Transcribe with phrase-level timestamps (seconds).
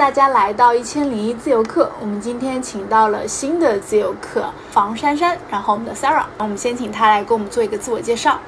[0.00, 1.92] 大家来到一千零一自由课。
[2.00, 6.24] 我们今天请到了新的自由课房珊珊，然后我们的 Sarah。
[6.38, 8.40] 我们先请她来给我们做一个自我介绍。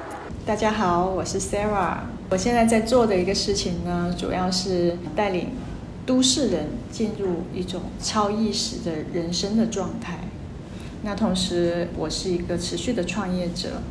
[0.47, 1.97] 大家好，我是 Sarah。
[2.31, 5.51] 我现在在做的一个事情呢，主要是带领
[6.07, 10.21] 都市人进入一种超意识的人生的状态。
[11.03, 13.83] 那同时，我是一个持续的创业者，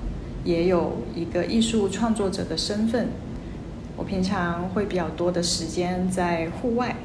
[0.43, 3.10] 也有一个艺术创作者的身份。
[3.97, 6.97] 我平常会比较多的时间在户外，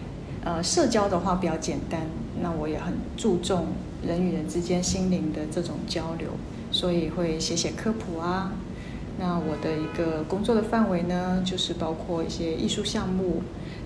[0.48, 2.04] 呃，社交的话比较简单。
[2.42, 3.66] 那我也很注重
[4.02, 6.30] 人与人之间心灵的这种交流，
[6.72, 8.54] 所以会写写科普啊。
[9.20, 13.42] 那我的一个工作的范围呢，就是包括一些艺术项目。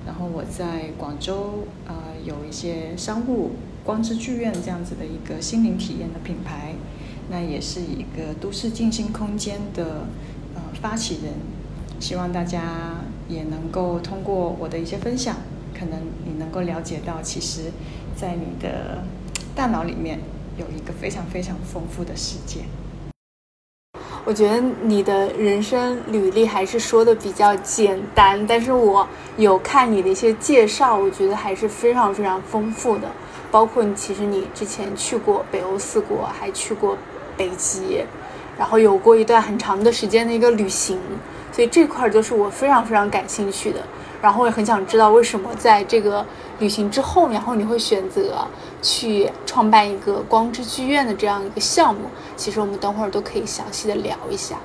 [0.05, 6.75] 然后我在广州，呃，有一些商务光之剧院这样子的一个心灵体验的品牌。
[7.31, 10.05] 那也是一个都市静心空间的
[10.53, 11.33] 呃发起人。
[11.99, 12.61] 希望大家
[13.27, 15.37] 也能够通过我的一些分享，
[15.73, 15.99] 可能
[16.41, 17.71] 能够了解到，其实，
[18.15, 18.97] 在你的
[19.55, 20.19] 大脑里面
[20.57, 22.61] 有一个非常非常丰富的世界。
[24.25, 33.07] 我觉得你的人生履历还是说的比较简单，但是我有看你的一些介绍，我觉得还是非常非常丰富的。
[33.51, 36.97] 包括，其实你之前去过北欧四国，还去过
[37.35, 38.03] 北极，
[38.57, 40.99] 然后有过一段很长的时间的一个旅行。
[41.51, 43.83] 所以这块就是我非常非常感兴趣的，
[44.21, 46.25] 然后也很想知道为什么在这个
[46.59, 48.45] 旅行之后，然后你会选择
[48.81, 52.01] 去创办一个光之剧院的这样一个项目。
[52.35, 54.55] 其实我们等会儿都可以详细的聊一下。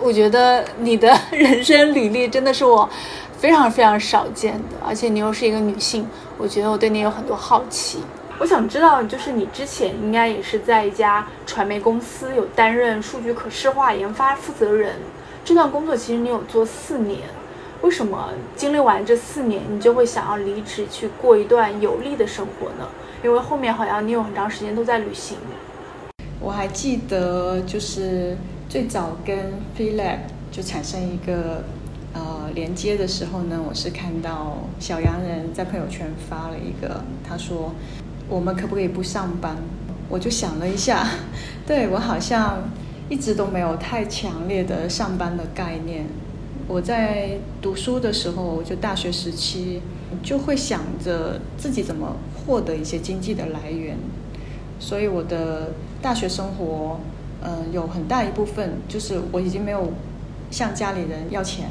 [0.00, 2.88] 我觉得你的人生履历真的是我
[3.36, 7.98] 非常非常少见的，而且你又是一个女性，我觉得我对你有很多好奇。
[8.38, 14.94] 我想知道，就是你之前应该也是在一家传媒公司有担任数据可视化研发负责人。
[15.44, 17.18] 这段工作其实你有做四年，
[17.82, 22.88] 为什么经历完这四年，你就会想要离职去过一段有利的生活呢？
[23.22, 25.36] 因为后面好像你有很长时间都在旅行。
[26.40, 28.36] 我还记得，就是
[28.68, 29.36] 最早跟
[29.74, 31.62] f e l a b 就产生一个
[32.14, 37.72] 呃连接的时候呢，我是看到小洋人在朋友圈发了一个，他说
[38.28, 39.56] 我们可不可以不上班？
[40.08, 41.06] 我就想了一下，
[41.66, 42.58] 对我好像。
[43.10, 46.04] 一直都没有太强烈的上班的概念。
[46.68, 49.80] 我在读书的时候，就大学时期，
[50.22, 53.96] 就会想着自己怎么获得一些经济的来源。
[54.78, 57.00] 所以我的大学生活，
[57.42, 59.92] 嗯，有很大一部分就是我已经没有
[60.50, 61.70] 向家里人要钱，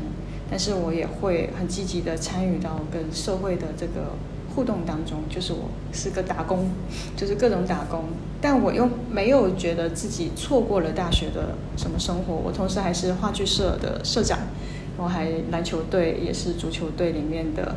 [0.49, 4.15] 但是我也会很积极的参与到跟社会的这个。
[4.55, 6.71] 互动当中，就是我是个打工，
[7.15, 8.05] 就是各种打工，
[8.41, 12.33] 但我又没有觉得自己错过了大学的什么生活。
[12.33, 14.39] 我同时还是话剧社的社长，
[14.97, 17.75] 我还篮球队也是足球队里面的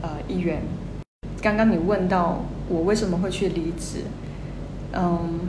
[0.00, 0.62] 呃一员。
[1.40, 4.04] 刚刚你问到我为什么会去离职，
[4.92, 5.40] 嗯，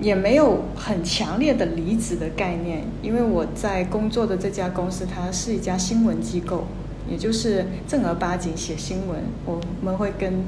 [0.00, 6.66] 也没有很强烈的离职的概念，因为我在工作的这家公司，它是一家新闻机构。
[7.10, 10.44] 也就是正儿八经写新闻，我们会跟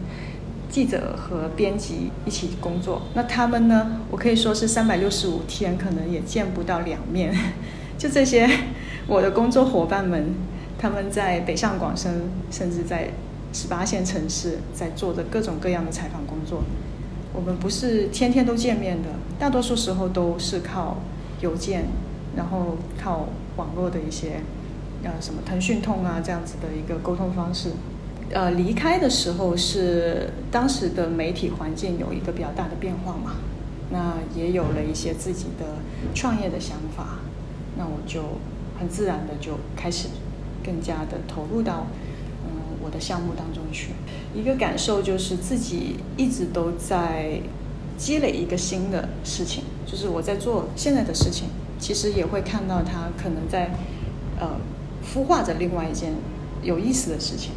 [0.68, 3.00] 记者和编辑一起工作。
[3.14, 4.00] 那他们呢？
[4.10, 7.34] 我可以说是三百六十五天，可能也见不到两面。
[7.96, 8.46] 就这些，
[9.10, 10.32] 我的工作伙伴们，
[10.78, 13.10] 他们在北上广深，甚至在
[13.52, 16.62] 十八线城市，在做着各种各样的采访工作。
[17.34, 20.98] 我们不是天天都见面的，大多数时候都是靠
[21.40, 21.86] 邮件，
[22.36, 23.26] 然后靠
[23.56, 24.40] 网络的一些。
[25.02, 27.70] 呃，什么腾讯通啊，这样子的一个沟通方式。
[28.32, 33.36] 呃，离开的时候是当时的媒体环境有一个比较大的变化嘛，
[33.90, 35.64] 那也有了一些自己的
[36.14, 37.18] 创业的想法，
[37.78, 38.20] 那我就
[38.80, 40.08] 很自然的就开始
[40.64, 41.86] 更加的投入到
[42.44, 42.50] 嗯
[42.82, 43.90] 我的项目当中去。
[44.34, 47.40] 一个感受就是自己一直都在
[47.96, 51.48] 积累一个新的事情，就是我在做现在的事情，
[51.78, 53.70] 其实也会看到它可能在
[54.40, 54.56] 呃。
[55.02, 56.12] 孵化着另外一件
[56.62, 57.52] 有意思的事情，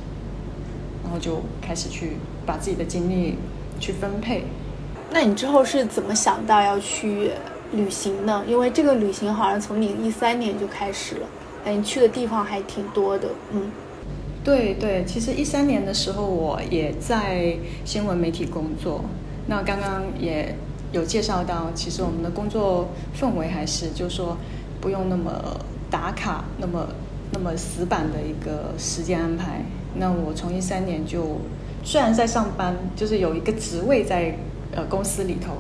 [1.04, 2.14] 然后就开始去
[2.46, 3.38] 把自己的精力
[3.82, 4.46] 去分配。
[5.12, 7.32] 那你之后是怎么想到要去
[7.74, 8.44] 旅行呢？
[8.48, 11.28] 因为这个旅行好像从你一三年就开始了，
[11.66, 13.30] 哎，你去的地方还挺多的。
[13.52, 13.72] 嗯，
[14.44, 19.04] 对对，其实一三年的时候我也在新闻媒体工作。
[19.48, 20.56] 那刚刚也
[20.92, 22.90] 有介绍到，其实我们的工作
[23.20, 24.38] 氛围还是就是说
[24.80, 25.32] 不用那么
[25.90, 26.88] 打卡，那么。
[27.36, 29.66] 那么死板的一个时间安排，
[29.96, 31.40] 那我从一三年就
[31.84, 34.38] 虽然在上班，就是有一个职位在
[34.72, 35.54] 呃公司里头，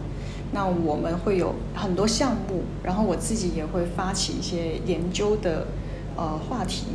[0.53, 5.67] 那我们会有很多项目，然后我自己也会发起一些研究的
[6.15, 6.85] 呃话题。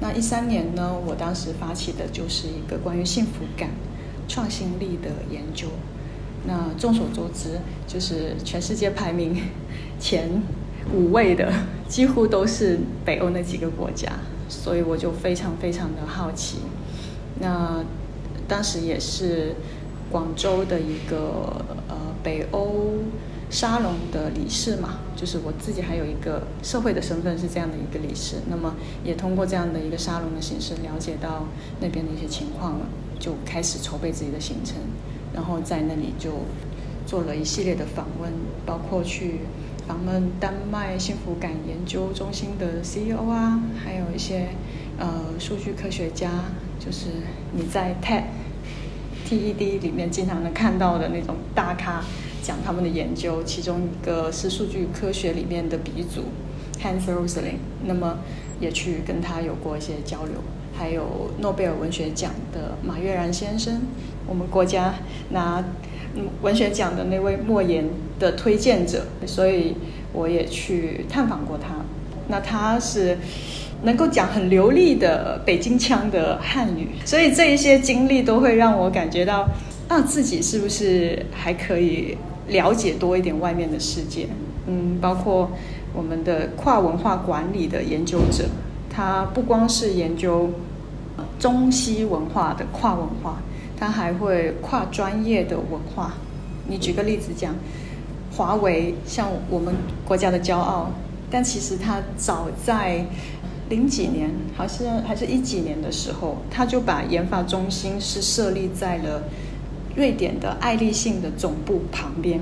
[0.00, 3.70] 那一三年呢，我当时发起的就是一个关于幸福感，
[4.28, 5.68] 创新力的研究。
[6.46, 7.58] 那众所周知，
[7.88, 9.34] 就是全世界排名
[9.98, 10.42] 前
[10.94, 11.50] 五位的，
[11.88, 14.12] 几乎都是北欧那几个国家，
[14.48, 16.58] 所以我就非常非常的好奇。
[17.40, 17.82] 那
[18.46, 19.54] 当时也是
[20.10, 22.94] 广州的一个呃北欧
[23.48, 28.74] 沙龙的理事嘛，就是我自己还有一个社会的身份是这样的一个理事，那么
[29.04, 31.44] 也通过这样的一个沙龙的形式了解到
[31.80, 32.86] 那边的一些情况了，
[33.20, 34.74] 就开始筹备自己的行程。
[35.32, 36.32] 然后在那里就
[37.06, 38.32] 做了一系列的访问，
[38.64, 39.42] 包括去
[39.86, 44.48] 访问丹麦幸福感研究中心的 CEO 啊，还有一些
[44.98, 45.06] 呃
[45.38, 46.30] 数据科学家，
[46.80, 47.06] 就是
[47.52, 48.24] 你在 TED
[49.26, 52.04] TED 里面经常能看到的那种大咖
[52.42, 56.26] 讲他们的研究，其中一个是数据科学里面的鼻祖
[56.80, 58.18] Hans Rosling，那么
[58.60, 60.34] 也去跟他有过一些交流。
[60.78, 63.80] 还有诺贝尔文学奖的马悦然先生，
[64.26, 64.94] 我们国家
[65.30, 65.64] 拿
[66.42, 67.88] 文学奖的那位莫言
[68.18, 69.74] 的推荐者，所以
[70.12, 71.76] 我也去探访过他。
[72.28, 73.16] 那他是
[73.82, 79.48] 能够讲很流利的北京腔的汉语，所以这一些经历都会让我感觉到，
[79.88, 82.16] 那自己是不是还可以
[82.48, 84.26] 了解多一点外面的世界？
[84.66, 85.50] 嗯，包括
[85.94, 88.44] 我们的跨文化管理的研究者。
[88.88, 90.50] 他不光是研究
[91.38, 93.42] 中西文化的跨文化，
[93.78, 96.14] 他还会跨专业的文化。
[96.66, 97.54] 你举个例子讲，
[98.34, 99.74] 华为像我们
[100.06, 100.90] 国家的骄傲，
[101.30, 103.04] 但其实他早在
[103.68, 109.22] 零几年，好像还是一几年的时候，他就把研发中心是设立在了
[109.96, 112.40] 瑞典的爱立信的总部旁边。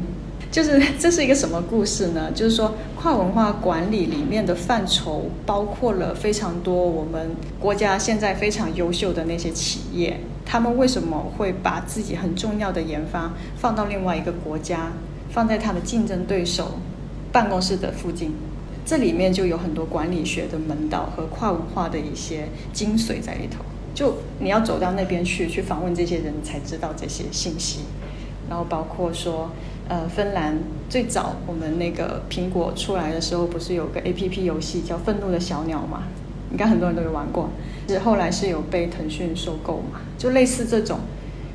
[0.51, 2.31] 就是 这是一个什么故事呢？
[2.33, 14.93] 就是说，跨文化管理里面的范畴包括了非常多我们国家现在非常优秀的那些企业，他们为什么会把自己很重要的研发放到另外一个国家，
[15.31, 16.79] 放在他的竞争对手
[17.33, 18.33] 办公室的附近？
[18.85, 23.65] 这里面就有很多管理学的门道和跨文化的一些精髓在里头。
[23.95, 27.81] 就你要走到那边去，去访问这些人，才知道这些信息。
[28.49, 29.51] 然后包括说。
[29.87, 30.59] 呃，芬兰
[30.89, 36.05] 最早我们那个苹果出来的时候，不是有个 A P P 游戏叫《愤怒的小鸟》嘛？
[36.51, 37.51] 应该很多人都有玩过。
[37.87, 40.01] 是后来是有被腾讯收购嘛？
[40.17, 41.01] 就类似这种，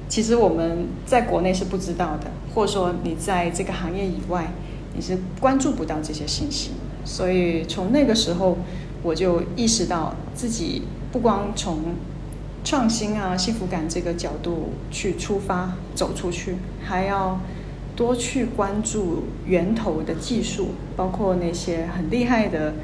[0.07, 4.51] 其实我们在国内是不知道的，或者说你在这个行业以外，
[4.95, 6.69] 你是关注不到这些信息。
[7.03, 8.57] 所以从那个时候，
[9.03, 11.95] 我就意识到自己不光从
[12.63, 17.39] 创新啊、幸福感这个角度去出发走出去，还要。
[17.95, 22.75] 多去关注源头的技术，包括那些很厉害的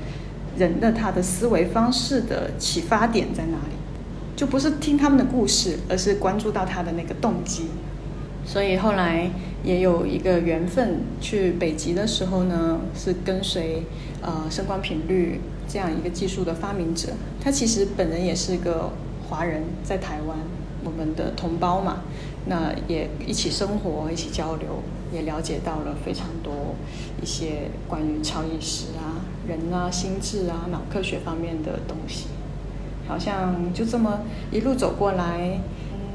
[0.57, 3.77] 人的他的思维方式的启发点在哪里，
[4.35, 7.67] 就不是听他们的故事，而是关注到他的那个动机。
[8.45, 9.29] 所以后来
[9.63, 13.83] 也有一个缘分，去北极的时候呢，是跟随
[14.21, 17.09] 呃声光频率这样一个技术的发明者，
[17.41, 18.91] 他其实本人也是个
[19.27, 20.37] 华人，在台湾，
[20.83, 22.03] 我们的同胞嘛，
[22.45, 24.83] 那也一起生活，一起交流。
[25.13, 26.75] 也了解到了非常多
[27.21, 32.25] 一些关于超意识啊、人啊、心智啊、脑科学方面的东西，
[33.07, 34.21] 好像就这么
[34.51, 35.61] 一路走过来，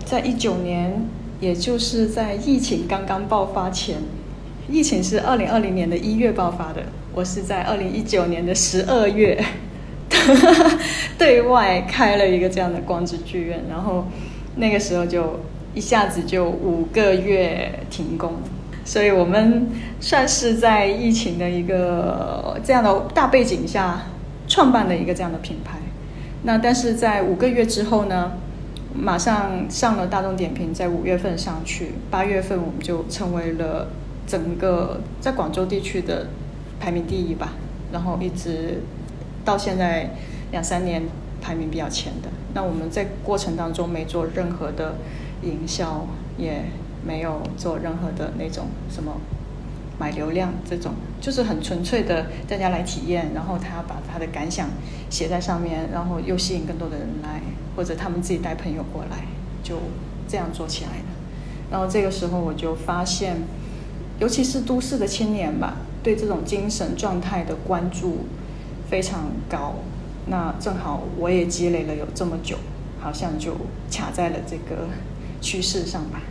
[0.05, 1.07] 在一九年，
[1.41, 3.97] 也就是在疫情刚刚爆发前，
[4.69, 6.83] 疫情是二零二零年的一月爆发的，
[7.15, 9.43] 我是在二零一九年的十二月
[11.19, 14.07] 对外开了一个这样的光之剧院，然后
[14.57, 15.41] 那个时候就
[15.75, 18.35] 一下子就五个月停工。
[18.85, 19.69] 所以我们
[20.01, 24.03] 算是在疫情的一个这样的大背景下
[24.49, 25.79] 创办的一个这样的品牌。
[26.43, 28.33] 那但是在五个月之后呢，
[28.95, 33.89] 马上上了大众点评，在五月份上去，八月份我们就成为了
[34.27, 36.29] 整个在广州地区的
[36.79, 37.53] 排名第一吧。
[37.93, 38.83] 然后一直
[39.45, 40.11] 到现在
[40.53, 41.03] 两三年
[41.41, 42.29] 排名比较前的。
[42.55, 44.97] 那我们在过程当中没做任何的
[45.43, 46.07] 营销，
[46.37, 46.65] 也。
[47.03, 49.11] 没有做任何的那种什么
[50.01, 54.71] 买流量这种，就是很纯粹的大家来体验，然后他把他的感想
[55.11, 57.43] 写在上面，然后又吸引更多的人来，
[57.77, 59.27] 或者他们自己带朋友过来，
[59.63, 59.77] 就
[60.27, 61.05] 这样做起来的。
[61.71, 63.37] 然后这个时候我就发现，
[64.19, 68.25] 尤其是都市的青年吧，对这种精神状态的关注
[68.89, 69.75] 非常高。
[70.27, 72.57] 那正好我也积累了有这么久，
[73.01, 73.53] 好像就
[73.93, 74.89] 卡在了这个
[75.43, 76.23] 趋势上吧。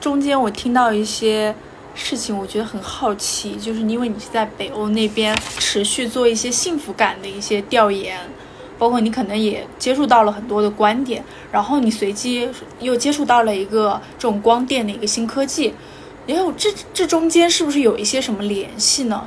[0.00, 1.54] 中间我听到一些
[1.96, 8.20] 事情，我觉得很好奇，就是因为你是在北欧那边持续做一些幸福感的一些调研，
[8.78, 12.48] 包括你可能也接触到了很多的观点，然后你随机
[12.80, 15.74] 又接触到了一个这种光电的一个新科技，
[16.26, 19.26] 也有这这中间是不是有一些什么联系呢？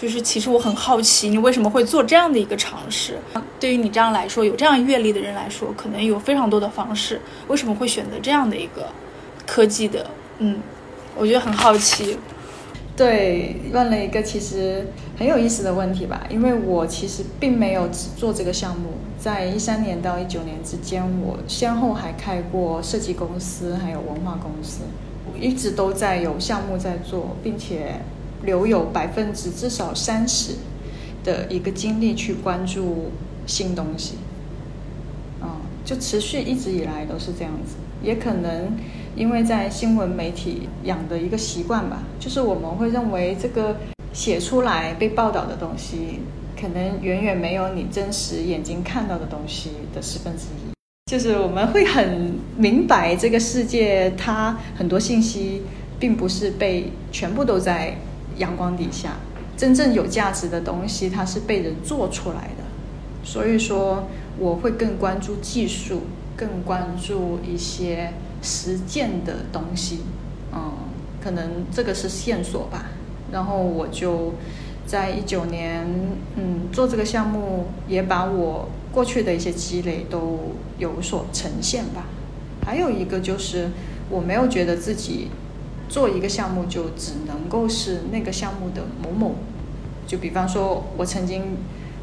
[0.00, 3.18] 就是其实我很好奇，你为什么会做这样的一个尝试？
[3.58, 8.92] 对于你这样来说，有这样阅历的人来说，可能有非常多的方式，为什么会选择这样的一个
[9.44, 10.08] 科技的？
[10.38, 10.60] 嗯，
[11.18, 12.16] 我觉得很好奇。
[12.96, 14.86] 对，问了一个其实
[15.18, 24.80] 很有意思的问题吧，因为我其实并没有只做这个项目，在一三年到一九年之间，我先后还开过设计公司，还有文化公司，
[25.30, 28.00] 我一直都在有项目在做，并且。
[28.44, 30.52] 留有百分之至少三十
[31.24, 33.10] 的一个精力去关注
[33.46, 34.14] 新东西，
[35.42, 35.48] 嗯，
[35.84, 37.74] 就持续一直以来都是这样子。
[38.00, 38.76] 也可能
[39.18, 43.76] 因为在新闻媒体养的一个习惯吧，就是我们会认为这个
[44.12, 46.20] 写出来被报道的东西，
[46.58, 50.70] 可能远远没有你真实眼睛看到的东西的十分之一。
[51.10, 55.62] 就是我们会很明白这个世界，它很多信息
[55.98, 57.96] 并不是被全部都在。
[58.36, 59.16] 阳光底下，
[59.56, 62.62] 真正有价值的东西，它是被人做出来的。
[63.24, 64.06] 所以说，
[64.38, 66.02] 我会更关注技术，
[66.36, 70.00] 更关注一些实践的东西。
[70.52, 70.72] 嗯，
[71.22, 72.86] 可能这个是线索吧。
[73.32, 74.34] 然后我就
[74.86, 75.86] 在一九年，
[76.36, 82.06] 嗯，做这个项目，也把我过去的一些积累都有所呈现吧。
[82.64, 83.70] 还有一个就是，
[84.10, 85.28] 我没有觉得自己。
[85.90, 89.36] 做一个项目就只能够是那个项目的某某，
[90.06, 91.56] 就比方说，我曾经，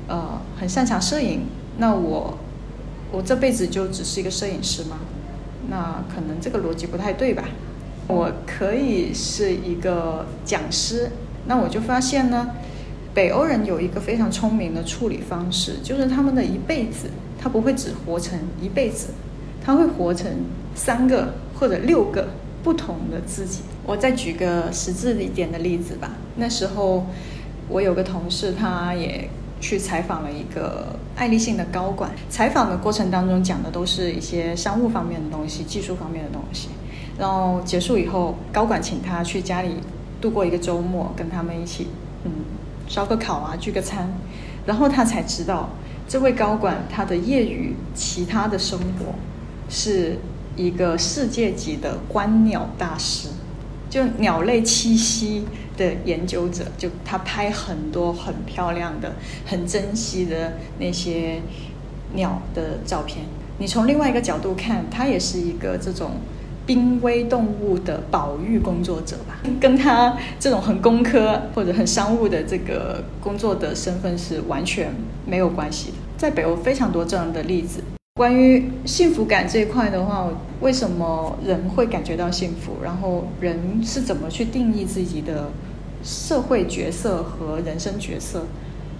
[0.08, 1.42] 呃，很擅长摄影，
[1.77, 2.36] 那我，
[3.12, 4.98] 我这辈子就只是一个摄影师吗？
[5.69, 7.43] 那可能这个逻辑不太对吧？
[8.07, 11.12] 我可以是一个讲师，
[11.48, 12.51] 那我就发现呢，
[13.13, 19.07] 北欧人有一个非常聪明的处理方式，就是他们的一辈子，他不会只活成一辈子，
[19.63, 20.31] 他会活成
[20.74, 22.27] 三个或者六个。
[22.65, 26.13] 不同的自己，我再举个实质一点的例子吧。
[26.38, 27.05] 那时候，
[27.69, 29.29] 我有个同事，他也
[29.65, 32.12] 去采访了一个爱立信的高管。
[32.29, 36.69] 采访的过程当中，讲的都是一些商务方面的东西、技术方面的东西。
[37.17, 39.69] 然后结束以后，高管请他去家里
[40.22, 41.88] 度过一个周末，跟他们一起，
[42.25, 42.31] 嗯，
[42.88, 44.07] 烧个烤啊，聚个餐。
[44.67, 45.69] 然后他才知道，
[46.07, 49.15] 这位高管他的业余其他的生活
[49.67, 50.19] 是。
[50.57, 53.27] 一个世界级的观鸟大师，
[53.96, 55.46] 就鸟类栖息
[55.78, 59.14] 的研究者，就他拍很多很漂亮的、
[59.46, 61.40] 很珍惜的那些
[62.14, 63.20] 鸟的照片。
[63.58, 66.18] 你从另外一个角度看，他也是一个这种
[66.66, 69.40] 濒危动物的保育工作者吧？
[69.62, 74.94] 跟他这种很工科或者很商务的这个工作的身份是完全
[75.25, 75.98] 没有关系的。
[76.18, 77.80] 在北欧非常多这样的例子。
[78.17, 80.29] 关于幸福感这一块的话，
[80.62, 82.77] 为什么人会感觉到幸福？
[82.81, 85.51] 然后人是怎么去定义自己的
[86.01, 88.45] 社会角色和人生角色？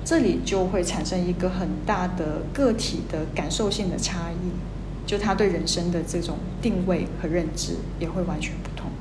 [0.04, 8.92] 这里就会产生一个很大的个体的感受性的差异，就他对人生的这种定位和认知也会完全不同。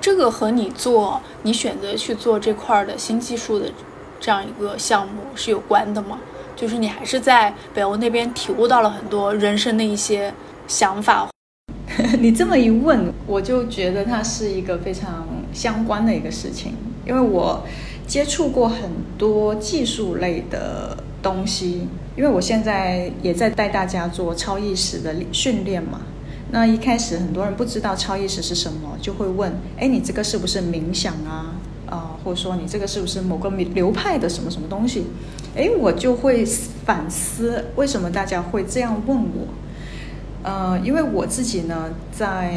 [0.00, 3.72] 这个和你做你选择去做这块的新技术的
[4.20, 6.20] 这样一个项目是有关的吗？
[6.56, 10.32] 就是你还是在北欧那边体悟到了很多人生的一些
[10.66, 11.28] 想法。
[12.18, 16.72] 你这么一问，我就觉得它是一个非常相关的一个事情，
[17.06, 17.62] 因为我
[18.06, 21.86] 接触过很多技术类的东西，
[22.16, 26.00] 因为我现在也在带大家做超意识的训练嘛。
[26.50, 31.54] 那一开始很多人不知道超意识是什么，就会问：哎，你这个是不是冥想啊？
[31.88, 35.06] 啊，或者说你这个是不是某个流派的什么什么东西？
[35.56, 36.44] 哎，我就会
[36.84, 39.46] 反思为什么大家会这样问我。
[40.42, 42.52] 呃，因为我自己呢，在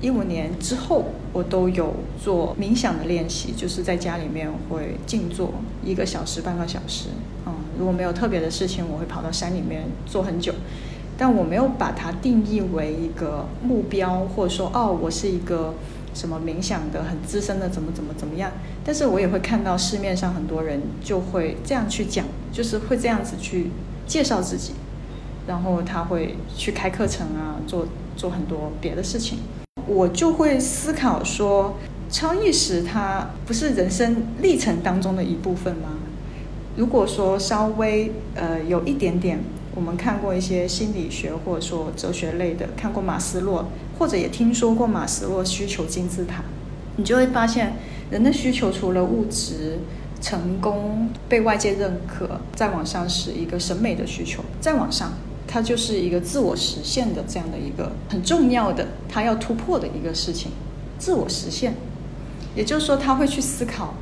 [0.00, 7.08] 一五年之后，我都有做冥想的练习，就是在家里面会静坐一个小时、半个小时。
[7.46, 10.52] 嗯，如果没有特别的事情，我会跑到山里面坐很久。
[11.18, 15.74] 但我没有把它定义为一个目标，或者说哦，我是一个。
[16.16, 18.50] 什么冥想的很资深的怎么怎么怎么样？
[18.82, 23.70] 但是我也会看到市面上很多人就会这样去讲，就是会这样子去
[24.06, 24.72] 介绍自己，
[25.46, 29.40] 然后他会去开课程啊，做做很多别的事情。
[29.86, 31.76] 我就会思考说，
[32.08, 35.90] 超意识它不是人生历程当中的一部分吗？
[36.76, 39.38] 如果说稍微呃有一点点。
[39.76, 43.66] 我们看过一些心理学或者说哲学类的，看过马斯洛，
[43.98, 46.42] 或者也听说过马斯洛需求金字塔，
[46.96, 47.74] 你就会发现，
[48.10, 49.78] 人的需求除了物质，
[50.22, 55.12] 成功被外界认可，再往上是一个审美的需求，再往上，
[55.46, 60.50] 它就是一个自我实现的这样的一个很重要的，他要突破的一个事情，
[60.98, 61.74] 自我实现。
[62.54, 63.92] 也就是说，他会去思考：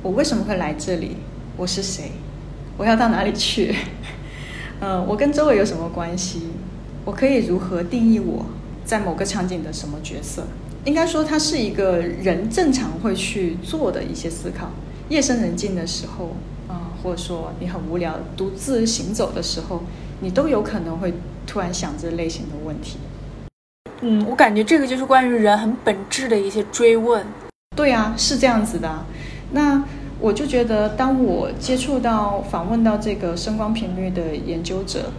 [0.00, 1.16] 我为什么会来这里？
[1.56, 2.12] 我是谁？
[2.76, 3.74] 我要到哪里去？
[4.80, 6.48] 嗯，我跟周围有什么关系？
[7.04, 8.44] 我可以如何定义我
[8.84, 10.44] 在某个场景的什么角色？
[10.84, 14.70] 应该说，它是一个人正常会去做的一些思考。
[15.08, 16.36] 夜深人静的时候，
[16.68, 19.82] 啊，或者说你很无聊、独自行走的时候，
[20.20, 21.14] 你都有可能会
[21.46, 22.98] 突然想这类型的问题。
[24.00, 27.26] 嗯，我感觉这个就是关于人很本质的一些追问。
[27.74, 29.04] 对啊，是这样子的。
[29.52, 29.82] 那
[30.20, 35.12] 我就觉得，当我接触到、访问到这个声光频率的研究者，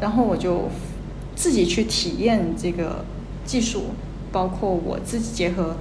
[0.00, 0.68] 然后我就
[1.34, 3.04] 自己去体验这个
[3.44, 3.86] 技术，
[4.30, 5.76] 包括我自己结合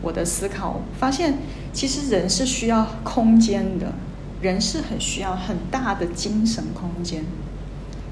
[0.00, 1.34] 我的思考，发现。
[1.74, 3.92] 其实人是需要空间的，
[4.40, 7.24] 人是很需要很大的精神空间。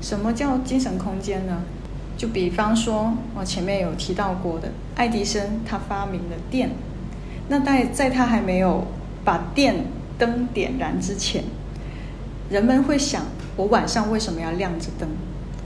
[0.00, 1.62] 什么叫精神空间呢？
[2.16, 6.71] 就比方说，我前面有提到过的，爱迪生他发明了电。
[7.49, 8.85] 那在在他还没有
[9.25, 9.76] 把电
[10.19, 11.45] 灯点燃之前，
[12.50, 13.23] 人们会想：
[13.57, 15.09] 我晚上为什么要亮着灯？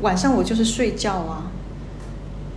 [0.00, 1.50] 晚上我就是睡觉啊，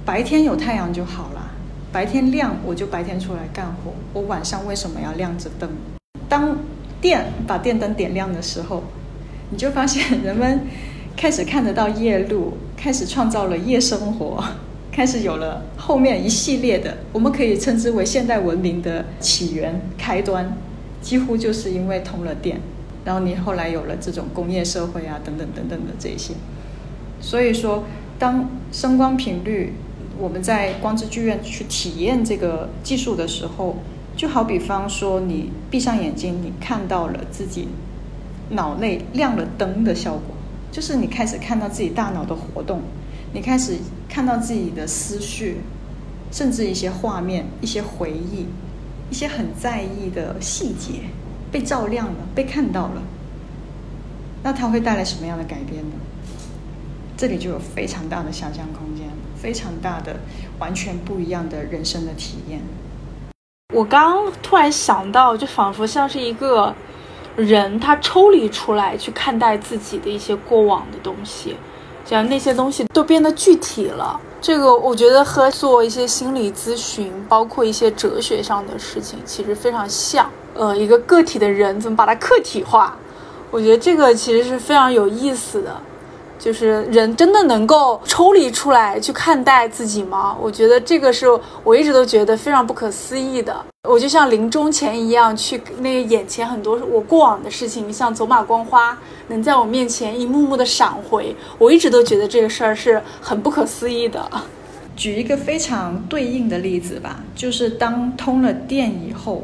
[0.06, 1.52] 白天有太阳就好了。
[1.92, 3.94] 白天亮，我就白天出来干活。
[4.14, 5.70] 我晚上为什么要亮着灯？
[6.28, 6.58] 当
[7.02, 8.84] 电把电灯点亮的时候，
[9.50, 10.68] 你就发现 人们
[11.18, 14.44] 开始看得到夜路，开始创造了夜生活，
[14.92, 20.56] 开始有了后面一系列的，我们可以称之为现代文明的起源开端，
[21.02, 22.60] 几乎就是因为通了电。
[23.06, 26.34] 然后你后来有了这种工业社会啊，等等等等的这些。
[27.22, 27.84] 所以说，
[28.18, 29.74] 当声光频率。
[30.22, 33.78] 我们在光之剧院去体验这个技术的时候，
[34.18, 37.70] 就好比方说，你闭上眼睛，你看到了自己
[38.50, 40.36] 脑内亮了灯的效果，
[40.74, 42.82] 就是你开始看到自己大脑的活动，
[43.32, 43.78] 你开始
[44.10, 45.62] 看到自己的思绪，
[46.34, 48.48] 甚至一些画面、一些回忆、
[49.10, 51.02] 一些很在意的细节
[51.52, 53.02] 被照亮了、被看到了，
[54.44, 55.96] 那它会带来什么样的改变呢？
[57.18, 59.08] 这里就有非常大的想象空间。
[59.36, 60.18] 非常大的、
[60.60, 62.60] 完全不一样的人生的体验。
[63.74, 66.76] 我刚突然想到，就仿佛像是一个
[67.38, 71.56] 人，他抽离出来去看待自己的一些过往的东西，
[72.06, 74.20] 这样那些东西都变得具体了。
[74.42, 80.30] 这个我觉得和做一些心理咨询，包括一些哲学上的事情，其实非常像。
[80.56, 82.96] 呃，一个个体的人怎么把它客体化？
[83.52, 85.76] 我觉得这个其实是非常有意思的。
[86.40, 90.36] 就是人真的能够抽离出来去看待自己吗？
[90.42, 91.28] 我觉得这个是
[91.64, 93.54] 我一直都觉得非常不可思议的。
[93.88, 98.98] 我就像临终前一样，去那个眼前很多我过往的事情，像走马观花，
[99.28, 101.36] 能在我面前一幕幕的闪回。
[101.58, 104.30] 我一直都觉得这个事儿是很不可思议的。
[104.96, 109.44] 举一个非常对应的例子吧，就是当通了电以后，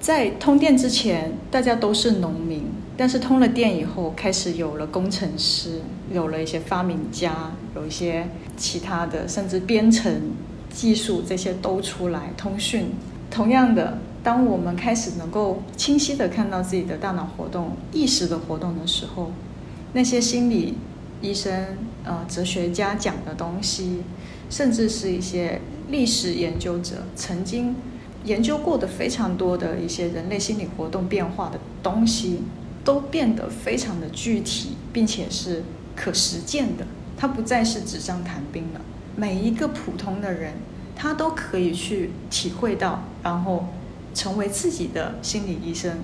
[0.00, 2.64] 在通电之前，大家都是农民。
[2.98, 5.80] 但是通了电以后，开始有了工程师，
[6.10, 10.30] 有了一些发明家，有一些其他的，甚至编程
[10.70, 12.32] 技术这些都出来。
[12.38, 12.86] 通讯，
[13.30, 19.30] 同样的，当我们开始能够清晰的看到自己的大脑活动、意识的活动的时候，
[19.92, 20.74] 那些心理
[21.20, 24.02] 医生、呃哲学家讲的东西，
[24.48, 27.74] 甚至是一些历史研究者曾经
[28.24, 32.40] 研究过的非常多的一些人类心理活动变化的东西。
[32.86, 35.64] 都变得非常的具体，并且是
[35.96, 36.86] 可实践的。
[37.18, 38.80] 它不再是纸上谈兵了。
[39.16, 40.52] 每一个普通的人，
[40.94, 43.66] 他都可以去体会到，然后
[44.14, 45.98] 成为自己的心理医生，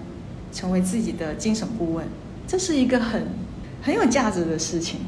[0.52, 2.06] 成为自己的精神顾问。
[2.48, 3.28] 这是一个很
[3.80, 5.00] 很有价值的事情。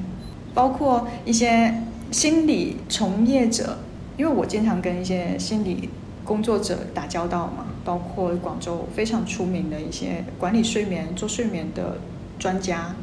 [0.54, 1.82] 包括一些
[2.12, 3.78] 心理从业者，
[4.16, 5.88] 因为我经常跟一些心理
[6.24, 7.66] 工作者打交道嘛。
[7.84, 11.98] 包括广州非常出名的一些管理睡眠、做睡眠的
[12.38, 12.94] 专家，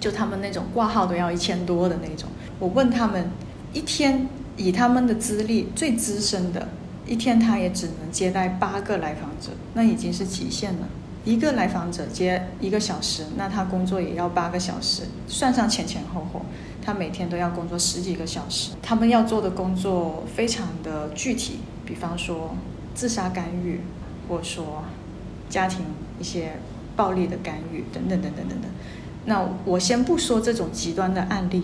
[0.00, 2.28] 就他们那种挂号都要一千多的那种。
[2.58, 3.30] 我问他们，
[3.72, 6.68] 一天以他们的资历最资深的，
[7.06, 10.88] 一天他也只能接待八个来访者，那已经是极限了。
[11.24, 16.42] 一个来访者接一个小时，那他工作也要八个小时，算上前前后后，
[16.84, 18.72] 他每天都要工作十几个小时。
[18.82, 22.56] 他们要做的工作非常的具体，比方说。
[22.94, 23.80] 自杀干预，
[24.28, 24.84] 或者说
[25.48, 25.84] 家庭
[26.18, 26.52] 一些
[26.96, 28.70] 暴力的干预等等等等等等。
[29.24, 31.62] 那我先不说这种极端的案例，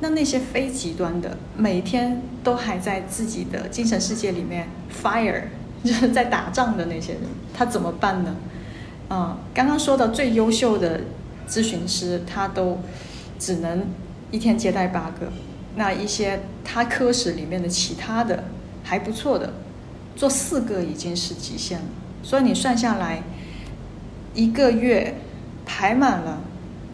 [0.00, 5.42] 那那些非极端的，每天都还在自己的精神世界里面 fire，
[5.84, 8.34] 就是在打仗的那些人，他怎么办呢？
[9.10, 11.02] 嗯，刚刚说的最优秀的
[11.46, 12.78] 咨询师，他都
[13.38, 13.84] 只能
[14.30, 15.30] 一天接待八个。
[15.76, 18.44] 那一些他科室里面的其他的
[18.82, 19.52] 还不错的，
[20.16, 21.84] 做四个已经是极限了。
[22.22, 23.22] 所以你算下来，
[24.34, 25.16] 一个月
[25.66, 26.40] 排满了，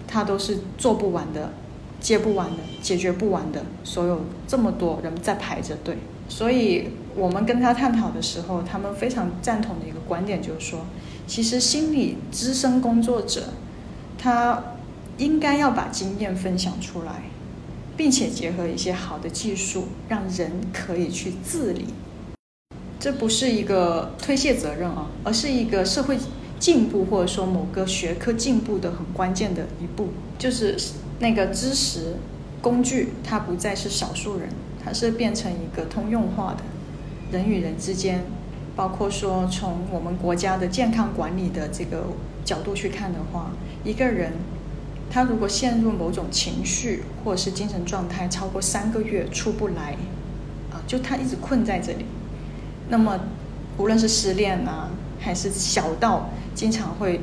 [0.06, 1.52] 他都是做不完的，
[2.00, 3.64] 接不完的，解决不完的。
[3.85, 10.87] 所有这么多人在排着队，所以我们跟他探讨的时候，他们非常赞同的一个观点就是说，
[11.26, 13.50] 其实心理资深工作者，
[14.18, 14.62] 他
[15.18, 17.22] 应该要把经验分享出来。
[17.96, 21.85] 并且结合一些好的技术，让人可以去自理。
[23.00, 26.18] 这不是一个推卸责任啊，而是一个社会
[26.58, 30.08] 进步或者说某个学科进步的很关键的一步。
[30.38, 30.76] 就是
[31.18, 32.16] 那个知识
[32.60, 34.50] 工具，它不再是少数人，
[34.84, 36.62] 它是变成一个通用化的。
[37.32, 38.22] 人与人之间，
[38.76, 42.04] 包括说从我们国家的健康管理的这个
[42.44, 44.32] 角度去看的话，一个人。
[45.12, 49.96] 他如果陷入某种情绪或者是精神状态超过三个月出不来，
[50.70, 52.04] 啊，就他一直困在这里，
[52.90, 53.18] 那么
[53.79, 57.20] 无论是失恋啊，还是小到经常会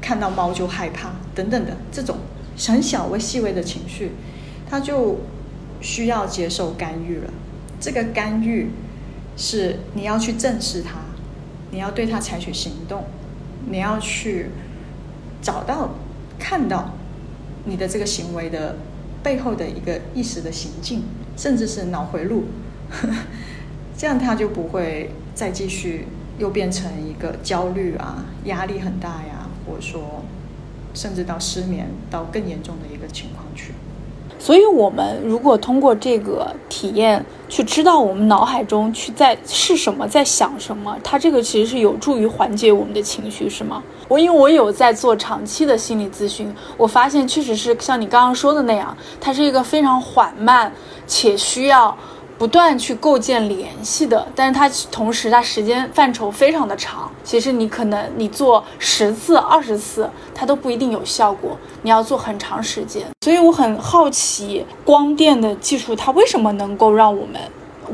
[0.00, 2.16] 看到猫就害怕等等的这种
[2.56, 4.12] 很小微细微的情绪，
[4.68, 5.18] 他就
[5.82, 7.30] 需要接受干预了。
[7.78, 8.70] 这个干预
[9.36, 11.00] 是你要去正视它，
[11.70, 13.04] 你要对它采取行动，
[13.68, 14.46] 你要去
[15.42, 15.90] 找到
[16.38, 16.92] 看到。
[17.66, 18.74] 你的这个行为的
[19.22, 21.02] 背后的一个意识的行径，
[21.36, 22.44] 甚至是脑回路，
[24.00, 26.08] 这样他就不会再继续
[26.38, 30.24] 又变成一个焦虑啊、压力很大呀，或者说
[30.94, 33.74] 甚至到失眠到更严重的一个情况去。
[34.38, 43.82] 所以，我们如果通过这个体验去知道我们脑海中去在是什么，在想什么，它这个其实是有助于缓解我们的情绪，是吗？
[44.08, 50.72] 我因为我有在做长期的心理咨询，我发现确实是像你刚刚说的那样，它是一个非常缓慢
[51.06, 51.94] 且需要。
[52.40, 57.12] 不断去构建联系的，但是它同时它时间范畴非常的长。
[57.22, 61.54] 其实你可能你做十次、二十次，它都不一定有效果。
[61.82, 67.38] 你要做很长时间，所以我很好奇光电的技术它为什么能够让我们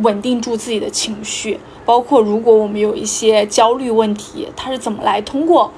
[0.02, 5.72] 稳定住自己的情绪，包括如果我们有一些焦虑问题，它是怎么来通过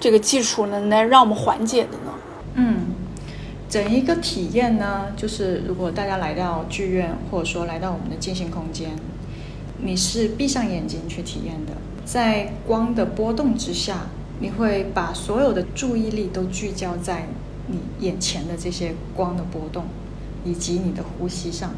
[0.00, 2.12] 这个技术呢，能让我们缓解的呢？
[2.54, 2.86] 嗯。
[3.70, 8.90] 整一个体验呢，就是如果大家来到剧院，或者说来到我们的静心空间，
[9.78, 14.08] 你是闭上眼睛去体验的，在光的波动之下，
[14.40, 17.28] 你会把所有的注意力都聚焦在
[17.68, 19.84] 你眼前的这些光的波动，
[20.44, 21.70] 以及你的呼吸上，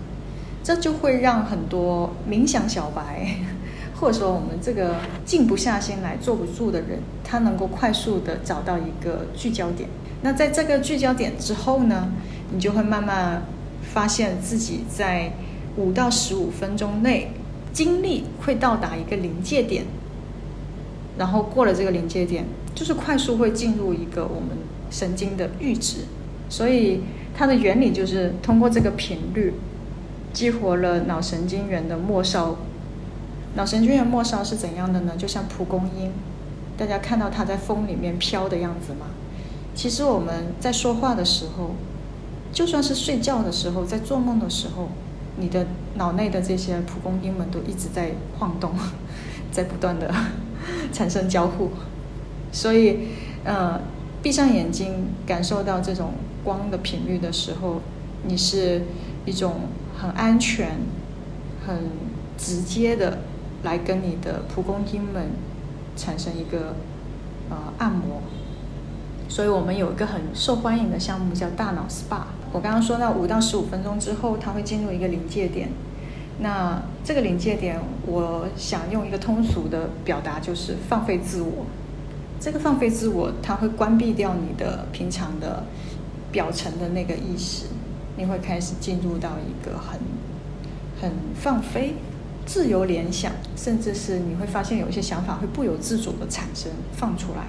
[0.64, 3.36] 这就会让很多冥想小白，
[4.00, 9.90] 或者说我们这个静不下心来、坐不住的人，他能够快速的找到一个聚焦点。
[10.22, 12.12] 那在这个聚焦点之后呢，
[12.52, 13.42] 你就会慢慢
[13.82, 15.32] 发现自己在
[15.76, 17.32] 五到十五分钟内
[17.72, 19.84] 精力会到达一个临界点，
[21.18, 24.50] 然后过了这个临界点，就是快速会进入一个我们
[24.90, 26.04] 神经的阈值。
[26.48, 27.00] 所以
[27.34, 29.54] 它的原理就是通过这个频率
[30.34, 32.56] 激活了脑神经元的末梢。
[33.54, 35.14] 脑神经元末梢是怎样的呢？
[35.16, 36.12] 就像蒲公英，
[36.76, 39.06] 大家看到它在风里面飘的样子吗？
[39.74, 41.70] 其实我们在说话的时候，
[42.52, 44.88] 就算是睡觉的时候，在做梦的时候，
[45.36, 48.72] 你的脑内的这些蒲公英们都一直在晃动，
[49.50, 50.14] 在不断的
[50.92, 51.70] 产生交互。
[52.52, 53.08] 所以，
[53.44, 53.80] 呃，
[54.22, 56.12] 闭上眼睛，感受到这种
[56.44, 57.80] 光的频率的时候，
[58.26, 58.82] 你是
[59.24, 59.54] 一种
[59.98, 60.76] 很安全、
[61.66, 61.88] 很
[62.36, 63.18] 直接的
[63.62, 65.30] 来跟你的蒲公英们
[65.96, 66.74] 产生一个
[67.48, 68.20] 呃按摩。
[69.32, 72.20] 所以我们有一个很受欢迎的项目叫大脑 SPA。
[72.52, 75.70] 我刚刚说到五到十五分钟之后，它会进入一个临界点。
[76.40, 81.64] 那这个临界点，我想用一个通俗的表达，就是放飞自我。
[82.38, 85.64] 这个放飞自我，它会关闭掉你的平常的
[86.30, 87.68] 表层的那个意识，
[88.18, 89.98] 你会开始进入到一个很
[91.00, 91.94] 很放飞、
[92.44, 97.46] 自由联想，甚至是你会发现有一些想法会不由自主的产生、放出来。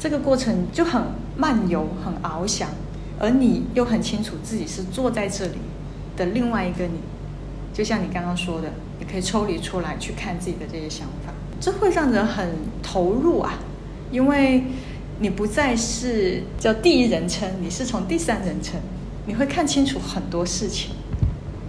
[0.00, 1.02] 这个过程就很
[1.36, 2.70] 漫游、很翱翔，
[3.18, 5.58] 而你又很清楚自己是坐在这里
[6.16, 7.00] 的另外一个你，
[7.74, 12.48] 就像你刚刚说的，你可以抽离出来去看自己的这些想法，这会让人很
[12.82, 13.58] 投入啊，
[14.10, 14.64] 因为
[15.18, 18.80] 你不再是叫第一人称，你是从第三人称，
[19.26, 20.92] 你会看清楚很多事情，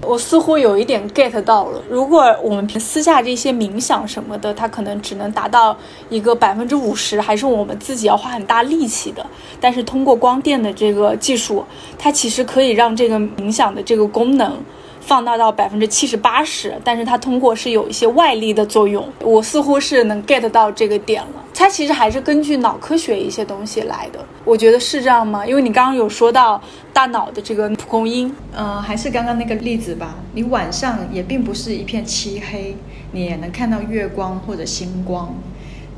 [0.04, 1.82] 我似乎有一点 get 到了。
[1.90, 5.78] 如果我们私下这些冥想什么的，它可能只能达到
[6.10, 9.26] 一个百分之五十，还是我们自己要花很大力气的。
[9.60, 11.64] 但是通过光电的这个技术，
[11.98, 14.58] 它其实可以让这个冥想的这个功能。
[15.02, 21.44] 放大到百分之七十八十，但是它通过是有一些外力的作用，我似乎是能 get 到这个点了。
[21.54, 25.46] 它其实还是根据脑科学一些东西来的，我觉得是这样吗？
[25.46, 26.60] 因为你刚刚有说到
[26.94, 30.16] 大脑的这个蒲公英，呃，还是刚刚那个例子吧。
[30.34, 32.76] 你晚上也并不是一片漆黑，
[33.12, 35.36] 你也能看到月光或者星光，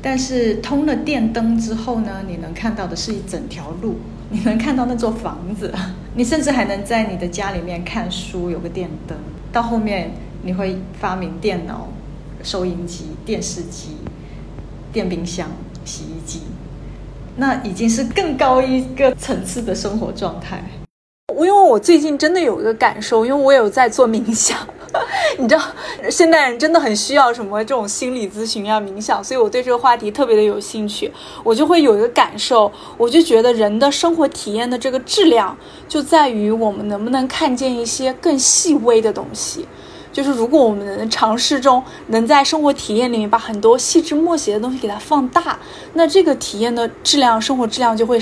[0.04, 3.96] 但是通了电灯之后呢，你能看到的是一整条路。
[4.30, 5.72] 你能看到那座房子，
[6.14, 9.16] 你甚至还能在你的家里面看书，有个电灯。
[9.52, 10.10] 到后面
[10.42, 11.88] 你会发明电脑、
[12.42, 13.96] 收音机、电视机、
[14.92, 15.48] 电冰箱、
[15.84, 16.40] 洗衣机，
[17.36, 20.62] 那已经是更高一个层次的生活状态。
[21.34, 24.58] 我因为我最近真的有一个感受，因为我有在做冥想，
[25.38, 25.62] 你知道，
[26.08, 31.10] 现代人真的很需要什么这种心理咨询啊、冥想，所以我对这个话题特别的有兴趣。
[31.42, 35.56] 我就会有一个感受，我就觉得人的生活体验的这个质量，
[35.88, 39.66] 就在于我们能不能看见一些更细微的东西。
[40.12, 45.58] 就是如果我们能尝试中，能在生活体验里面把很多细枝末节的东西给它放大，
[45.94, 48.20] 那这个体验的质量、生活质量就会。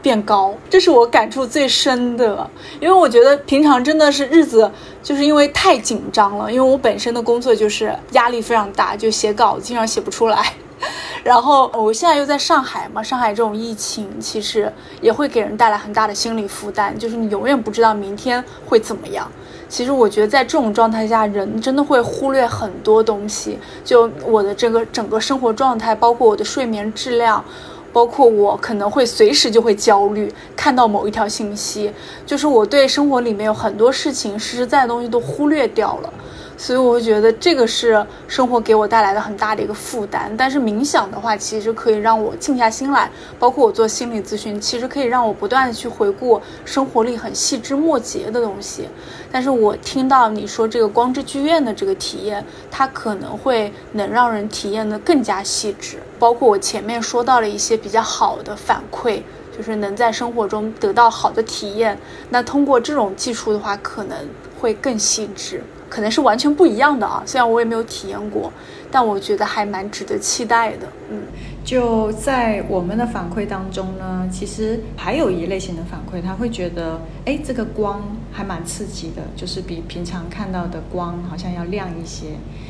[0.00, 2.48] 变高，这是我感触最深的，
[2.80, 4.70] 因为我觉得平常真的是日子，
[5.02, 10.52] 就是因为太紧张了，因为我本身的工作就是压力非常大，就写稿子经常写不出来，
[11.24, 19.30] 然后我现在又在上海嘛，上海这种疫情其实也会给人带来很大的心理负担，就是你永远不知道明天会怎么样。
[19.68, 27.44] 其实我觉得在这种状态下，人真的会忽略很多东西，就我的这个整个生活状态，包括我的睡眠质量。
[27.92, 31.92] 包括我可能会随时就会焦虑，看到某一条信息，
[32.24, 36.12] 就是我对生活里面有很多事情实实在在的东西都忽略掉了。
[36.58, 40.30] 所以我会觉得这个是生活给我带来的很大的一个负担。
[40.36, 43.08] 但是冥想的话，其实可以让我静下心来。
[43.38, 48.88] 包括我做心理咨询，其实可以让我不断的去回顾生活里很细枝末节的东西。
[49.30, 55.98] 但是我听到你说这个光之剧院的这个体验，它可能会能让人体验的更加细致。
[56.18, 59.22] 包括我前面说到了一些比较好的反馈，
[59.56, 61.96] 就是能在生活中得到好的体验。
[62.30, 64.16] 那通过这种技术的话，可能
[64.60, 65.62] 会更细致。
[65.88, 68.52] 可能是完全不一样的啊，虽然我也没有体验过，
[68.90, 70.86] 但我觉得还蛮值得期待的。
[71.10, 71.22] 嗯，
[71.64, 82.26] 就在我们的反馈当中呢，其实还有一类型的反馈，他会觉得，哎，这个光还蛮刺激的，就是比平常看到的光好像要亮一些，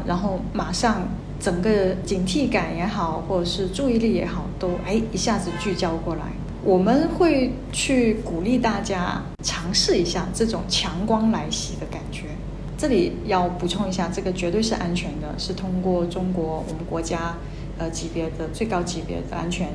[0.07, 1.09] 然后马上
[1.40, 6.22] 整个警惕感也好，或者是注意力也好，都哎一下子聚焦过来。
[6.64, 12.24] 我们会去鼓励大家尝试一下这种强光来袭的感觉。
[12.78, 17.34] 这里要补充一下，这个绝对是安全的，是通过中国我们国家
[17.76, 19.70] 呃级别的最高级别的安全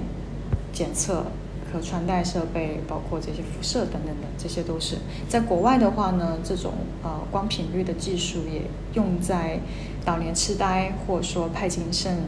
[0.72, 1.26] 检测，
[1.70, 4.96] 可穿戴设备，包括这些辐射等等的，这些都是。
[5.28, 6.72] 在国外的话呢，这种
[7.04, 8.62] 呃光频率的技术也
[8.94, 9.60] 用在
[10.06, 12.20] 老年痴呆或者说派金森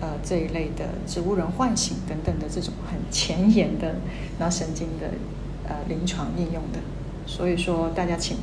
[0.00, 3.94] 呃这一类的植物人唤醒等等的这种很前沿的
[4.40, 5.06] 脑神经的
[5.68, 6.80] 呃临床应用的。
[7.26, 8.36] 所以说大家请。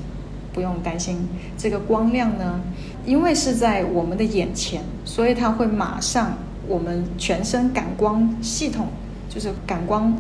[0.58, 1.16] 不用担心
[1.56, 2.60] 这个光亮呢，
[3.06, 6.36] 因为是在我们的眼前，所以它会马上
[6.68, 8.88] 我们全身感光系统
[9.30, 10.18] 就是感光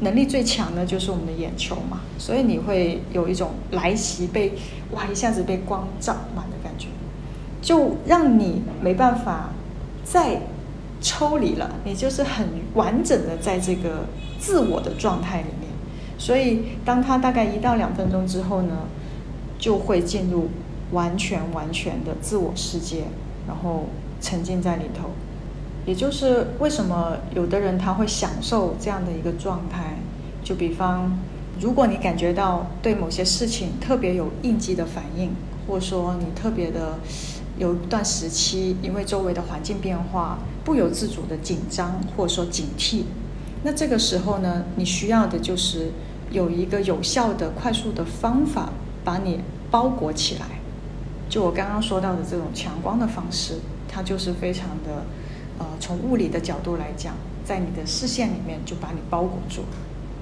[0.00, 4.54] 能力最强的，就是我们的眼球嘛，所以你会有一种来袭被
[4.92, 6.88] 哇一下子被光照满的感觉，
[7.60, 9.50] 就让你没办法
[10.04, 10.40] 再
[11.02, 14.06] 抽离了，你就是很完整的在这个
[14.38, 15.68] 自我的状态里面，
[16.16, 18.74] 所以当它大概一到两分钟之后呢。
[19.58, 20.48] 就会进入
[20.92, 23.04] 完全完全的自我世界，
[23.46, 23.86] 然后
[24.20, 25.10] 沉浸在里头。
[25.84, 29.96] 也就是为什么有的人他会享受这样的一个状态。
[30.42, 31.18] 就比方，
[31.60, 35.30] 如果你感觉到对某些事情特别有应激的反应，
[35.66, 36.98] 或者说你特别的
[37.58, 43.02] 有一段时期因为周围的环境变化不由自主的紧张或者说警惕，
[43.64, 45.90] 那这个时候呢，你需要的就是
[46.30, 48.70] 有一个有效的、快速的方法。
[49.06, 49.38] 把你
[49.70, 50.46] 包裹起来，
[51.28, 55.06] 就我刚刚说到的这种强光的方式，它就是非常的，
[55.60, 57.14] 呃，从物理的角度来讲，
[57.44, 59.62] 在你的视线里面就把你包裹住，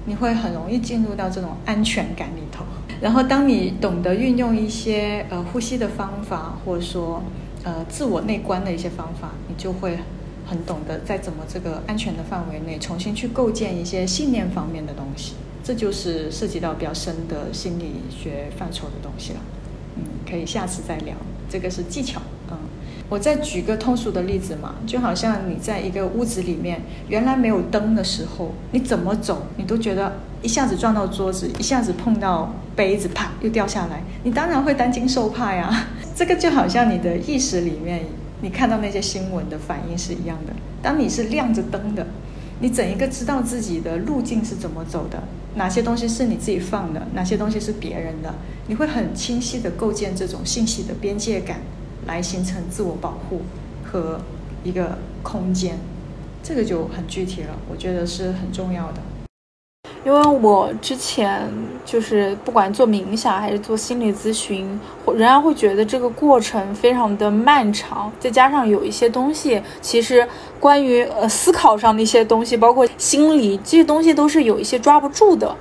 [0.05, 2.63] 你会很容易进入到这种安全感里头。
[3.01, 7.23] 然后，当你懂得运用一些呃呼吸的方法，或者说
[7.63, 9.97] 呃自我内观的一些方法，你就会
[10.45, 15.33] 很懂得在怎么这个安全的范围内重新去构建一些信念方面的东西。
[15.65, 19.39] 这就是涉及到比较深的心理学范畴的东西了。
[19.97, 21.15] 嗯，可以下次再聊。
[21.49, 22.57] 这个是技巧，嗯。
[23.09, 35.87] 我再举个通俗的例子嘛，就好像你在一个屋子里面，原来没有灯的时候，你怎么走，你都觉得一下子撞到桌子，一下子碰到杯子，啪又掉下来，你当然会担惊受怕呀。
[36.15, 38.05] 这个就好像你的意识里面，
[38.41, 40.53] 你看到那些新闻的反应是一样的。
[40.83, 42.05] 当你是亮着灯的，
[42.59, 45.21] 你整一个知道自己的路径是怎么走的，
[45.55, 48.33] 哪些东西是你自己放的，哪些东西是别人的，
[48.67, 51.59] 你会很清晰的构建这种信息的边界感。
[52.07, 53.41] 来形成自我保护
[53.83, 54.21] 和
[54.63, 55.79] 一个空间，
[56.43, 59.01] 这个就很具体了，我觉得是很重要的。
[60.05, 61.51] 因为我之前
[61.83, 70.27] 就是不管做冥想还是做心理咨询，仍然会觉得这个过程非常的漫长，再加上有一些东西，其实
[70.59, 75.55] 关于呃思考上的一些东西，包括心理这些东西，都是有一些抓不住的。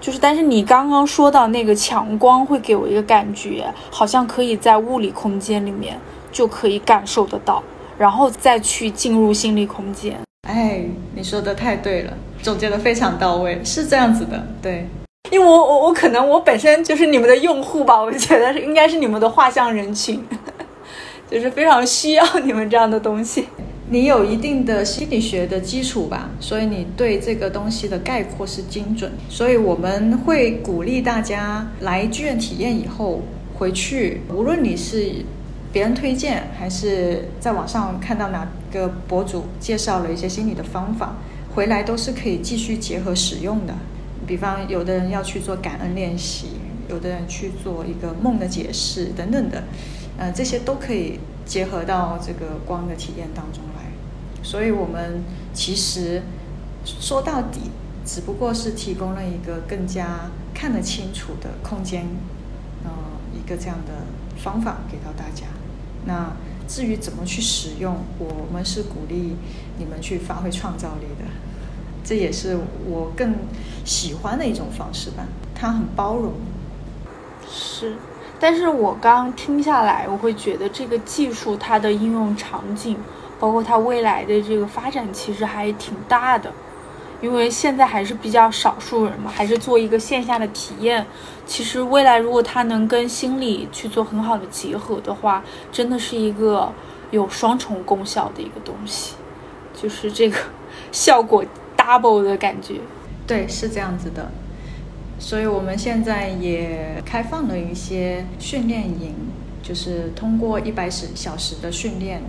[0.00, 6.00] 就是，但是你刚刚说到那个强光，会给我一个感觉，好像可以在物理空间里面
[6.32, 7.62] 就可以感受得到，
[7.98, 10.18] 然后再去进入心理空间。
[10.48, 14.44] 哎，你说的太对了，总结的非常到位，是这样子的。
[14.60, 14.86] 对，
[15.30, 20.22] 因为我我我可能我本身就是你们的用户吧， 我觉得是应该是你们的画像人群，
[21.30, 23.46] 就是非常需要你们这样的东西。
[23.90, 29.12] 你有一定的心理学的基础吧，所以你对这个东西的概括是精准。
[29.28, 33.20] 所以我们会鼓励大家来剧院体验以后
[33.58, 35.12] 回去，无论你是
[35.70, 41.16] 别人推荐，还是在网上看到哪个博主介绍了一些心理的方法，
[41.54, 43.74] 回来都是可以继续结合使用的。
[44.26, 46.46] 比方，有的人要去做感恩练习，
[46.88, 49.64] 有的人去做一个梦的解释等等的，
[50.16, 53.90] 呃，这些都可以结合到这个光的体验当中来。
[54.42, 56.22] 所以，我们其实
[56.84, 57.70] 说到底，
[58.04, 62.06] 只不过是提供了一个更加看得清楚的空间，
[62.84, 62.90] 呃，
[63.34, 64.04] 一个这样的
[64.36, 65.46] 方法给到大家。
[66.04, 66.32] 那
[66.72, 69.36] 至于怎么去使用，我们是鼓励
[69.76, 71.30] 你们去发挥创造力的。
[72.02, 72.56] 这也是
[72.86, 73.34] 我更
[73.84, 75.22] 喜欢的一种方式吧。
[75.54, 76.32] 它很包容。
[77.46, 77.94] 是，
[78.40, 82.96] 但是我刚听下来，我会觉得这个技术它的应用场景。
[83.38, 86.50] 包括它未来的这个发展其实还挺大的，
[87.20, 91.04] 因为现在还是比较少数人嘛，还是做一个线下的体验。
[91.52, 96.72] 其实未来如果它能跟心理去做很好的结合的话，真的是一个
[97.10, 99.16] 有双重功效的一个东西，
[99.74, 100.38] 就是这个
[100.90, 101.44] 效果
[101.76, 102.76] double 的感觉。
[103.26, 104.30] 对，是这样子的。
[105.18, 109.14] 所以我们现在也开放了一些训练营，
[109.62, 112.22] 就是通过一百小小时的训练。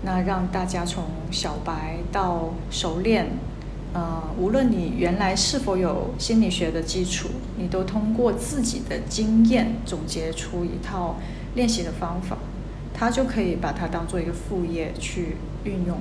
[0.00, 3.30] 那让大家从小白到熟练，
[3.92, 11.16] 呃，无论你原来是否有心理学的基础，你都通过自己的经验总结出一套
[11.54, 12.38] 练习的方法，
[12.94, 15.98] 它就可以把它当做一个副业去运用。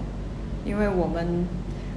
[0.66, 1.46] 因为我们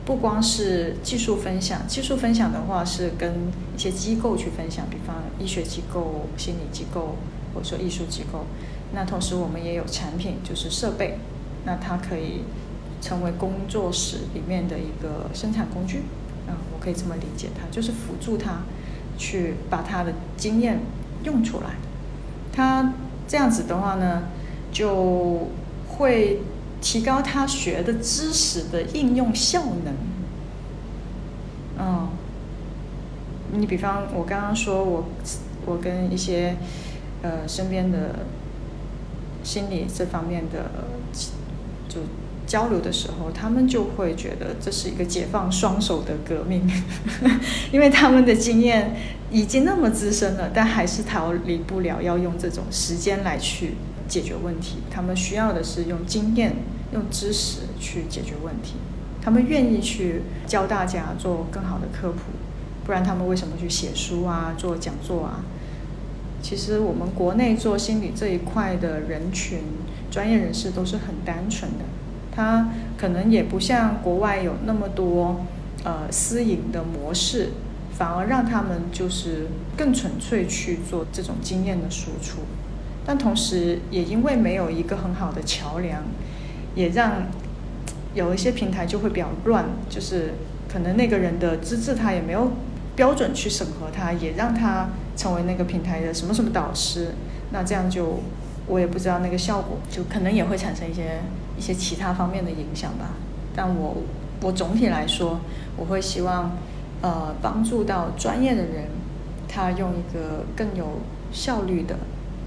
[0.07, 3.35] 不光是技术分享，技术分享的话是跟
[3.77, 7.17] 一些机构去分享，比方医学机构、心理机构
[7.53, 8.47] 或者说艺术机构。
[8.95, 11.19] 那同时我们也有产品，就是设备。
[11.65, 12.43] 那它可以
[13.03, 16.05] 成为工作室里面的一个生产工具，
[16.47, 18.63] 啊，我可以这么理解它，就是辅助他
[19.19, 20.81] 去把他的经验
[21.25, 21.75] 用出来。
[22.53, 22.95] 他
[23.27, 24.29] 这样子的话呢，
[24.71, 25.49] 就
[25.89, 26.43] 会
[26.81, 29.95] 提高他学的知识的应用效能。
[31.81, 32.09] 嗯，
[33.53, 35.05] 你比方我刚刚说我
[35.67, 36.57] 我跟一些
[37.23, 38.21] 呃身边的
[39.43, 40.71] 心理这方面的。
[41.89, 42.01] 就
[42.53, 46.71] 交流的时候，他们就会觉得这是一个解放双手的革命，
[47.73, 48.95] 因为他们的经验
[49.31, 53.77] 已经那么资深了，但还是逃离不了要用这种时间来去
[54.07, 54.77] 解决问题。
[54.91, 56.57] 他们需要的是用经验、
[56.93, 58.75] 用知识去解决问题。
[59.23, 62.19] 他们愿意去教大家做更好的科普，
[62.85, 65.41] 不然他们为什么去写书啊、做讲座啊？
[66.43, 69.61] 其实我们国内做心理这一块的人群。
[70.13, 71.85] 专业人士都是很单纯的，
[72.35, 75.45] 他可能也不像国外有那么多
[75.85, 77.51] 呃私营的模式，
[77.93, 82.41] 反而让他们就是更纯粹去做这种经验的输出。
[83.05, 86.03] 但同时也因为没有一个很好的桥梁，
[86.75, 87.27] 也让
[88.15, 90.33] 有一些平台就会比较乱，就是
[90.69, 92.53] 可能那个人的资质他也没有
[92.97, 97.09] 标准去审核他，也让他成为那个平台的什么什么导师，
[97.53, 98.21] 那这样就。
[98.69, 101.21] 我也不知道那个效果，就可能也会产生一些
[101.63, 103.11] 一些其他方面的影响吧。
[103.55, 103.99] 但我
[104.41, 105.39] 我总体来说，
[105.77, 106.51] 我会希望，
[107.03, 108.87] 呃，帮助到专业的人，
[109.47, 110.99] 他用一个更有
[111.31, 111.97] 效率的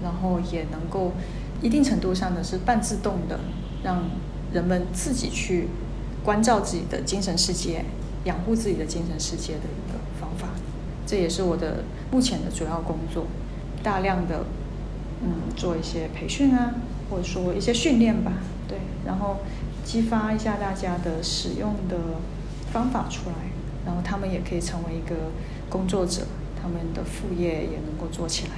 [0.02, 1.12] 然后也能够
[1.62, 3.40] 一定程度上的是半自动的，
[3.82, 4.02] 让
[4.52, 5.68] 人们自己去
[6.22, 7.86] 关照自己的精神世界，
[8.24, 10.48] 养护自己的精神世界的一个方法。
[11.06, 13.24] 这也是我的目前的主要工作，
[13.82, 14.44] 大量的
[15.22, 16.74] 嗯做一些培训啊，
[17.08, 18.32] 或者说一些训练吧，
[19.06, 19.36] 然后
[19.84, 21.96] 激发一下大家的使用的
[22.72, 23.34] 方法出来，
[23.86, 25.14] 然后他们也可以成为一个
[25.70, 26.22] 工作者，
[26.60, 28.54] 他们的副业也能够做起来。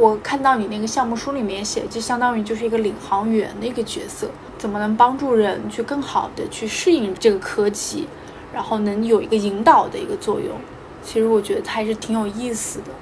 [0.00, 8.06] 我看到你那个项目书里面写，就相当于就是一个领航员的一个角色，怎么能帮助人去更好的去适应这个科技，
[8.54, 10.56] 然后能有一个引导的一个作用。
[11.02, 12.92] 其实我觉得它还是挺有意思的，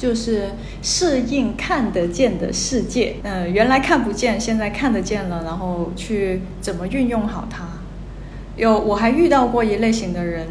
[0.00, 3.16] 就是适应看得见的世界。
[3.22, 7.68] 嗯，原来看不见，现在看得见了，然后去怎么运用好它。
[8.56, 10.46] 有，我还遇到过一类型的人，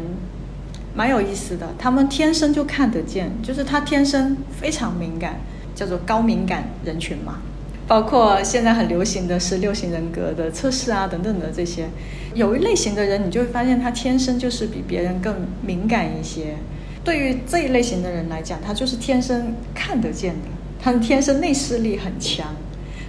[0.94, 1.74] 蛮有意思的。
[1.76, 5.40] 他们天生就看得见，就是他天生非常敏感，
[5.74, 7.40] 叫做高敏感人群嘛。
[7.88, 11.88] 包括现在很流行的十六型人格的测试啊等等的这些，
[12.34, 15.34] 有一类型的人，你就会发现他天生就是比别人更
[15.66, 16.54] 敏感一些。
[17.02, 20.48] 对于这一类型的人来讲，他就是天生看得见的，
[20.80, 22.48] 他们天生内视力很强，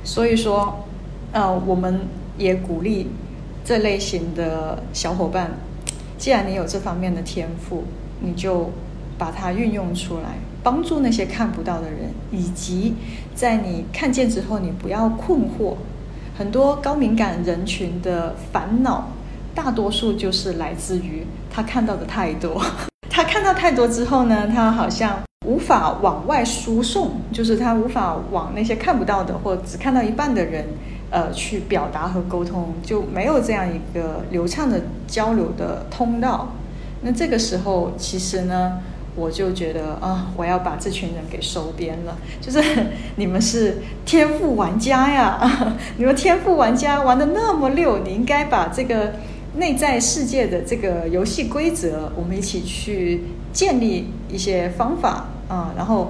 [0.03, 0.85] 所以说，
[1.33, 2.01] 呃，我们
[2.37, 3.09] 也鼓励
[3.65, 5.51] 这类型的小伙伴，
[6.17, 7.83] 既然你有这方面的天赋，
[8.21, 8.71] 你就
[9.17, 12.95] 把它运用出来，帮助那些看不到的人，以及
[13.35, 15.75] 在你看见之后，你不要困惑。
[16.37, 19.09] 很多高敏感人群的烦恼，
[19.53, 22.63] 大多数就是来自于他看到的太多。
[23.09, 25.17] 他 看到太多之后呢，他好像
[25.47, 30.63] 无法往外输送，就是他无法往那些看不到的或只看到一半的人，
[31.09, 36.51] 呃，去表达和沟通，就没有这样一个流畅的交流的通道。
[37.01, 38.73] 那这个时候，其实呢，
[39.15, 42.61] 我就觉得啊，我要把这群人给收编了，就是
[43.15, 45.39] 你们是天赋玩家呀，
[45.97, 49.13] 你们天赋玩家玩的那么溜，你应该把这个。
[49.57, 53.21] 内在世界的这个游戏规则，我们一起去
[53.51, 56.09] 建立一些方法啊，然后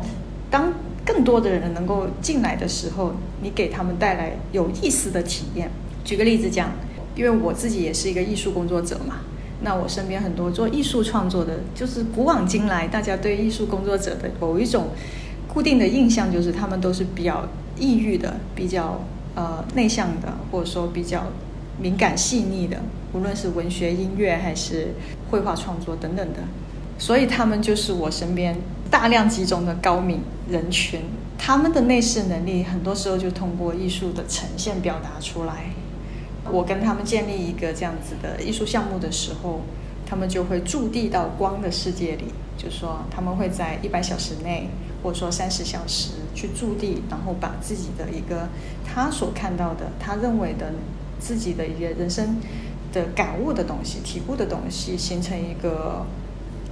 [0.52, 0.72] 当
[1.04, 5.72] 更多的人能够进来的时候，你给他们带来有意思的体验。
[6.04, 6.70] 举个例子讲，
[7.16, 9.22] 因为我自己也是一个艺术工作者嘛，
[9.62, 14.89] 那我身边很多做艺术创作的，就是古往今来大家对艺术工作者的某一种
[15.52, 17.48] 固定的印象，就是他们都是比较
[17.80, 19.02] 抑郁的，比较
[19.34, 21.26] 呃内向的，或者说比较。
[21.82, 22.77] 敏感细腻的，
[23.11, 24.93] 无论是文学、音乐还是
[25.32, 26.41] 绘画创作等等的，
[26.99, 28.55] 所以他们就是我身边
[28.91, 31.01] 大量集中的高敏人群。
[31.39, 35.71] 他们的内视能力很多时候就通过艺术的呈现表达出来。
[36.51, 39.61] 我跟他们建立一个这样子的艺术项目的时候，
[40.05, 42.25] 他们就会驻地到光的世界里，
[42.55, 44.69] 就说他们会在一百小时内，
[45.01, 48.49] 或者说三十小时去驻地，然后把自己的一个
[48.86, 50.71] 他所看到的，他认为的。
[51.22, 52.41] 自己的一些人生
[52.91, 56.05] 的感悟的东西、体悟的东西，形成一个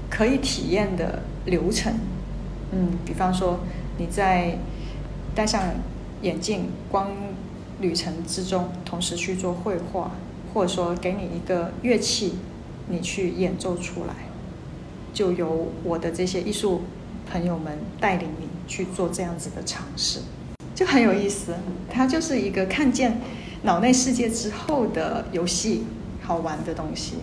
[0.09, 1.93] 可以体验的流程。
[2.71, 3.59] 嗯，比方说
[3.97, 4.57] 你在
[5.35, 5.61] 戴上
[6.23, 7.11] 眼镜光
[7.79, 10.11] 旅程之中，同时去做绘画，
[10.53, 12.33] 或者说给你一个乐器，
[12.89, 14.15] 你去演奏出来，
[15.13, 16.81] 就由我的这些艺术
[17.31, 20.19] 朋友们带领你去做这样子的尝试，
[20.75, 21.53] 就很有意思。
[21.89, 23.21] 它就是一个看见。
[23.61, 25.85] 脑内世界之后的游戏，
[26.23, 27.15] 好玩的东西。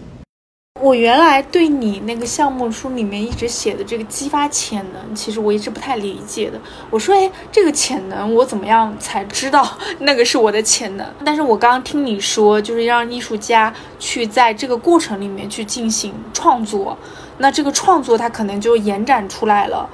[0.78, 6.60] 我原来对你那个项目书里面一直写的这个激发潜能，其实我一直不太理解的。
[6.90, 9.66] 我说，哎，这个潜能我怎么样才知道
[10.00, 11.06] 那个是我的潜能？
[11.24, 16.96] 但是我刚刚听你说，就是让艺术家去在这个过程里面去进行创作，
[17.38, 19.88] 那这个创作它可能就延展出来了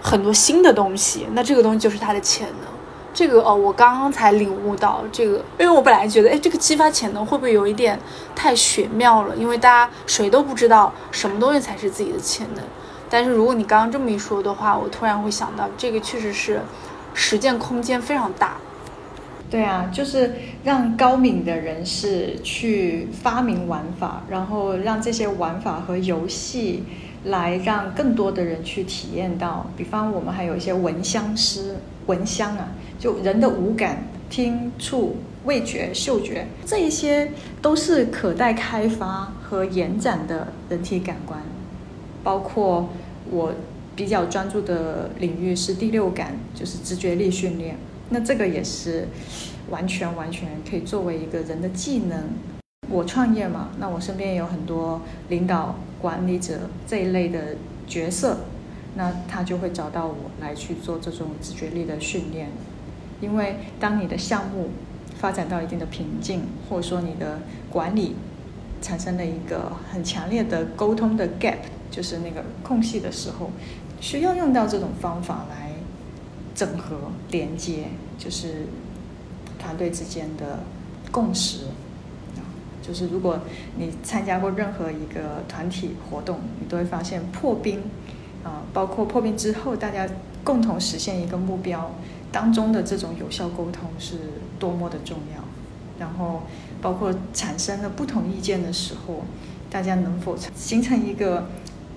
[0.00, 2.71] 很多新的东西，那这个东西就是它的潜能。
[3.14, 7.98] 这个哦，我刚刚才领悟到这个，因为我本来觉得，哎，这个激发潜能会不会有一点
[8.34, 9.36] 太玄妙了？
[9.36, 12.64] 因为大家谁都不知道什么东西才是自己的潜能。
[13.10, 16.62] 但是如果你刚刚这么一说的话，我突然会想到，这个确实是
[17.12, 18.56] 实践空间非常大。
[19.50, 20.34] 对啊，就是
[20.64, 26.84] 让高敏的人士去发明玩法，然后让这些玩法和游戏
[27.24, 29.70] 来让更多的人去体验到。
[29.76, 32.68] 比方我们还有一些闻香师，闻香啊。
[32.98, 41.40] 就人的五感，听、触、味觉、嗅觉，这一些都是可待开发和延展的人体感官。
[42.22, 42.90] 包括
[43.28, 43.52] 我
[43.96, 47.76] 比较专注的领域是第六感，就是直觉力训练。
[48.10, 49.08] 那这个也是
[49.70, 52.18] 完全完全可以作为一个人的技能。
[52.92, 58.40] 我创业嘛，那我身边也有很多领导、管理者这一类的角色，
[58.96, 62.50] 那他就会找到我来去做这种直觉力的训练。
[63.22, 64.68] 因为当你的项目
[65.16, 67.38] 发展到一定的瓶颈，或者说你的
[67.70, 68.14] 管理
[68.82, 71.58] 产生了一个很强烈的沟通的 gap，
[71.90, 73.50] 就是那个空隙的时候，
[74.00, 75.72] 需要用到这种方法来
[76.54, 76.96] 整合
[77.30, 77.84] 连接，
[78.18, 78.66] 就是
[79.58, 80.60] 团队之间的
[81.10, 81.60] 共识。
[82.82, 83.38] 就是如果
[83.78, 87.80] 你参加过任何一个团体活动，你都会发现破冰
[88.44, 90.06] 啊，包括破冰之后大家
[90.42, 91.92] 共同实现一个目标
[92.32, 94.16] 当中的这种有效沟通是
[94.58, 95.42] 多么的重要。
[95.98, 96.42] 然后
[96.80, 99.22] 包括产生了不同意见的时候，
[99.70, 101.46] 大家能否形成一个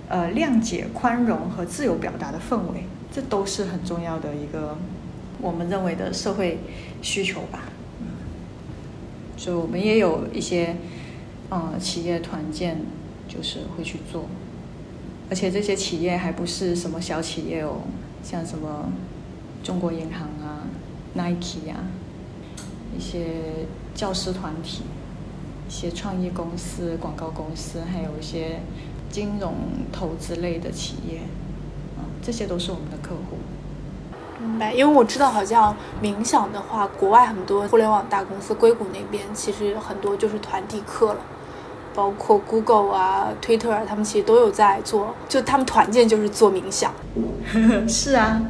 [0.08, 4.76] 呃谅解、宽容和自由表达的氛围，这都是很重要的一个
[5.40, 6.60] 我们认为的社会
[7.02, 7.64] 需求吧。
[9.36, 10.76] 所以我们也有一些，
[11.50, 12.80] 呃，企业团建，
[13.28, 14.24] 就是会去做，
[15.28, 17.82] 而且这些企业还不是什么小企业哦，
[18.22, 18.90] 像什么
[19.62, 20.66] 中国银行啊、
[21.14, 21.84] Nike 啊，
[22.96, 24.82] 一些教师团体、
[25.68, 28.60] 一些创意公司、广告公司，还有一些
[29.10, 29.54] 金融
[29.92, 31.18] 投资类的企业，
[31.98, 33.36] 啊，这些都是我们的客户。
[34.46, 41.20] 明白，因为我知道好像冥想的话，国外很多互联网大公司，硅谷那边其实很多就是团体课了，
[41.94, 46.92] 包括 Google 啊、Twitter，他们其实都有在做，就他们团建就是做冥想。
[47.88, 48.40] 是啊，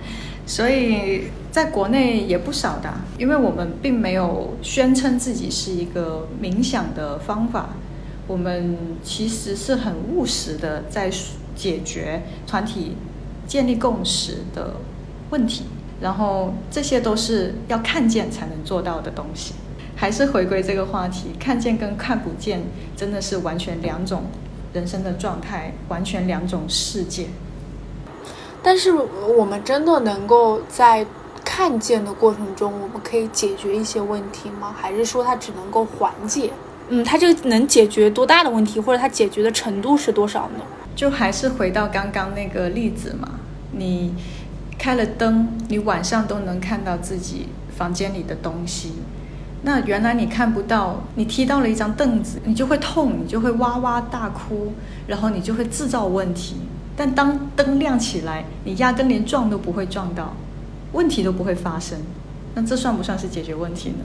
[0.47, 7.71] 所以在国内也不少的，因为我们并没有宣称自己是一个冥想的方法，
[8.27, 11.11] 我们其实是很务实的在
[11.55, 12.97] 解决团体
[13.47, 14.75] 建立共识的
[15.31, 15.65] 问题。
[16.01, 19.55] 然后这些都是要看见才能做到的东西，
[19.97, 22.63] 还是回归这个话题，看见跟看不见
[22.95, 24.25] 真的是完全两种
[24.75, 27.29] 人生的状态，完全两种世界。
[28.63, 31.07] 但是我们真的能够在
[31.43, 34.75] 看见的过程中，我们可以解决一些问题吗？
[34.79, 36.51] 还是说它只能够缓解？
[36.89, 40.65] 嗯，它这个能解决多大的问题，或者它解决的程度是多少呢？
[40.95, 43.41] 就还是回到刚刚那个例子嘛，
[43.71, 44.13] 你。
[44.79, 48.93] 开了灯，你晚上都能看到自己房间里的东西。
[49.62, 54.72] 那原来你看不到，你踢到了一张凳子，你就会痛，你就会哇哇大哭，
[55.07, 56.57] 然后你就会制造问题。
[56.97, 60.33] 但当灯亮起来，你压根连撞都不会撞到，
[60.93, 61.99] 问题都不会发生。
[62.55, 64.05] 那这算不算是解决问题呢？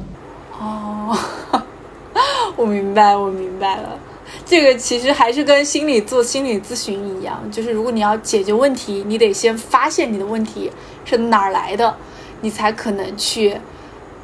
[0.59, 1.17] 哦，
[2.57, 3.89] 我明白，我明白了。
[4.45, 10.71] 这个其实还是跟心理做心理咨询一样，就是如果你要解决问题，你得先发现你的问题
[11.05, 11.95] 是哪儿来的，
[12.41, 13.57] 你才可能去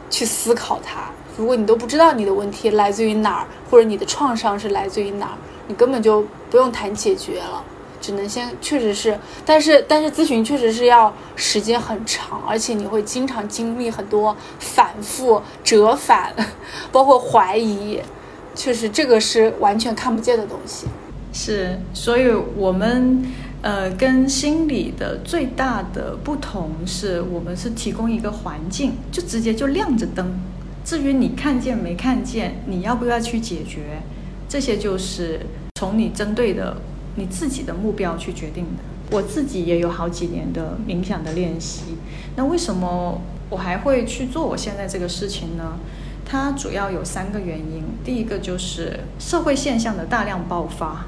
[0.09, 1.11] 去思考它。
[1.37, 5.37] 如果你都不知道你的问题来自于哪儿，或者你的创伤是来自于哪儿，
[5.67, 7.63] 你根本就不用谈解决了，
[8.01, 16.33] 只能先确实是，但是但是咨询确实是要时间很长，而且你会经常经历很多反复折返，
[16.91, 18.01] 包括怀疑。
[18.57, 20.87] 确实，这个是完全看不见的东西。
[21.31, 23.23] 是，所以我们
[23.61, 30.39] 呃，跟心理的最大的不同是我们是提供一个环境，就直接就亮着灯。
[30.83, 34.01] 至于你看见没看见，你要不要去解决，
[34.49, 35.39] 这些就是
[35.75, 36.77] 从你针对的
[37.15, 39.15] 你自己的目标去决定的。
[39.15, 41.83] 我自己也有好几年的冥想的练习，
[42.35, 45.77] 那为什么我还会去做我现在这个事情呢？
[46.29, 51.05] 它主要有三个原因，第一个就是社会现象的大量爆发。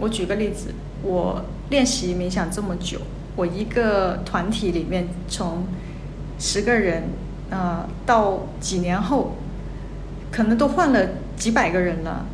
[0.00, 0.72] 我举个例子，
[1.02, 2.98] 我练习冥想这么久，
[3.36, 5.64] 我一个团体里面从
[6.38, 7.02] 十个人，
[7.50, 9.36] 呃，到几年后，
[10.30, 12.24] 可能都换了几百个人了，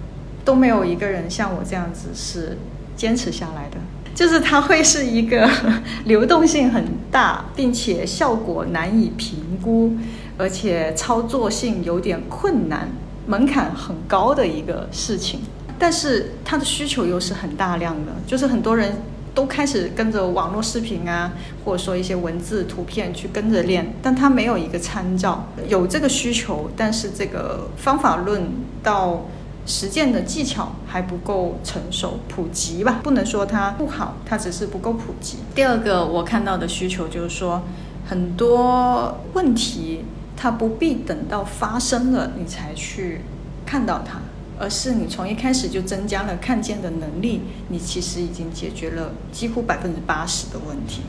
[0.45, 2.57] 都没有一个人像我这样子是
[2.97, 3.77] 坚持下来的。
[4.15, 5.49] 就是它会是一个
[6.07, 9.97] 流动性很大，并且效果难以评估。
[10.39, 12.89] 而且操作性有点困难，
[13.27, 15.41] 门槛很高的一个事情，
[15.79, 19.03] 但是它的需求又是很大量的，就是很多人
[19.35, 21.33] 都开始跟着网络视频啊，
[21.65, 28.49] 或者说一些文字图片去跟着练，但它没有一个参照，有这个需求，但是这个方法论
[28.83, 29.27] 到
[29.67, 35.39] 实践的技巧还不够成熟普及吧，不能说它不好，它只是不够普及。
[35.55, 37.63] 第二个我看到的需求就是说，
[38.07, 40.05] 很多问题。
[40.41, 43.23] 它不必等到发生了你才去
[43.67, 44.21] 看到它，
[44.57, 51.03] 而是你从一开始就增加了看见的能力，你其实已经解决了几乎百分之八十的问题。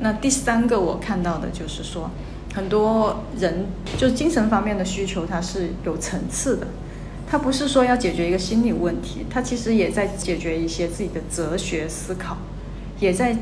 [0.00, 2.10] 那第三个我看到的就是说，
[2.52, 3.66] 很多人
[3.96, 6.66] 就精神方面的需求，它是有层次的，
[7.30, 12.38] 它不是说要解决一个心理问题，它其实也在解决一些自己的哲学思考，
[12.98, 13.36] 也在。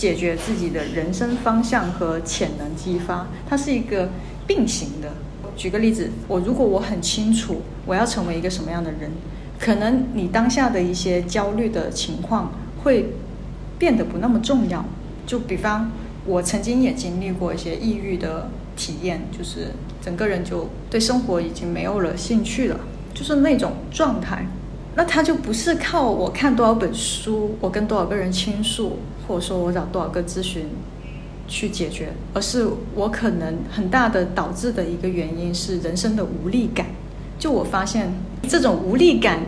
[0.00, 4.08] 解决自己的人生方向和潜能激发，它是一个
[4.46, 5.12] 并行的。
[5.54, 9.10] 举个例子，我如果我很清楚我要成为一个什么样的人，
[9.58, 12.50] 可能你当下的一些焦虑的情况
[12.82, 13.12] 会
[13.78, 14.82] 变得不那么重要。
[15.26, 15.90] 就比方，
[16.24, 19.66] 我曾经也经历过一些抑郁的体验，就是
[20.00, 22.80] 整个人就对生活已经没有了兴趣了，
[23.12, 24.46] 就是那种状态。
[24.96, 28.98] 那他就不是靠我看多少本书，我跟多少个人倾诉，
[29.30, 30.66] 或者说我找多少个咨询。
[31.52, 32.64] 去解决，而是
[32.94, 36.86] 我可能很大的导致的一个原因是人生的无力感。
[37.40, 38.12] 就我发现
[38.48, 39.40] 这种无力感，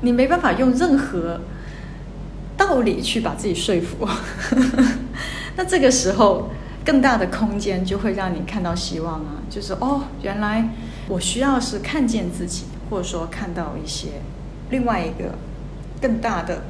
[0.00, 1.40] 你没办法用任何
[2.56, 4.08] 道理去把自己说服。
[5.54, 6.50] 那这个时候，
[6.84, 9.38] 更大的空间就会让你看到希望啊！
[9.48, 10.68] 就是哦，原来
[11.06, 14.08] 我需要是看见自己，或者说看到一些
[14.70, 15.36] 另外一个
[16.02, 16.64] 更大的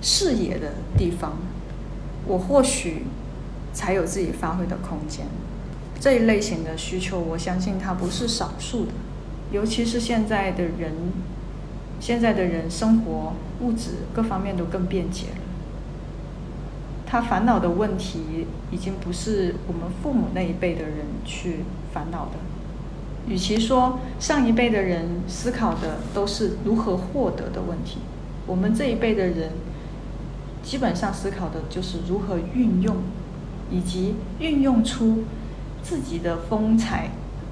[0.00, 1.36] 视野的地方，
[2.26, 3.04] 我或许。
[3.74, 5.26] 才有自己发挥的空间。
[5.98, 8.92] 这一类型的需求，我相信它不是少数的。
[9.50, 10.92] 尤其是现在的人，
[11.98, 15.42] 现在的人生活物质各方面都更便捷了。
[17.04, 22.38] 他烦恼的问题，已经不是我们父母那一辈的人去烦恼的。
[23.26, 27.98] 与其说上一辈的人思考的都是如何获得的问题，
[28.46, 29.50] 我们这一辈的人
[30.64, 32.96] 基本上思考的就是如何运用。
[33.70, 35.24] 以及运用出
[35.82, 37.08] 自己的风采，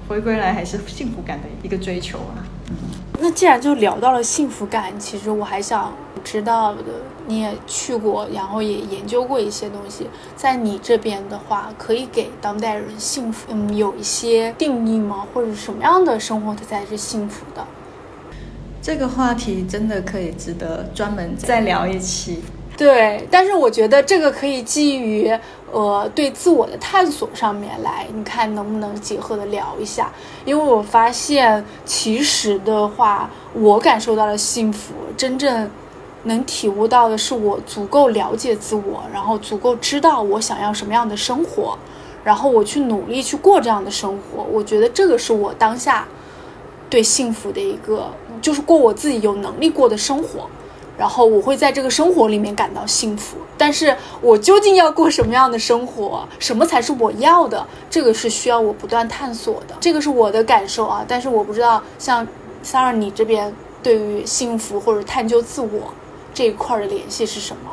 [0.07, 2.45] 回归来还是幸福感的一个追求啊。
[2.69, 2.75] 嗯
[3.19, 5.91] 那既然就聊到了幸福感，其实我还想
[6.23, 6.81] 知道的，
[7.27, 15.25] 你也去过，然后也研究过一些东西，在你这边的话，可以给当代人幸福，嗯，有一些定义吗？
[15.33, 17.65] 或者什么样的生活它才是幸福的？
[18.81, 22.43] 这个话题真的可以值得专门再聊一期。
[22.77, 25.31] 对，但是我觉得这个可以基于。
[25.71, 30.13] 呃，对自我的探索上面来，你看能不能结合的聊一下？
[30.45, 35.67] 因为我发现，其实的话，我感受到了幸福，真正
[36.25, 41.75] 能体悟到的是我足够了解自我，然后足够知道我想要什么样的生活，
[42.23, 44.43] 然后我去努力去过这样的生活。
[44.43, 46.07] 我觉得这个是我当下
[46.87, 48.11] 对幸福的一个，
[48.43, 50.47] 就是过我自己有能力过的生活。
[50.95, 61.03] 然后我会在这个生活里面感到幸福，但是我究竟要过什么样的生活，什么才是我要的，这个是需要我不断探索的，这个是我的感受啊。
[61.07, 62.27] 但是我不知道，像
[62.61, 65.93] s a r a 你这边对于幸福或者探究自我
[66.31, 67.71] 这一块的联系是什么？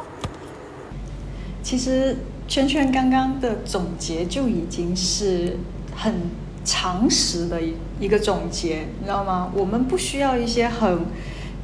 [1.62, 2.16] 其实
[2.48, 5.58] 圈圈刚刚的总结就已经是
[5.94, 6.14] 很
[6.64, 9.52] 常识的一一个总结，你知道吗？
[9.54, 11.04] 我们不需要一些很。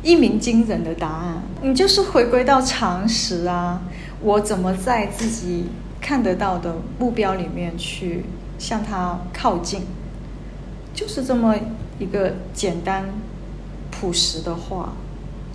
[0.07, 3.82] 一鸣惊人的答案，你就是回归到常识啊！
[4.22, 5.64] 我怎么在自己
[6.00, 8.24] 看得到的目标里面去
[8.57, 9.82] 向它靠近？
[10.94, 11.57] 就是这么
[11.98, 13.07] 一个简单、
[13.90, 14.92] 朴实的话。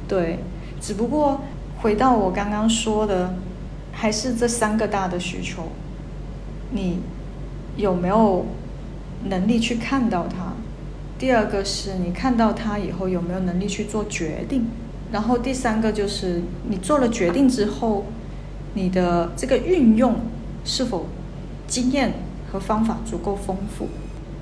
[0.05, 0.39] 对，
[0.81, 1.39] 只不过
[1.79, 3.33] 回到我刚刚说的，
[3.93, 5.69] 还是这三个大的需求，
[6.71, 6.99] 你
[7.77, 8.45] 有没有
[9.23, 10.51] 能力去看到它？
[11.22, 14.65] 第二个是你看到它以后有没有能力去做决定，
[15.11, 18.05] 然后第三个就是你做了决定之后，
[18.74, 20.15] 你的这个运用
[20.65, 21.05] 是否
[21.67, 22.13] 经验
[22.51, 23.88] 和方法足够丰富？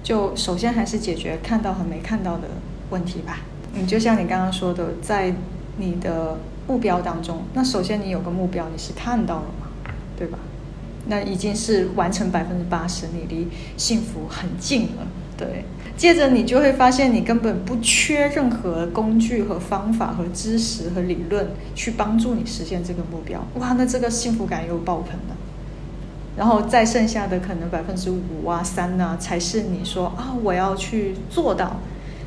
[0.01, 2.47] 就首先还是解决看到和没看到的
[2.91, 3.39] 问题吧。
[3.73, 5.35] 你就像你刚刚说的，在
[5.75, 9.67] 你的目标当中，那首先你有个目标，你是看到了嘛，
[10.17, 10.39] 对吧？
[11.07, 15.05] 那已经是完成百分之八十，你离幸福很近了，
[15.37, 15.65] 对。
[15.99, 21.45] 接着你就会发现，你根本不缺任何工具和方法和知识和理论
[21.75, 23.45] 去帮助你实现这个目标。
[23.55, 25.35] 哇，那这个幸福感又爆棚了。
[26.37, 31.81] 然后再剩下的可能百分之五啊、三啊，才是你说啊，我要去做到。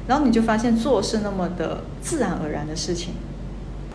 [0.06, 3.14] 然后你就发现做是那么的自然而然的事情。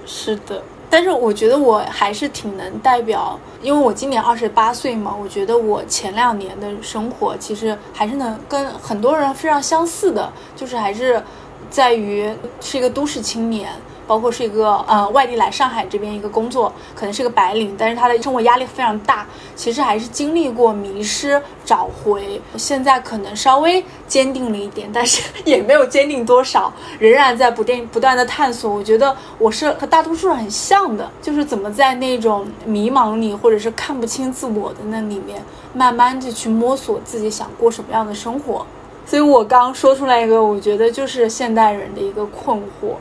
[0.07, 0.63] 是的。
[0.89, 11.21] 但是我觉得我还是挺能代表，因为我今年二十八岁嘛，我觉得我前两年的生活其实还是能跟很多人非常相似的，就是还是
[11.69, 12.31] 在于
[12.61, 13.69] 是一个都市青年。
[14.08, 19.26] 包括是一个呃外地来上海这边一个工作，可能是个白领，但是他的生活压力非常大。
[19.55, 28.72] 其实还是经历过迷失、找回，现在可能稍微坚定了一点，但是也没有坚定多少，仍然在不断不断的探索。
[28.72, 35.43] 我觉得我是和大多数人很像的，就是怎么在那种迷茫里，或者是看不清自我的那里面，
[35.74, 38.66] 慢慢的去摸索自己想过什么样的生活。
[39.08, 42.95] 所以我刚说出来一个，我觉得就是现代人的一个困惑。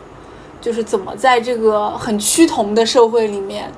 [0.67, 3.71] 就是怎么在这个很趋同的社会里面，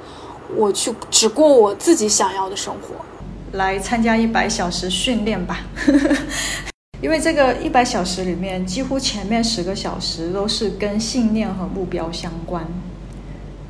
[0.57, 3.05] 我去只过我自己想要的生活。
[3.53, 5.61] 来参加一百小时训练吧，
[7.03, 12.67] 因为这个一百小时里面，几乎前面十个小时都是跟信念和目标相关。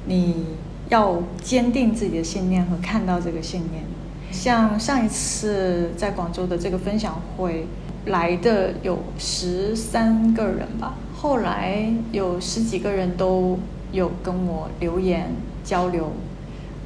[0.06, 0.46] 你
[0.88, 3.82] 要坚定自己的信念和看到这个信念。
[4.30, 7.66] 像上一次在广州的这个分享会
[8.06, 13.58] 来的有十三个人吧，后来有十几个人都
[13.90, 15.32] 有跟我留言
[15.64, 16.12] 交流。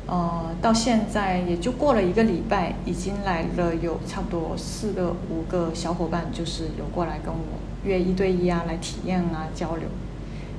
[0.06, 7.40] 呃，到现在也就过了一个礼拜，已经来了有差不多四个、五个小伙伴，就是有过来跟我
[7.84, 9.86] 约一对一啊，来体验啊交流。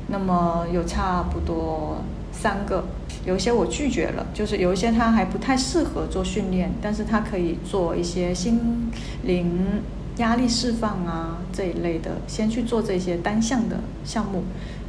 [0.07, 1.97] 那么有差不多
[2.31, 2.85] 三个，
[3.25, 8.91] 有一些我拒绝了，就是有一些他还不太适合做训练，但是他可以做一些心
[9.23, 9.81] 灵
[10.17, 14.43] 压力释放啊这一类的，先去做这些单项的项目。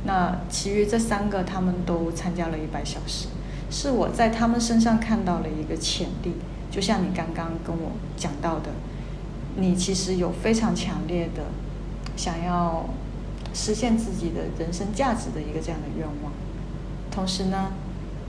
[0.06, 3.28] 那其余这三个他们都参加了一百小时。
[3.70, 6.34] 是我在他们身上看到了一个潜力，
[6.70, 8.70] 就像你刚刚跟我讲到的，
[9.56, 11.44] 你其实有非常强烈的
[12.16, 12.84] 想要
[13.52, 16.32] 实现自己的人生价值的一个这样的愿望。
[17.10, 17.72] 同时呢，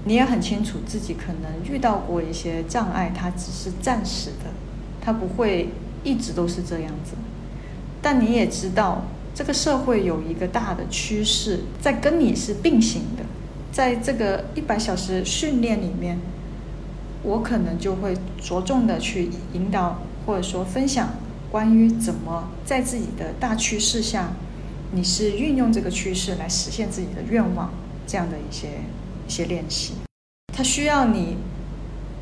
[0.06, 4.50] 你也很清楚自己可能遇到过一些障碍，它只是暂时的，
[5.02, 5.70] 它不会
[6.06, 7.16] 一直都是这样子。
[8.01, 9.03] 但你也知道，
[9.34, 13.24] 这个社会有一个大的趋势在跟你是并行的。
[13.72, 16.18] 在这个一百小时训练里面，
[17.24, 21.10] 我可能就会着重的去引导或者说分享
[21.51, 24.30] 关于怎么在自己的大趋势下，
[24.91, 27.74] 你是运用这个趋势来实现自己的愿望
[28.08, 28.68] 这样的一些
[29.28, 29.95] 一些练习。
[30.53, 31.36] 它需要你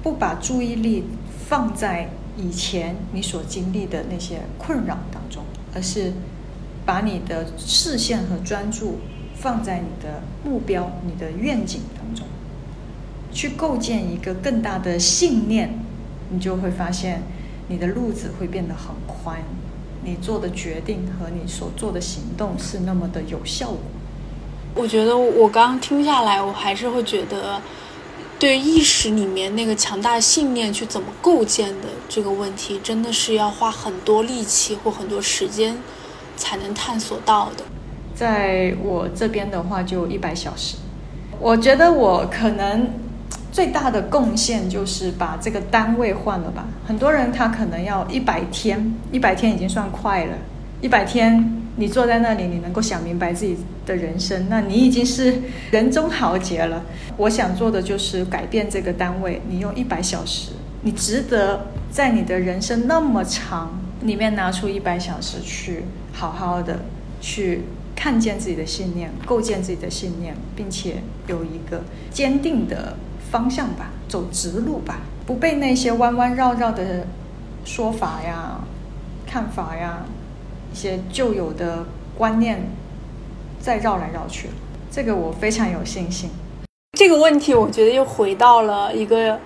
[0.02, 1.04] 不把注意力
[1.48, 6.14] 放在以前你所经历的那些困扰当中，而是
[6.86, 9.00] 把你的视线和专注。
[9.36, 12.26] 放在你的目标、你的愿景当中，
[13.34, 15.80] 去构建一个更大的信念，
[16.30, 17.24] 你就会发现
[17.68, 19.40] 你的路子会变得很宽，
[20.06, 23.80] 你做的决定和你所做的行动是那么的有效果。
[24.76, 27.60] 我觉得我刚刚听下来，我还是会觉得，
[28.44, 35.78] 对意识里面那个强大信念去怎么构建的这个问题，真的是要花很多力气或很多时间
[36.36, 37.64] 才能探索到的。
[38.14, 40.76] 在我这边的话，就一百小时。
[41.40, 42.90] 我觉得我可能
[43.50, 46.66] 最大的贡献就是把这个单位换了吧。
[46.86, 50.34] 很多人他可能要一百天，一百天已经算快了。
[50.82, 56.84] 一百天你坐在那里，你能够想明白自己的人生，那你已经是人中豪杰了。
[57.18, 59.42] 我想做的就是改变这个单位。
[59.50, 60.52] 你用一百小时，
[60.82, 66.80] 你值得在你的人生那么长里面拿出一百小时去好好的
[67.22, 67.62] 去。
[67.96, 70.96] 看见自己的信念，构建自己的信念，并且
[71.28, 72.98] 有一个坚定的
[73.32, 77.08] 方向吧，走直路吧，不被那些弯弯绕绕的
[77.64, 78.60] 说法呀、
[79.26, 80.06] 看法呀、
[80.74, 81.86] 一些旧有的
[82.18, 82.68] 观念
[83.60, 84.50] 再绕来绕去。
[84.90, 86.32] 这个我非常有信心。
[86.98, 89.40] 这个问题，我觉得又回到了一个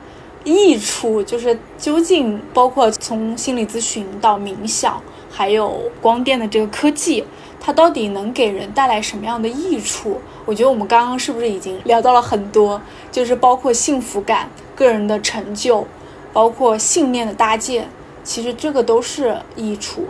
[0.45, 7.25] 益处，就是究竟包括从心理咨询到冥想，还有光电的这个科技。
[7.59, 10.21] 它到底能给人带来什么样的益处？
[10.45, 12.81] 我觉得我们刚刚是不是已经聊到了很多？
[13.11, 15.85] 就是包括幸福感、个人的成就，
[16.31, 17.89] 包括信念的搭建，
[18.23, 20.05] 其实这个都是益处。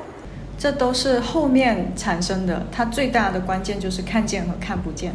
[0.57, 2.65] 这都是后面产生的。
[2.71, 5.13] 它最大的关键就是看见和看不见。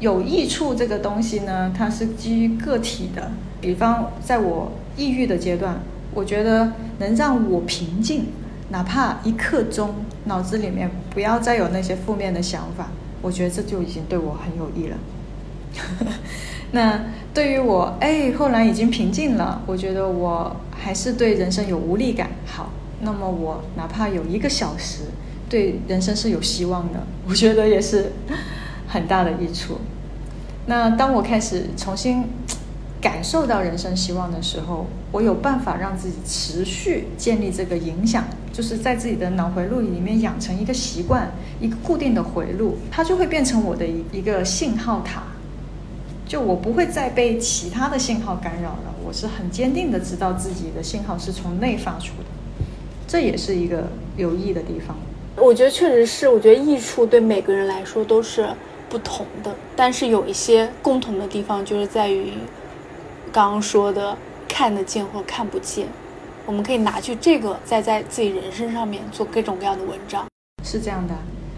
[0.00, 3.30] 有益处这个东西呢，它是基于个体的。
[3.60, 5.80] 比方在我抑郁的阶段，
[6.12, 8.26] 我觉得能让我平静。
[8.70, 12.88] 哪怕一刻钟，脑子里面不要再有那些负面的想法，
[13.20, 14.96] 我觉得这就已经对我很有益了。
[16.72, 17.00] 那
[17.32, 22.30] 对于我，哎，后来已经平静了，我觉得我还是对人生有无力感。
[22.46, 22.70] 好，
[23.04, 25.02] 那么我哪怕有一个小时，
[25.48, 28.12] 对人生是有希望的， 我觉得也是
[28.88, 29.78] 很大的益处。
[30.66, 32.24] 那当我开始重新。
[33.04, 41.30] 感受到人生希望的时候，我有办法让自己持续建立这个影响，就是在自己的脑回路里面养成一个习惯，
[41.60, 45.22] 一个固定的回路，它就会变成我的一一个信号塔，
[46.26, 48.94] 就我不会再被其他的信号干扰了。
[49.06, 52.30] 我是很坚定的知道自己的信号是从内发出的，
[53.14, 53.84] 这也是一个
[54.16, 54.96] 有益的地方。
[55.36, 58.48] 我觉得确实是，我觉得益处对每个人来说都是
[58.90, 62.32] 不同的，但是有一些共同的地方就是在于。
[63.30, 64.16] 刚刚说的
[64.48, 65.86] 看得见或看不见，
[66.44, 70.26] 我们可以拿去这个，再在自己人生上面做各种各样的文章。
[70.64, 71.14] 是这样的，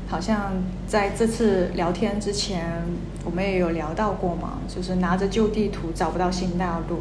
[0.07, 2.85] 好像在这次聊天之前，
[3.25, 6.99] 我们也有聊到过嘛，就是拿着旧地图找不到新大陆。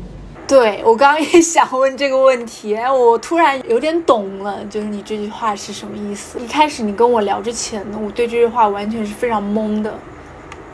[0.48, 6.40] 对我刚刚也想问这个问题，哎，我突然有点懂了，就是你这句话是什么意思？
[6.40, 9.94] 一开始你跟我聊之前呢，我对这句话完全是非常懵的。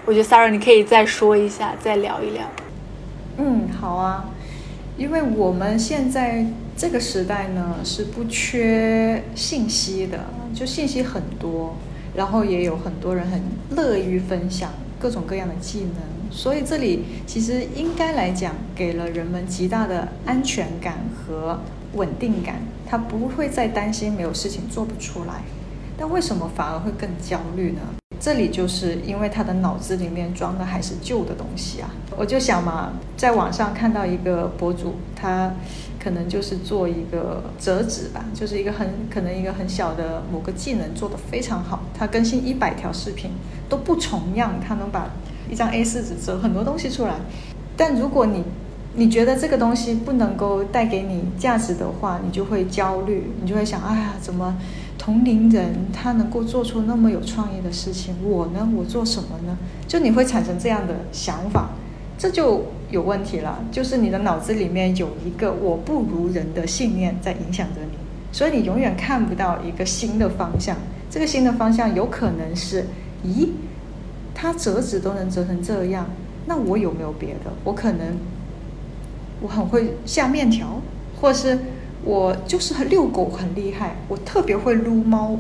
[0.06, 2.44] 我觉得 Sarah 你可以再说一下，再聊一聊。
[3.38, 4.26] 嗯，好啊，
[4.98, 6.46] 因为我们现在
[6.76, 10.20] 这个时代呢是不缺信息的，
[10.54, 11.76] 就信息很多，
[12.14, 14.70] 然后也有很多人很乐于分享
[15.00, 16.21] 各种各样的技能。
[16.32, 21.60] 所以这里其实应该来讲，给了人们极大的安全感和
[21.94, 22.56] 稳定感，
[22.88, 25.44] 他不会再担心没有事情做不出来。
[25.98, 27.82] 但为什么反而会更焦虑呢？
[28.20, 31.90] 这里就是因为他的脑子里面装的还是旧的东西啊。
[32.16, 35.52] 我就想嘛，在网上看到一个博主，他
[36.00, 43.32] 可能就是做一个折纸吧，就是一个很可能一个很小的某个技能做得非常好，他更新一百条视频
[43.68, 45.10] 都不重样，他能把。
[45.52, 47.14] 一张 A 四纸折很多东西出来，
[47.78, 48.44] 但如果你
[48.96, 54.58] 你觉得这个东西不能够带给你价值的话，你就会焦虑，你就会想，哎呀，怎么
[54.98, 59.58] 同龄人他能够做出那么有创意的事情，我呢，我做什么呢？
[59.88, 61.70] 就你会产生这样的想法，
[62.18, 67.98] 这就有问题了，就是你的脑子里面有一个我不如人的信念在影响着你，
[68.32, 70.76] 所以你永远看不到一个新的方向。
[71.10, 72.86] 这个新的方向有可能是，
[73.26, 73.48] 咦？
[74.42, 76.08] 他折纸都能折成这样，
[76.48, 77.54] 那我有没有别的？
[77.64, 78.18] 我可能
[79.40, 80.82] 我很会下面条，
[81.22, 81.60] 或是
[82.04, 85.38] 我就是遛狗很厉害，我特别会撸猫，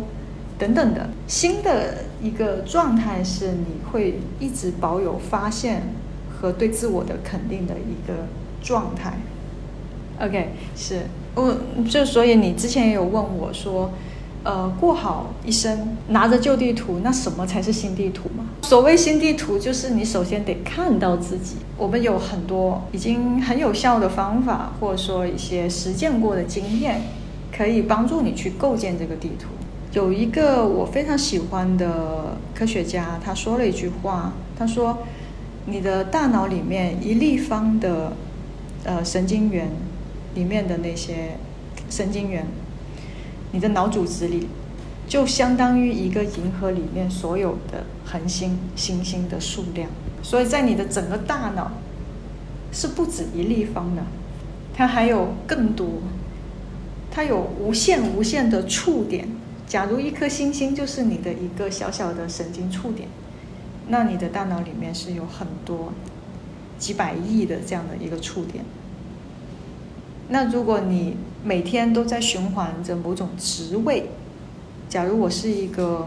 [0.59, 1.09] 等等的。
[1.25, 5.81] 新的一个状态是你会一直保有发现
[6.31, 8.27] 和对自我的肯定的一个
[8.61, 9.17] 状态。
[10.19, 11.57] OK，是我
[11.89, 13.89] 就所以你之前也有问我说。
[14.43, 18.45] 呃，过好一生，拿着旧地图，那什么才是新地图嘛？
[18.63, 21.57] 所谓新地图，就是你首先得看到自己。
[21.77, 27.01] 我们有很多已经很有效的方法，或者说一些实践过的经验，
[27.51, 29.49] 可以帮助你去构建这个地图。
[29.93, 34.99] 有一个我非常喜欢的科学家，他说了一句话，他说
[35.67, 38.13] ：“你的大脑里面一立方的
[38.85, 39.67] 呃神经元
[40.35, 41.35] 里面的那些
[41.89, 42.47] 神经元。”
[43.53, 44.47] 你的脑组织里，
[45.11, 49.89] 就相当于一个银河里面所有的恒星、星星的数量。
[50.23, 51.69] 所以在你的整个大脑，
[52.71, 54.03] 是不止一立方的，
[54.73, 55.85] 它还有更多，
[57.11, 59.27] 它有无限无限的触点。
[59.67, 63.09] 假如一颗星星就是你的一个小小的神经触点，
[63.89, 65.91] 那你的大脑里面是有很多
[66.79, 68.63] 几百亿的这样的一个触点。
[70.29, 74.05] 那如果你每天都在循环着某种职位，
[74.91, 76.05] 假如我是一个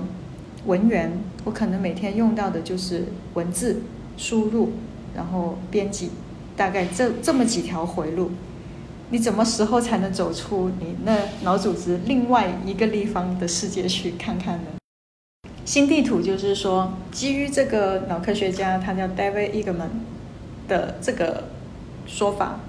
[0.66, 1.10] 文员，
[1.44, 3.80] 我可能每天用到的就是文字
[4.18, 4.72] 输入，
[5.16, 6.10] 然后编辑，
[6.54, 8.32] 大概这这么几条回路，
[9.08, 14.66] 你怎么时候才能走出你那脑组织另外一个立方的世界去看看呢？
[15.64, 19.88] 新地图就是说，基于这个脑科学家他叫 David Eagleman
[20.68, 21.44] 的这个
[22.06, 22.60] 说法。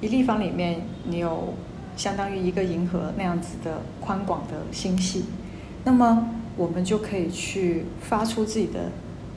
[0.00, 1.54] 一立方里面，你有
[1.96, 5.24] 相当于一个银河那样子的宽广的星系，
[5.84, 8.90] 那么我们就可以去发出自己的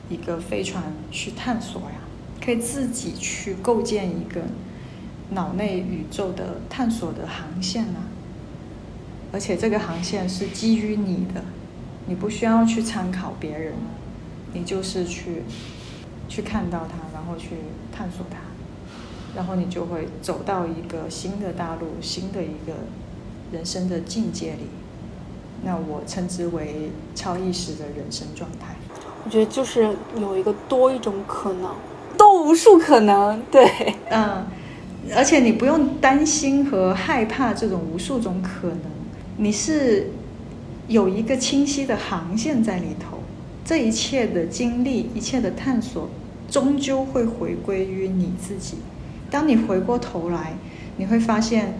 [0.09, 1.99] 一个飞船去探索呀，
[2.43, 4.41] 可以自己去构建一个
[5.31, 8.07] 脑内宇宙的探索的航线啊，
[9.33, 11.43] 而且这个航线是基于你的，
[12.05, 13.73] 你不需要去参考别人，
[14.53, 15.43] 你就是去
[16.29, 17.49] 去看到它，然后去
[17.91, 18.37] 探索它。
[19.35, 22.73] 然后你就会走到一个新的大陆，新的一个
[23.51, 24.67] 人生的境界里。
[25.63, 28.75] 那我称之为超意识的人生状态。
[29.25, 31.71] 我觉得就是有一个多一种可能，
[32.17, 33.41] 多无数可能。
[33.51, 33.69] 对，
[34.09, 34.45] 嗯，
[35.15, 38.81] 而且你不用担心和害怕这种无数种可能，
[39.37, 40.11] 你是
[40.87, 43.17] 有一个清晰的航线在里头。
[43.65, 46.07] 这一切的经历，一切的探索，
[46.49, 48.77] 终究会回归于你自己。
[49.29, 50.53] 当你回过头来，
[50.95, 51.77] 你会发现，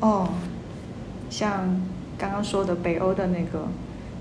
[0.00, 0.28] 哦，
[1.30, 1.80] 像
[2.18, 3.68] 刚刚说的北欧的那个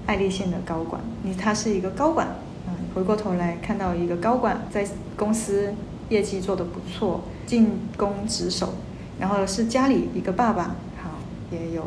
[0.05, 2.27] 爱立信的高管，你他是一个高管，
[2.67, 5.73] 嗯，回过头来看到一个高管在公司
[6.09, 8.75] 业绩做得不错，进攻职守，
[9.19, 11.09] 然后是家里一个爸爸，好，
[11.51, 11.83] 也有，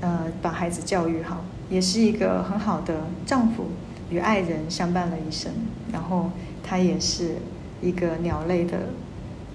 [0.00, 3.66] 呃，把孩子教育好，也是一个很好的丈夫，
[4.08, 5.52] 与爱人相伴了一生，
[5.92, 6.30] 然后
[6.62, 7.36] 他也是
[7.82, 8.78] 一个鸟类的。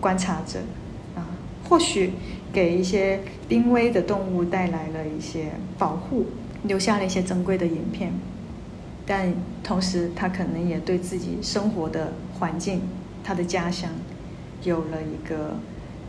[0.01, 0.59] 观察者
[1.15, 1.25] 啊，
[1.67, 2.13] 或许
[2.55, 6.27] 给一些濒危的动物带来了一些保护，
[6.63, 8.13] 留下了一些珍贵的影片。
[9.05, 12.81] 但同时他可能也对自己生活的环境、
[13.25, 13.89] 他的家乡
[14.63, 15.57] 有了一个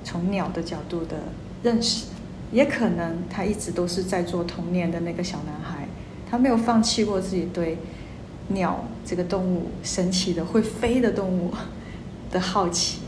[0.05, 1.17] 从鸟的角度的
[1.65, 2.07] 认识。
[2.53, 5.89] 也可能他一直都是在做童年的那个小男孩，
[6.31, 7.77] 他没有放弃过自己对
[8.49, 11.53] 鸟这个动物神奇的会飞的动物
[12.31, 13.01] 的好奇，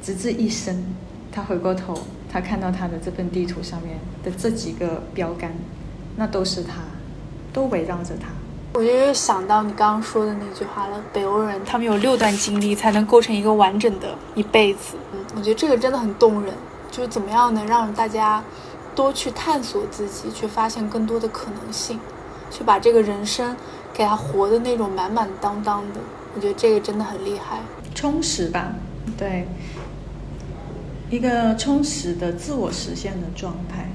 [0.00, 0.84] 直至一生，
[1.32, 1.92] 他回过头，
[2.32, 5.52] 他看到他的这份地图上面的这几个标杆，
[6.16, 6.76] 那都是他，
[7.52, 8.28] 都围绕着他。
[8.72, 14.96] 我就又想到你刚刚说的那句话了，北欧人他们有六段经历才能构成一个完整的一辈子。
[15.12, 16.54] 嗯，我觉得这个真的很动人。
[16.90, 18.44] 就是怎么样能让大家
[18.94, 21.98] 多去探索自己，去发现更多的可能性，
[22.50, 23.56] 去把这个人生
[23.94, 26.00] 给他活的那种满满当当的。
[26.34, 27.60] 我觉得这个真的很厉害，
[27.94, 28.74] 充实吧，
[29.16, 29.48] 对，
[31.12, 33.86] 一个充实的自我实现的状态，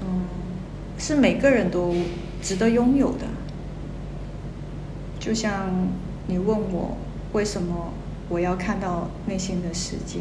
[0.00, 0.22] 嗯，
[0.96, 1.94] 是每个人都
[2.40, 3.26] 值得拥有的。
[5.18, 5.68] 就像
[6.26, 6.96] 你问我
[7.34, 7.92] 为什么
[8.30, 10.20] 我要看到内心的世界，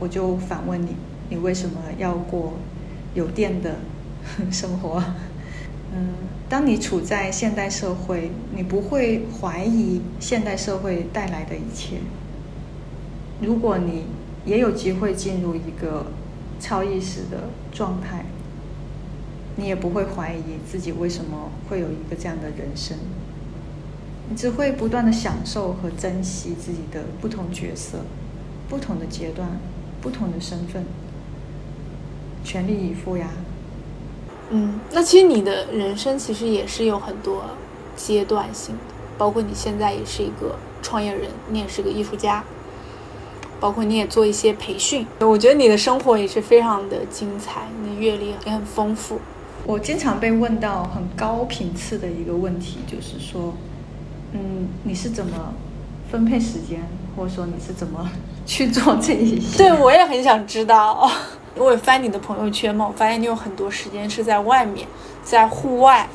[0.00, 0.96] 我就反问你。
[1.28, 2.54] 你为什么要过
[3.12, 3.76] 有电的
[4.50, 5.04] 生活？
[5.94, 6.14] 嗯，
[6.48, 11.98] 当你处在现代社会，你不会怀疑现代社会带来的一切。
[13.42, 14.04] 如果你
[14.44, 16.06] 也有机会进入一个
[16.60, 18.24] 超意识的状态，
[19.56, 22.96] 你也不会怀疑自己为什么会有一个这样的人生。
[24.28, 27.98] 你只会不断的享受和珍惜自己的不同角色、
[28.68, 29.48] 不同的阶段、
[30.00, 30.84] 不同的身份。
[32.42, 33.30] 全力以赴呀！
[34.50, 37.44] 嗯，那其实你的人生其实也是有很多
[37.96, 42.44] 阶段性的，包括你现在也是一个创业人，你也是个艺术家，
[43.60, 45.06] 包括你也做一些培训。
[45.20, 49.20] 我觉得你的生活也是非常的精彩，你的阅历也很丰富。
[49.66, 53.54] 我经常被问到很高频次的一个问题，就是说，
[54.32, 55.54] 嗯，你是怎么
[56.10, 56.86] 分配时间，
[57.16, 58.10] 或者说你是怎么
[58.44, 59.56] 去做这一些？
[59.56, 61.10] 对我也很想知道。
[61.56, 64.88] 我也翻你的朋友圈嘛，我发现你有很多时间是在外面，
[65.22, 66.08] 在户外，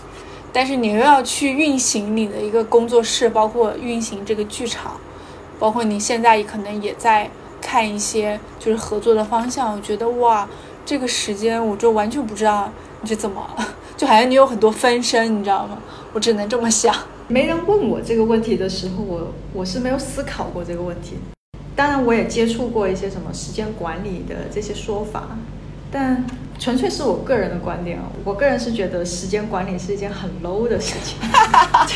[0.52, 5.00] 但是你又要去运行你的一个工作室，包括运行这个剧场，
[5.60, 7.30] 包括你现在可能也在
[7.62, 9.76] 看一些就是合作的方向。
[9.76, 10.48] 我觉得哇，
[10.86, 13.46] 这个时间我就完全不知道你是怎么，
[13.96, 15.78] 就好像你有很多分身，你知道吗？
[16.14, 16.96] 我只能这么想。
[17.28, 21.18] 没人问我这个问题的时候，我我是没有思考过这个问题。
[21.76, 25.38] 当然，我也接触过一些什么时间管理的这些说法，
[25.92, 26.26] 但
[26.58, 28.06] 纯粹是我个人的观点啊。
[28.26, 31.18] 我个人是觉得时间管理是一件很 low 的事情。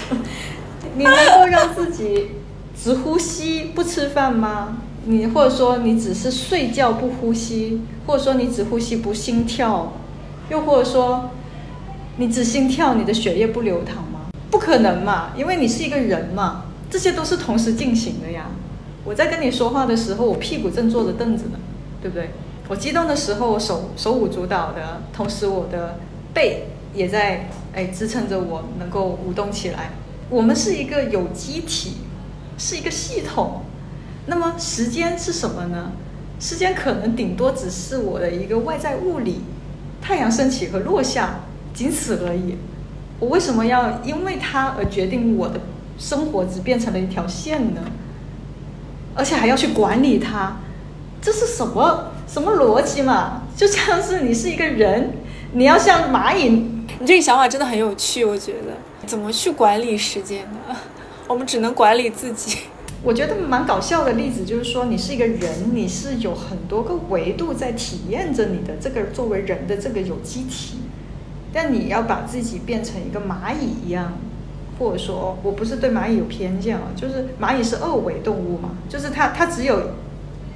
[0.95, 2.29] 你能够让自己
[2.83, 4.79] 只呼吸不吃饭吗？
[5.05, 9.93] 你或者说你只是睡觉不呼吸，或者说你只呼吸不心跳，
[10.49, 11.29] 又或者说
[12.17, 14.27] 你只心跳，你的血液不流淌吗？
[14.51, 18.47] 不可能嘛，因为你是一个人嘛，这些都是同时进行的呀。
[19.05, 21.59] 我在跟你说话的时候，我屁股正坐着凳子呢，
[22.01, 22.31] 对不对？
[22.67, 25.99] 我激动的时候，我手手舞足蹈的，同时我的
[26.33, 29.91] 背也在哎支撑着我能够舞动起来。
[30.29, 31.93] 我们是一个有机体，
[32.57, 33.61] 是一个系统。
[34.25, 35.91] 那么时间是什么呢？
[36.39, 39.41] 时间可能顶多只是我的一个外在物理，
[40.01, 41.41] 太阳升起和落下，
[41.73, 42.57] 仅此而已。
[43.19, 45.61] 我为什么要因为它而决定我的
[45.97, 47.81] 生活只变成了一条线呢？
[49.15, 50.57] 而且还要去管理它，
[51.21, 53.43] 这是什么什么逻辑嘛？
[53.55, 55.11] 就像是你是一个人，
[55.53, 56.49] 你要像蚂蚁。
[56.99, 58.73] 你这个想法真的很有趣，我觉得
[59.05, 60.75] 怎么去管理时间呢？
[61.33, 62.59] 我们只能管理自己。
[63.03, 70.77] 我觉得蛮搞笑的例子就是说，你是一个人，你是有很多个维度在体验着你的这个作为人的这个有机体，
[71.51, 74.13] 但你要把自己变成一个蚂蚁一样。
[74.79, 79.91] 或者说我不是对蚂蚁有偏见啊，就是蚂蚁是二维动物嘛，就是它它只有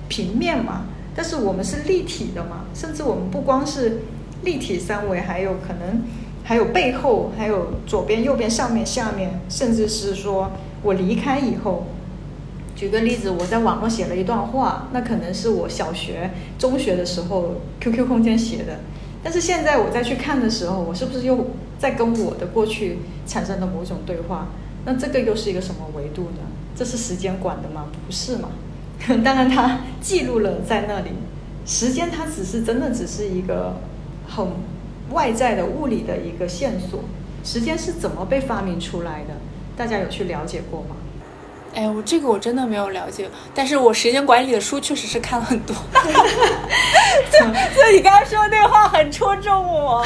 [0.08, 4.02] 平面嘛，但是我们是立体的嘛，甚至我们不光是
[4.44, 6.02] 立体三维，还有可能
[6.44, 10.52] 还有背后，还有左边、右边、上面、下面，甚至是说
[10.84, 11.86] 我离开以后，
[12.76, 18.80] 举个例子，我在网络写了一段话，那可能是我小学、中学的时候 QQ 空间写的。
[19.24, 21.48] 但是现在我再去看的时候，我是不是又
[21.80, 24.48] 在跟我的过去产生了某种对话？
[24.86, 26.40] 那这个又是一个什么维度呢？
[26.76, 27.88] 这是时间管的吗？
[28.06, 28.50] 不是嘛？
[29.24, 31.10] 当然，它记录了在那里。
[31.66, 33.82] 时间它只是真的只是一个
[34.28, 34.48] 很
[35.12, 37.02] 外在的物理的一个线索。
[37.44, 39.34] 时间是怎么被发明出来的？
[39.78, 40.96] 大家有去了解过吗？
[41.76, 45.76] 哎，我这个我真的没有了解，但是我时间管理的书确实是看了很多。
[47.74, 50.04] 所以你刚刚说的那话很戳中我。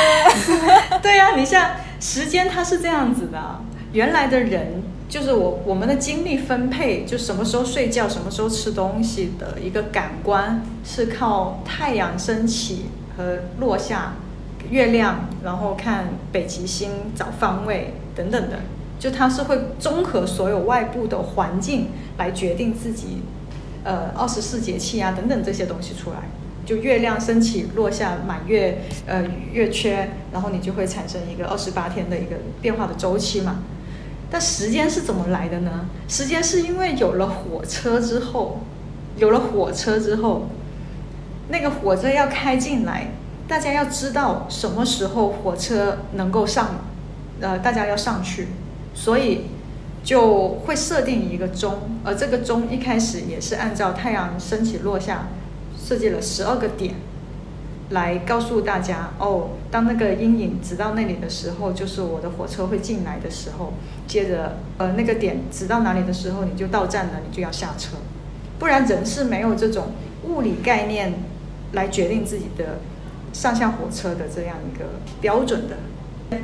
[1.02, 3.60] 对呀，你像时间它是这样子的，
[3.92, 12.86] 原来的人就是我我们的精力分配，就什么时候睡觉，什么时候吃东西的一个感官是靠太阳升起
[13.16, 14.14] 和落下，
[14.70, 18.58] 月亮，然后看北极星找方位等等的，
[18.98, 21.88] 就它是会综合所有外部的环境
[22.18, 23.22] 来决定自己，
[23.84, 26.16] 呃，二十四节气啊等等这些东西出来。
[26.64, 33.62] 就月亮升起落下，满月呃月缺，然后你就会产生一个二十八天的一个变化的周期嘛。
[34.28, 35.86] 但时间是怎么来的呢？
[36.08, 38.62] 时间是因为有了火车之后，
[39.16, 40.48] 有了火车之后，
[41.50, 43.12] 那个火车要开进来，
[43.46, 46.80] 大家要知道什么时候火车能够上，
[47.40, 48.48] 呃，大家要上去，
[48.96, 49.42] 所以
[50.02, 55.28] 就会设定一个钟，而这个钟一开始也是按照太阳升起落下。
[55.78, 56.96] 设计了十二个点，
[57.90, 63.72] 来告诉大家哦，当那个阴影直到那里的时候，就是我的火车会进来的时候。
[64.08, 67.98] 接着，呃，那个点直到哪里的时候，你就到站了，你就要下车。
[68.58, 69.92] 不然人是没有这种
[70.24, 71.12] 物理概念
[71.72, 72.80] 来决定自己的
[73.32, 74.86] 上下火车的这样一个
[75.20, 75.76] 标准的。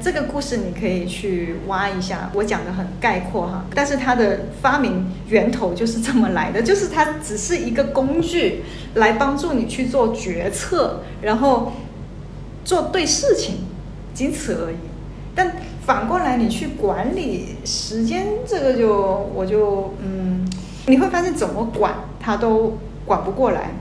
[0.00, 8.62] 这个故事你可以去挖一下，我讲的很概括哈，但是它的发明源头就是这么来的，就是它只是一个工具，
[8.94, 11.72] 来帮助你去做决策，然后
[12.64, 13.56] 做对事情，
[14.14, 14.76] 仅此而已。
[15.34, 20.48] 但反过来，你去管理时间，这个就我就嗯，
[20.86, 23.72] 你会发现怎么管它都管不过来，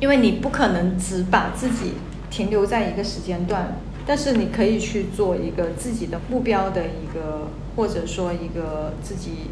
[0.00, 1.92] 因为你不可能只把自己
[2.30, 3.76] 停留在一个时间段。
[4.06, 9.50] 但是你可以去做一个自己的目标的一个，或者说一个自己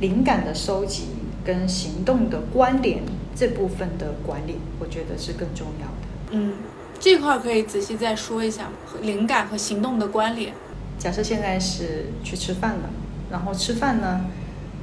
[0.00, 1.04] 灵感的收集
[1.44, 3.02] 跟行动的关联
[3.34, 5.92] 这部分的管理，我觉得是更重要的。
[6.32, 6.54] 嗯，
[7.00, 8.68] 这块可以仔细再说一下
[9.00, 10.52] 灵感和行动的关联。
[10.98, 12.90] 假设现在是去吃饭了，
[13.30, 14.26] 然后吃饭呢，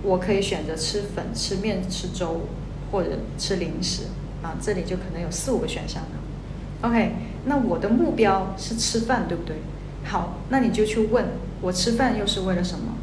[0.04, 2.42] 我可以选择吃粉、吃面、吃粥
[2.92, 4.04] 或者吃零食
[4.42, 6.10] 啊，这里就可能有四五个选项了。
[6.82, 7.14] OK。
[7.46, 9.56] 那我的目标是吃饭，对不对？
[10.04, 11.26] 好，那你就去问
[11.62, 12.96] 我吃饭又是为了什么？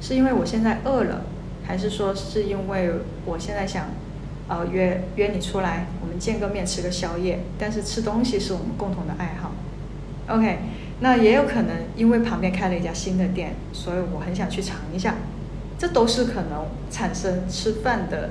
[0.00, 1.22] 是因为我现在饿了，
[1.66, 2.90] 还是说是因为
[3.24, 3.86] 我现在想，
[4.46, 7.40] 呃，约约你出来，我们见个面吃个宵夜？
[7.58, 9.52] 但是吃东西是我们共同的爱好。
[10.28, 10.58] OK，
[11.00, 15.14] 那也有可能因为旁边开了一家新的店，所以我很想去尝一下。
[15.78, 18.30] 这都是可能产生吃饭的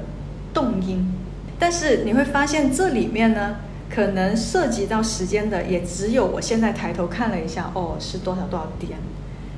[0.53, 1.11] 动因。
[1.57, 3.57] 但是你会发现这里面呢？
[3.89, 8.99] 可能涉及到时间的，也只有我现在抬头看了一下，哦，是多少多少点，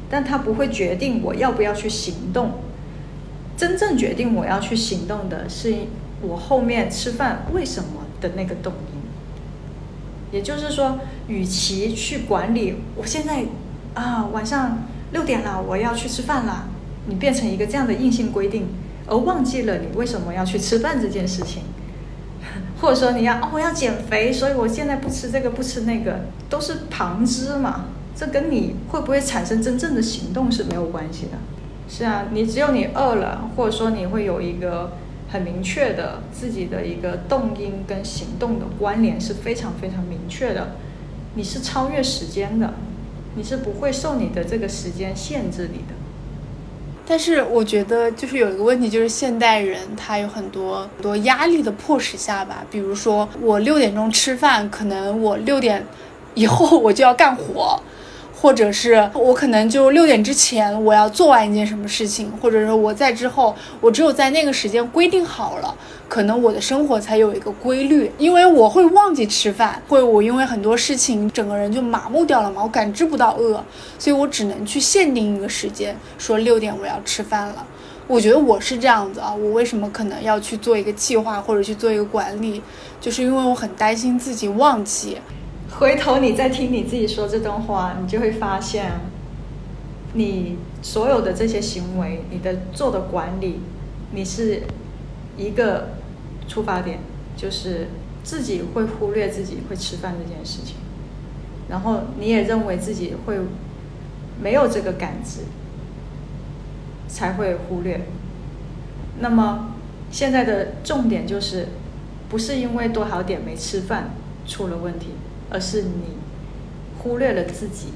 [0.10, 2.52] 但它不会决定我要不要去行动。
[3.58, 5.74] 真正决定我要去行动的是
[6.22, 9.00] 我后面吃饭为什么的那个动因。
[10.32, 13.44] 也就是说，与其去管理我现在
[13.96, 16.70] 啊晚上六点了我要去吃饭了，
[17.08, 18.68] 你变成一个这样的硬性规定，
[19.08, 21.64] 而忘记了你为什么要去吃饭这件事情。
[22.82, 27.86] 或者说你要哦，我要减肥，所以我现在不吃这个不吃那个，都是旁支嘛。
[28.16, 31.38] 这跟你会不会产生真正的行动是没有关系的。
[31.88, 34.94] 是啊，你只有你饿了，或者说你会有一个
[35.30, 40.76] 很明确的自己的一个动因跟行动的关联是非常非常明确的。
[41.36, 42.74] 你是超越时间的，
[43.36, 45.99] 你是不会受你的这个时间限制你的。
[47.10, 52.64] 但是我觉得，就是有一个问题，就是现代人他有很多很多压力的迫使下吧。
[52.70, 55.84] 比如说，我六点钟吃饭，可能我六点
[56.36, 57.82] 以后我就要干活。
[58.42, 65.76] 或者是我可能就六点之前我要做完一件什么事情，或者说我在之后，我只有在那个时间规定好了，
[66.08, 68.10] 可能我的生活才有一个规律。
[68.18, 73.62] 因为我会忘记吃饭，会我因为很多事情整个人就麻木掉了嘛，我感知不到饿，
[73.98, 77.68] 所以我只能去限定一个时间，说六点我要吃饭了。
[78.08, 82.62] 我觉得我是这样子啊，我为什么可能要去做一个计划或者去做一个管理，
[83.02, 85.18] 就是因为我很担心自己忘记。
[85.78, 88.92] 回头你再听你自己说这段话，你就会发现，
[90.14, 93.60] 你所有的这些行为，你的做的管理，
[94.12, 94.64] 你是
[95.38, 95.90] 一个
[96.48, 97.00] 出发点，
[97.38, 97.88] 就是
[98.24, 100.76] 自己会忽略自己会吃饭这件事情，
[101.70, 103.38] 然后你也认为自己会
[104.42, 105.42] 没有这个感知，
[107.08, 108.02] 才会忽略。
[109.20, 109.76] 那么
[110.12, 111.68] 现在的重点就是，
[112.28, 114.12] 不是因为多少点没吃饭
[114.48, 115.10] 出了问题。
[115.50, 116.18] 而是你
[117.00, 117.90] 忽略了自己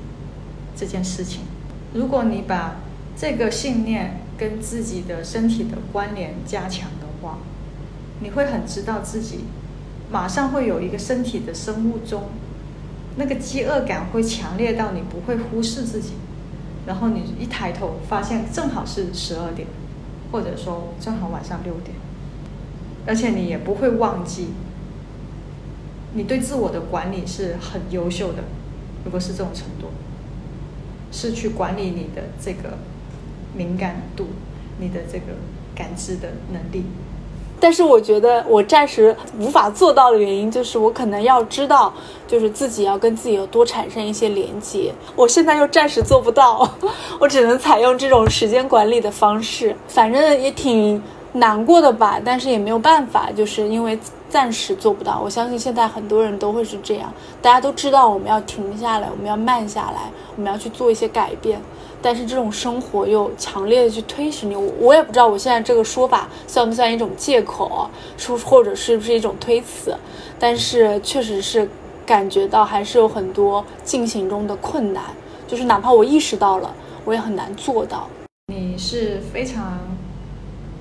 [0.75, 1.41] 这件事情。
[1.93, 2.77] 如果你把
[3.15, 7.37] 这个信念跟自己的身体的关联加强的话，
[8.19, 9.41] 你会很知道自己
[10.11, 12.23] 马上会有一个身体的生物钟，
[13.15, 16.13] 那个饥饿感会强烈到你不会忽视自己，
[16.87, 19.67] 然后你一抬头发现正好是十二点，
[20.31, 21.95] 或者说正好晚上六点，
[23.05, 24.49] 而且你也不会忘记，
[26.13, 28.43] 你对自我的管理是很优秀的。
[29.05, 29.87] 如果是这种程度，
[31.11, 32.77] 是去管理你的这个
[33.53, 34.27] 敏感度，
[34.79, 35.25] 你的这个
[35.75, 36.85] 感知的能力。
[37.59, 41.93] 但是我觉得我暂时无法做到的原因，就是我可能要知道，
[42.27, 44.93] 就是自己要跟自己有多产生一些连接。
[45.15, 46.69] 我现在又暂时做不到，
[47.19, 49.75] 我只能采用这种时间管理的方式。
[49.87, 51.01] 反正也挺
[51.33, 53.97] 难过的吧，但是也没有办法，就是因为
[54.33, 55.21] 暂时做不到。
[55.23, 61.61] 我相信现在很多人都会是这样，大家都知道我们要停下来，我们要慢下来，我们要去做一些改变。
[62.01, 67.87] 但是这种生活又强烈的去推使你，我我也不知道我现在这个说法算不算一种借口，
[68.17, 69.95] 说或者是不是一种推辞，
[70.39, 71.69] 但是确实是
[72.03, 75.03] 感觉到还是有很多进行中的困难，
[75.47, 76.73] 就是哪怕我意识到了，
[77.05, 78.09] 我也很难做到。
[78.47, 79.79] 你是非常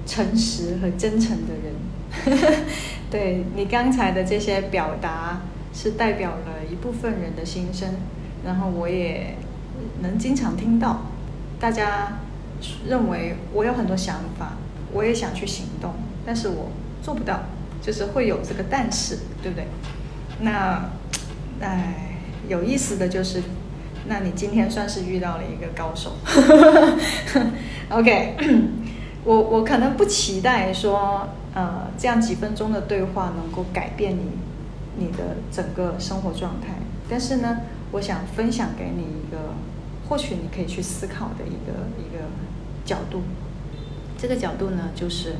[0.06, 2.64] 诚实和真诚的人，
[3.12, 5.42] 对你刚才的这些表达
[5.74, 7.90] 是代表了一部分人的心声，
[8.42, 9.36] 然后我也
[10.00, 11.02] 能经常听到。
[11.60, 12.20] 大家
[12.88, 14.54] 认为我有很多想法，
[14.92, 15.92] 我也想去行动，
[16.24, 16.70] 但是我
[17.02, 17.42] 做不到，
[17.82, 19.66] 就是会有这个但是，对不对？
[20.40, 20.90] 那，
[21.60, 22.16] 哎，
[22.48, 23.42] 有意思的就是，
[24.06, 26.16] 那你今天算是遇到了一个高手。
[27.90, 28.36] OK，
[29.24, 34.22] 我我可能不期待说，呃，这样几分钟的对话能够改变你
[34.98, 36.74] 你的整个生活状态，
[37.08, 37.60] 但是呢，
[37.92, 39.54] 我想分享给你一个。
[40.08, 42.24] 或许你可以去思考的一个一个
[42.84, 43.22] 角度，
[44.18, 45.36] 这个角度呢，就是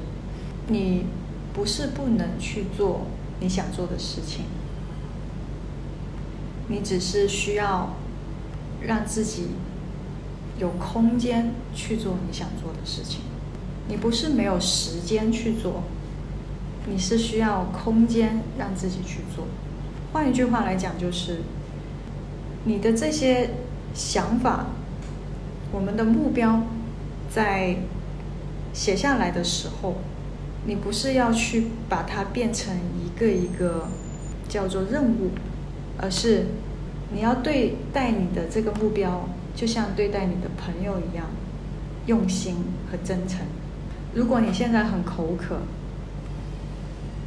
[0.68, 1.04] 你
[1.52, 3.02] 不是不能去做
[3.40, 4.44] 你想做的事情，
[6.68, 7.96] 你只是需要
[8.80, 9.48] 让自己
[10.58, 13.20] 有空间去做你想做的事情。
[13.88, 15.82] 你不是没有时间去做，
[16.86, 19.46] 你是需要空间让自己去做。
[20.12, 21.42] 换一句话来讲，就是
[22.64, 23.50] 你的这些。
[23.94, 24.68] 想法，
[25.70, 26.62] 我们的目标，
[27.30, 27.76] 在
[28.72, 29.96] 写下来的时候，
[30.64, 33.88] 你不是要去把它变成一个一个
[34.48, 35.32] 叫做任务，
[35.98, 36.46] 而是
[37.12, 41.26] 你要对待你的这个目标，就像对待你的朋友一样，
[42.06, 42.56] 用心
[42.90, 43.40] 和真诚。
[44.14, 45.58] 如果你现在很口渴，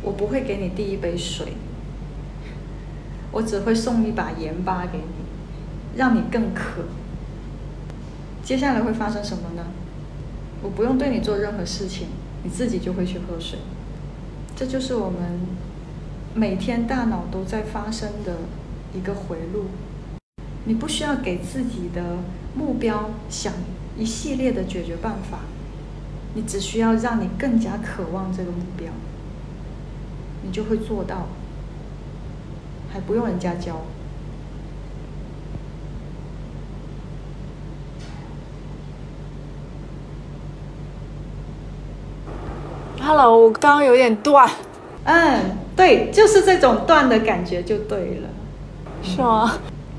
[0.05, 1.53] 我不会给你递一杯水，
[3.31, 5.25] 我只会送一把盐巴给你。
[5.97, 6.83] 让你更渴。
[8.43, 9.63] 接下来会发生什么呢？
[10.61, 12.07] 我不用对你做任何事情，
[12.43, 13.59] 你自己就会去喝水。
[14.57, 15.39] 这就是我们
[16.33, 18.39] 每天大脑都在发生的
[18.93, 19.67] 一个回路。
[20.65, 22.17] 你不需要给自己的
[22.55, 23.53] 目标想
[23.97, 25.39] 一系列的解决办法，
[26.33, 28.91] 你只需要让你更加渴望这个目标，
[30.45, 31.27] 你就会做到，
[32.93, 33.81] 还不用人家教。
[43.01, 44.47] Hello，我刚刚有点断。
[45.03, 48.29] 嗯，对，就是这种断的感觉就对了，
[49.01, 49.51] 是吗？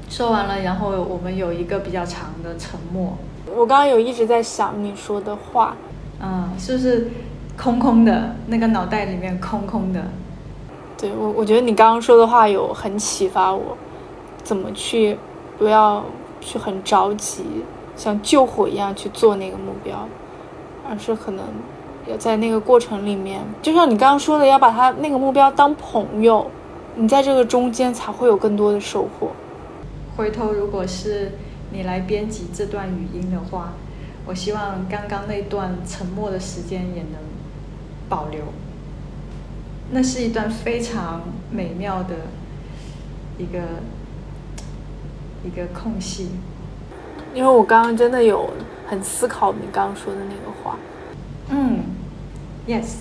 [0.08, 3.18] 说完了，然后我们有一个比较长的沉默。
[3.52, 5.76] 我刚刚有一直在想你说的话，
[6.20, 7.10] 嗯，是不是
[7.56, 8.36] 空空的？
[8.46, 10.04] 那个脑袋里面空空的。
[10.98, 13.76] 对我，我觉得你刚刚说的话有很启发我，
[14.42, 15.18] 怎么去
[15.58, 16.04] 不要
[16.40, 17.44] 去很着急，
[17.96, 20.08] 像救火一样去做那个目标，
[20.88, 21.44] 而是可能。
[22.08, 26.48] 要在那个过程里面，就像你刚刚说的，要把他那个目标当朋友，
[26.94, 29.30] 你在这个中间才会有更多的收获。
[30.16, 31.32] 回头如果是
[31.72, 33.72] 你来编辑这段语音的话，
[34.24, 37.18] 我希望刚刚那段沉默的时间也能
[38.08, 38.40] 保留。
[39.90, 42.14] 那是一段非常美妙的
[43.38, 43.58] 一个
[45.44, 46.30] 一个空隙，
[47.32, 48.50] 因为我刚刚真的有
[48.86, 50.78] 很思考你刚刚说的那个话。
[51.50, 51.84] 嗯
[52.66, 52.94] ，yes，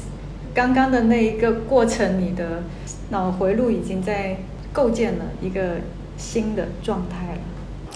[0.53, 2.63] 刚刚的那一个过程，你的
[3.09, 4.37] 脑回路已经在
[4.71, 5.77] 构建了一个
[6.17, 7.41] 新的状态了。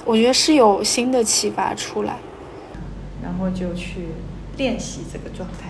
[0.06, 2.18] 我觉得是有新的启发出来，
[3.22, 4.08] 然后就去
[4.58, 5.69] 练习这个状态。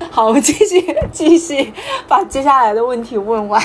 [0.10, 1.72] 好，我继续 继续
[2.08, 3.62] 把接下来的问题问完，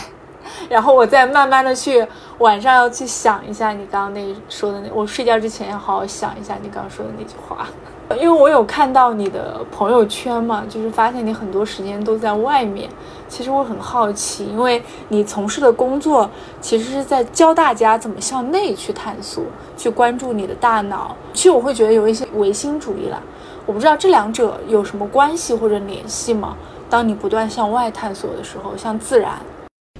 [0.69, 2.05] 然后我再慢慢的去
[2.39, 7.67] 晚上要去想一下你刚刚那说的那，我睡觉之前要好好想一下你刚刚说的那句话。
[8.19, 12.87] 因为我有看到你的朋友圈嘛，就是发现你很多时间都在外面。
[13.27, 14.79] 其实我很好奇，因为
[15.09, 16.29] 你从事的工作
[16.61, 19.43] 其实是在教大家怎么向内去探索，
[19.75, 21.15] 去关注你的大脑。
[21.33, 23.19] 其实我会觉得有一些唯心主义啦，
[23.65, 26.55] 我不知道这两者有什么关系或者联系吗？
[26.89, 29.39] 当你不断向外探索的时候，像自然。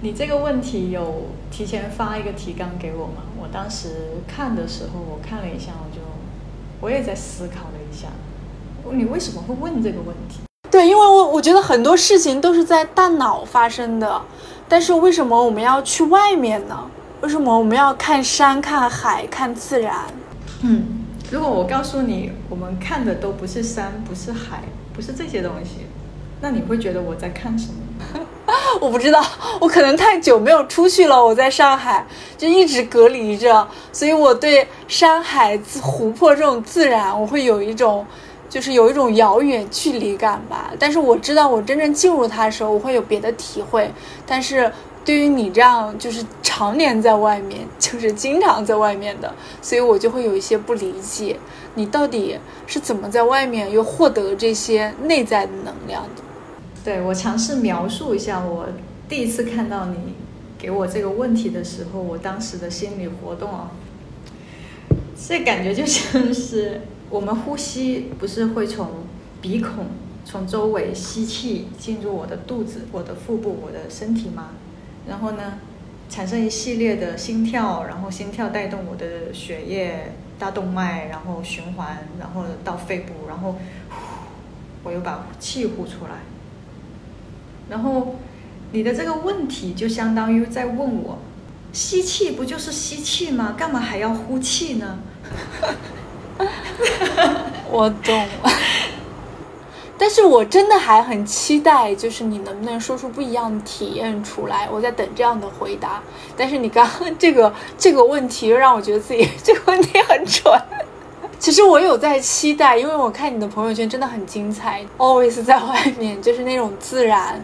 [0.02, 3.24] 你这个问题有提前发一个提纲给我吗？
[3.42, 3.90] 我当时
[4.28, 6.02] 看的时候，我看了一下，我就
[6.80, 8.08] 我也在思考了一下，
[8.92, 10.42] 你为什么会问这个问题？
[10.70, 14.22] 对，因为我我觉得很多事情都是在大脑发生的，
[14.70, 16.78] 但是为什么我们要去外面呢？
[17.22, 19.96] 为什么我们要看山、看海、看自然？
[20.62, 25.88] 嗯，如果我告诉你，我们看的都不是山，不是海，不是这些东西，
[26.40, 28.26] 那你会觉得我在看什么？
[28.80, 29.26] 我不知道，
[29.60, 31.26] 我可能太久没有出去了。
[31.26, 32.06] 我在上海
[32.38, 38.06] 就一直隔离着，所以我对山海、湖泊这种自然，我会有一种，
[38.48, 40.72] 就是有一种遥远距离感吧。
[40.78, 43.92] 但是我知道，我真正进入它的时候，我会有别的体会。
[44.28, 44.72] 但是
[45.06, 51.38] 对于你这样，就是常年在外面，就是经常在外面的，所以我就会有一些不理解，
[51.76, 56.24] 你到底是怎么在外面又获得这些内在的能量的。
[56.84, 58.68] 对我尝试描述一下，我
[59.08, 60.16] 第一次看到你
[60.58, 63.70] 给我这个问题的时候，我当时的心理活动啊，
[65.16, 68.90] 这感觉就像是我们呼吸不是会从
[69.40, 69.86] 鼻孔
[70.24, 74.50] 从周围吸气进入我的肚子、我的腹部、我的身体吗？
[75.08, 75.60] 然后呢，
[76.10, 83.56] 产生一系列的心跳，然后心跳带动我的血液、大动脉，然后循环，然后到肺部，然后
[84.84, 86.20] 我又把气呼出来。
[87.70, 88.16] 然后，
[88.72, 91.18] 你的这个问题就相当于在问我，
[91.74, 93.56] 吸气不就是吸气吗？
[93.58, 95.00] 干嘛还要呼气呢？
[97.72, 98.28] 我懂，
[99.98, 104.68] 但是我真的还很期待，就是你能不能说出不一样的体验出来？
[104.72, 106.04] 我在等这样的回答。
[106.36, 110.54] 但是你刚刚这个这个问题，又让我觉得自己这个问题很蠢。
[111.40, 117.42] 其实我有在期待，因为我看你的朋友圈真的很精彩，always 在外面，就是那种自然，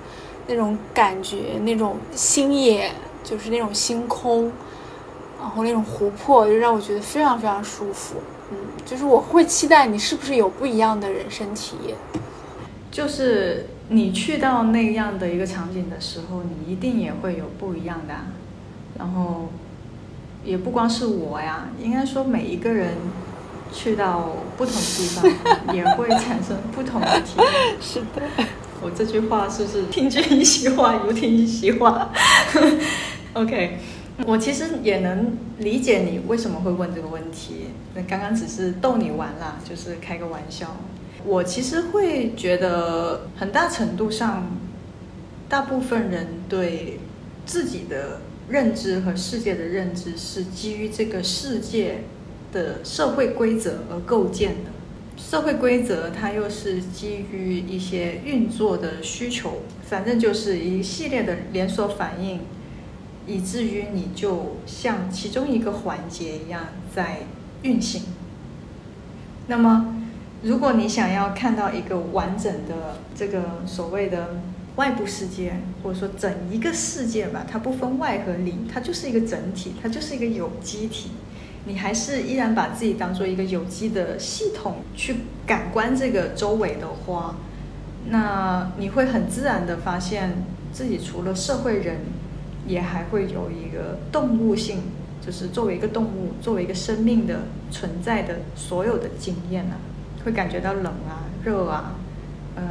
[0.47, 2.91] 那种感觉，那种星野，
[3.23, 4.51] 就是那种星空，
[5.39, 8.15] 然后那种湖泊，就让我觉得非常非常舒服。
[8.49, 11.95] 嗯，就是我会期待你是不是有不一样的人生体验。
[12.91, 18.13] 就是你去到那样的一个场景的时候，你一定也会有不一样的。
[18.99, 19.49] 然后，
[20.43, 22.95] 也不光是我呀，应该说每一个人。
[23.73, 25.23] 去到不同地方
[25.73, 27.47] 也会产生不同的体验。
[27.79, 28.21] 是的，
[28.81, 32.11] 我这句话是不是听君一席话，如听一席话？
[33.31, 33.77] OK，
[34.25, 37.67] 我其实也能理解你为什么会问这个问题。
[37.95, 40.75] 那刚刚只是逗你玩啦，就是开个玩笑。
[41.25, 44.57] 我其实会觉得，很大程度上，
[45.47, 46.99] 大部分人对
[47.45, 52.03] 自己的认知和世界的认知是基于这个世界。
[52.53, 54.71] 的社会规则而构建的，
[55.15, 62.41] 社会规则它又是基于一些运作的需求，反正就是一系列的连锁反应，
[63.25, 67.19] 以至于你就像其中一个环节一样在
[67.61, 68.01] 运行。
[69.47, 70.00] 那么，
[70.43, 74.37] 如果你想要看到一个完整的这个所谓的
[74.77, 75.53] 外部世界，
[75.83, 81.11] 或者说整一个世界吧，它不分外和里，它就是一个整体，它就是一个有机体。
[81.65, 87.35] 你还是依然把自己当做一个有机的系统去感官这个周围的花，
[88.09, 90.43] 那你会很自然的发现
[90.73, 91.97] 自己除了社会人，
[92.65, 94.79] 也还会有一个动物性，
[95.23, 99.75] 就是作为一个动物，作为一个生命的存在的所有的经验呢，
[100.25, 101.95] 会感觉到冷啊、热啊，
[102.55, 102.63] 嗯，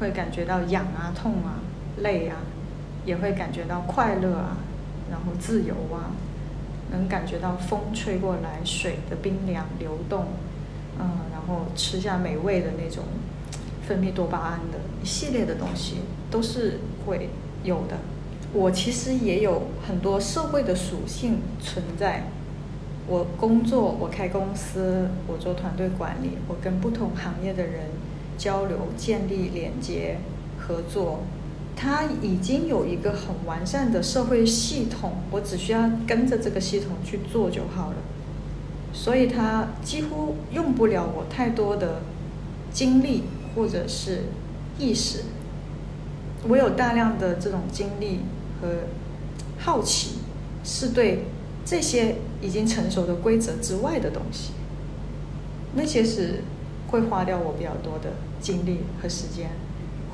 [0.00, 1.60] 会感觉到痒啊、痛啊、
[1.98, 2.36] 累啊，
[3.04, 4.56] 也会感觉到快乐啊，
[5.10, 6.12] 然后自由啊。
[6.90, 10.28] 能感觉到风吹过来，水的冰凉流动，
[10.98, 13.04] 嗯，然后吃下美味的那种
[13.86, 15.96] 分泌多巴胺的一系列的东西
[16.30, 17.28] 都是会
[17.62, 17.98] 有的。
[18.54, 22.28] 我其实也有很多社会的属性存在。
[23.08, 27.84] 我工作，我开公司，我做团队管理，我跟不同行业的人
[28.36, 30.18] 交流、建立连接、
[30.58, 31.20] 合作。
[31.74, 37.96] 他已经有一个很完善的社会系统，我只需要跟着这个系统去做就好了，
[38.92, 42.02] 所以他几乎用不了我太多的
[42.72, 43.22] 精力
[43.54, 44.24] 或者是
[44.76, 45.20] 意识。
[46.48, 48.20] 我有大量的这种精力
[48.60, 48.68] 和
[49.58, 50.18] 好奇，
[50.64, 51.26] 是对
[51.68, 54.52] 这些已经成熟的规则之外的东西，
[55.74, 56.42] 那些是
[56.86, 59.50] 会花掉我比较多的精力和时间，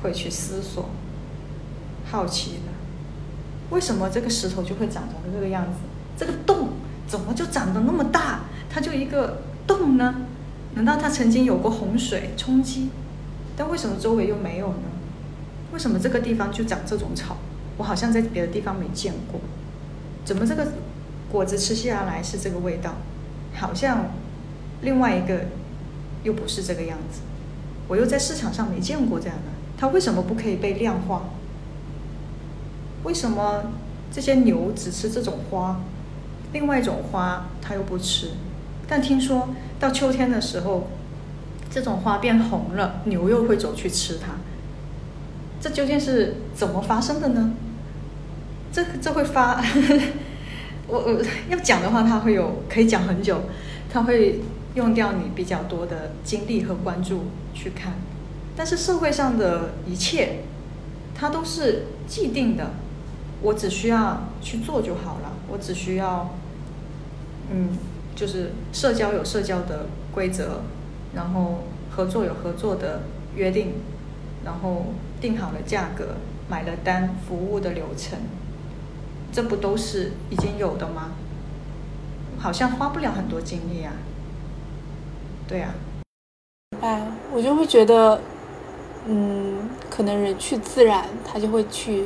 [0.01, 0.89] 会去思索、
[2.11, 5.77] 好奇的，为什么这个石头就会长成这个样子？
[6.17, 6.71] 这个洞
[7.07, 8.41] 怎么就长得那么大？
[8.69, 10.13] 它就一个洞呢？
[10.73, 12.89] 难道它曾经有过洪水冲击？
[13.55, 14.89] 但为什么周围又没有呢？
[15.71, 17.37] 为什么这个地方就长这种草？
[17.77, 19.39] 我好像在别的地方没见过。
[20.25, 20.67] 怎么这个
[21.35, 22.95] 果子吃下来是这个味道？
[23.55, 24.05] 好像
[24.81, 25.47] 另外一个
[26.23, 27.19] 又不是这个样子。
[27.89, 29.51] 我又在市场上没见过这样的。
[29.77, 31.23] 它为什么不可以被量化？
[33.03, 33.65] 为什么
[34.09, 35.81] 这些牛只吃这种花，
[36.53, 38.31] 另外一种花它又不吃？
[38.87, 40.87] 但听说到秋天的时候，
[41.69, 44.35] 这种花变红了，牛又会走去吃它。
[45.59, 47.51] 这究竟是怎么发生的呢？
[48.71, 49.61] 这这会发，
[50.87, 53.41] 我我要讲的话，他会有可以讲很久，
[53.91, 54.41] 他会
[54.75, 57.93] 用掉你比较多的精力和关注去看。
[58.55, 60.39] 但是社会上的一切，
[61.13, 62.71] 它都是既定的，
[63.41, 66.29] 我只需要去做就好了，我只需要，
[67.51, 67.69] 嗯。
[68.15, 70.61] 就是社交有社交的规则，
[71.13, 73.01] 然后合作有合作的
[73.35, 73.73] 约定，
[74.45, 74.85] 然后
[75.19, 76.15] 定好了价格，
[76.47, 78.17] 买了单，服务的流程，
[79.35, 81.11] 这不都是已经有的吗？
[82.39, 83.91] 好像花不了很多精力啊。
[85.45, 85.73] 对呀。
[86.79, 88.21] 哎，我就会觉得，
[89.05, 92.05] 嗯，可能人去自然，他就会去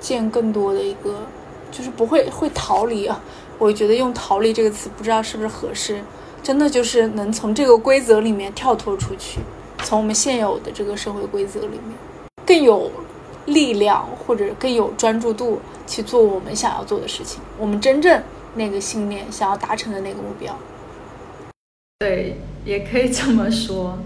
[0.00, 1.26] 见更多的一个，
[1.70, 3.20] 就是不会会逃离啊。
[3.58, 6.02] 我觉得用“逃离”这个词不知道是不是合适，
[6.42, 9.40] 真的就是能从这个规则里面跳脱出去，
[9.82, 11.94] 从我们现有的这个社会规则里面，
[12.46, 12.90] 更有
[13.50, 18.22] 力量或者更有专注度去做我们想要做的事情，我们真正
[18.54, 20.58] 那个信念想要达成的那个目标。
[21.98, 23.98] 对，也可以这么说。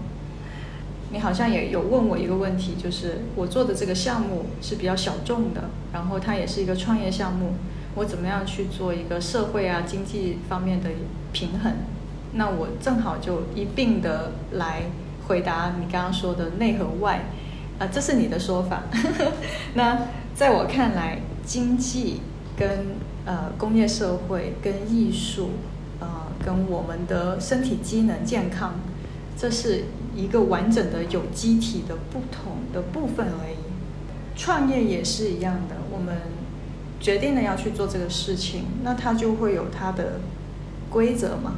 [1.11, 7.53] 你好像也有问我一个问题，就是我做的这个项目是比较小众的，然后它也是一个创业项目。
[7.95, 10.89] 我怎么样去做一个社会啊经济方面的
[11.31, 11.71] 平衡？
[12.33, 14.81] 那我正好就一并的来
[15.27, 17.21] 回答你刚刚说的内和外，
[17.79, 18.83] 啊，这是你的说法。
[19.75, 22.21] 那在我看来，经济
[22.57, 22.85] 跟
[23.25, 25.51] 呃工业社会跟艺术，
[25.99, 26.07] 呃
[26.45, 28.75] 跟我们的身体机能健康，
[29.37, 29.85] 这是
[30.15, 33.57] 一个完整的有机体的不同的部分而已。
[34.37, 36.15] 创业也是一样的，我们。
[36.97, 40.13] 决定了要去做这个事情，那它就会有它的
[40.89, 41.55] 规则嘛？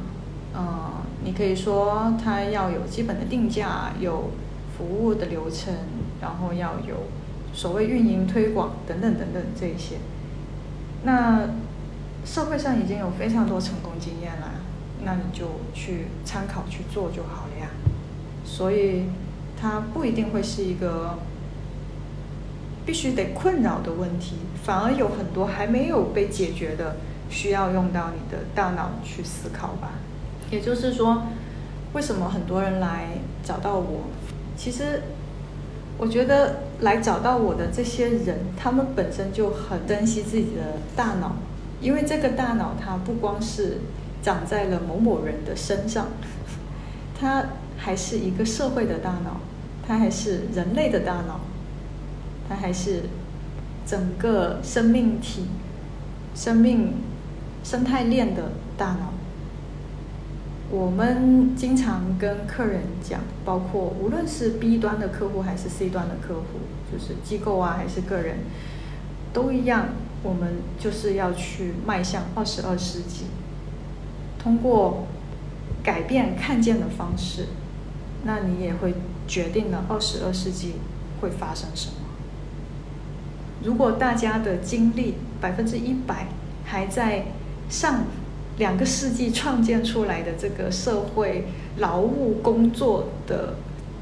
[0.54, 0.90] 嗯，
[1.24, 4.30] 你可以说它要有基本的定价，有
[4.76, 5.72] 服务的流程，
[6.20, 6.96] 然后要有
[7.52, 9.96] 所谓运营推广等等等等这一些。
[11.04, 11.48] 那
[12.24, 14.52] 社会上已经有非常多成功经验了，
[15.04, 17.70] 那你就去参考去做就好了呀。
[18.44, 19.04] 所以
[19.60, 21.18] 它不一定会是一个。
[22.86, 26.96] 必须得困扰的问题，反而有很多还没有被解决的，
[27.28, 29.90] 需要用到你的大脑去思考吧。
[30.50, 31.24] 也就是说，
[31.92, 33.08] 为什么很多人来
[33.44, 34.04] 找到我？
[34.56, 35.02] 其实，
[35.98, 41.36] 我觉得来找到我的这些人，他们本身就很珍惜自己的大脑，
[41.80, 43.78] 因为这个大脑它不光是
[44.22, 46.06] 长在了某某人的身上，
[47.18, 47.44] 它
[47.76, 49.40] 还是一个社会的大脑，
[49.86, 51.40] 它还是人类的大脑。
[52.50, 53.02] 它还是
[53.84, 55.48] 整个生命体、
[56.34, 56.94] 生命
[57.62, 59.12] 生态链的大脑。
[60.70, 66.60] 我们经常跟客人讲，包括无论是 B 端的客户还是 C 端的客户，
[66.92, 68.38] 就是机构啊还是个人，
[69.32, 69.86] 都一样。
[70.24, 73.26] 我们就是要去迈向二十二世纪，
[74.36, 75.06] 通过
[75.80, 77.46] 改变看见的方式，
[78.24, 78.94] 那你也会
[79.28, 80.74] 决定了二十二世纪
[81.20, 81.94] 会发生什么。
[83.62, 86.26] 如果大家的精力百分之一百
[86.64, 87.26] 还在
[87.68, 88.04] 上
[88.58, 91.46] 两个世纪创建出来的这个社会
[91.78, 93.54] 劳务工作的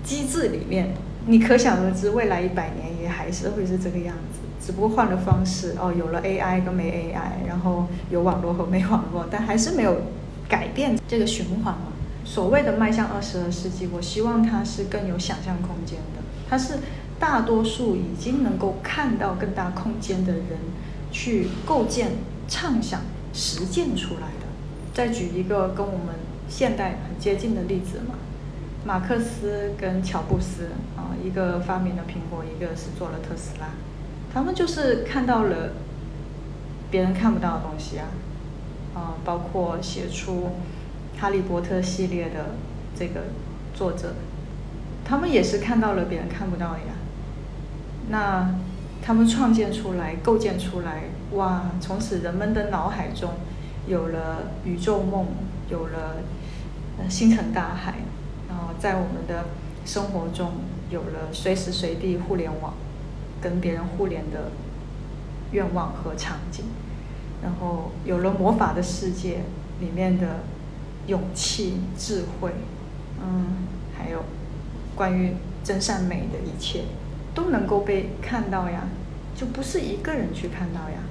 [0.03, 0.95] 机制里面，
[1.27, 10.03] 你可想而知，未来一百年也还是会是这个样子，只不过换了方式哦，有了 AI 跟没 AI，然后有网络和没网络，但还是没有
[10.49, 11.93] 改变这个循环嘛。
[12.25, 16.75] 所谓的迈向二十二世纪，我希望它是更有想象空间的，它是。
[17.19, 20.59] 大多数已经能够看到更大空间的人，
[21.11, 22.11] 去构建、
[22.47, 23.01] 畅想、
[23.33, 24.29] 实践出来。
[24.97, 26.15] 再举一个跟我们
[26.49, 28.15] 现代很接近的例子嘛，
[28.83, 33.69] 马克思跟乔布斯啊，一个发明了苹果，一个是做了特斯拉，
[34.33, 35.73] 他们就是看到了
[36.91, 38.07] 别人看不到的东西啊，
[38.95, 40.53] 啊，包括写出
[41.19, 42.55] 哈利波特系列的
[42.99, 43.25] 这个
[43.75, 44.15] 作者，
[45.05, 46.95] 他们也是看到了别人看不到的呀。
[48.09, 48.55] 那
[49.03, 51.65] 他们创建出来、构建出来，哇！
[51.83, 53.33] 从此人们的脑海中
[53.87, 55.27] 有了宇宙梦，
[55.71, 56.17] 有了
[57.09, 57.95] 星辰大海，
[58.49, 59.47] 然后在我们的
[59.85, 60.53] 生活中
[60.91, 62.75] 有了随时随地互联网，
[63.41, 64.51] 跟别人互联的
[65.53, 66.65] 愿望和场景，
[67.43, 69.43] 然后有了魔法的世界
[69.81, 70.41] 里面的
[71.07, 72.51] 勇气、智慧，
[73.21, 74.25] 嗯，还有
[74.95, 76.85] 关于真善美的一切。
[77.35, 78.85] 都能够被看到呀，
[79.35, 81.05] 就不是一个人去看到呀。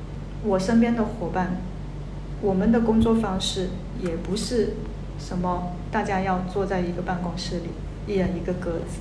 [0.43, 1.57] 我身边的伙伴，
[2.45, 3.69] 我们的工作方式
[3.99, 4.76] 也不是
[5.17, 7.69] 什么大家要坐在一个办公室里，
[8.05, 8.99] 一人一个格子。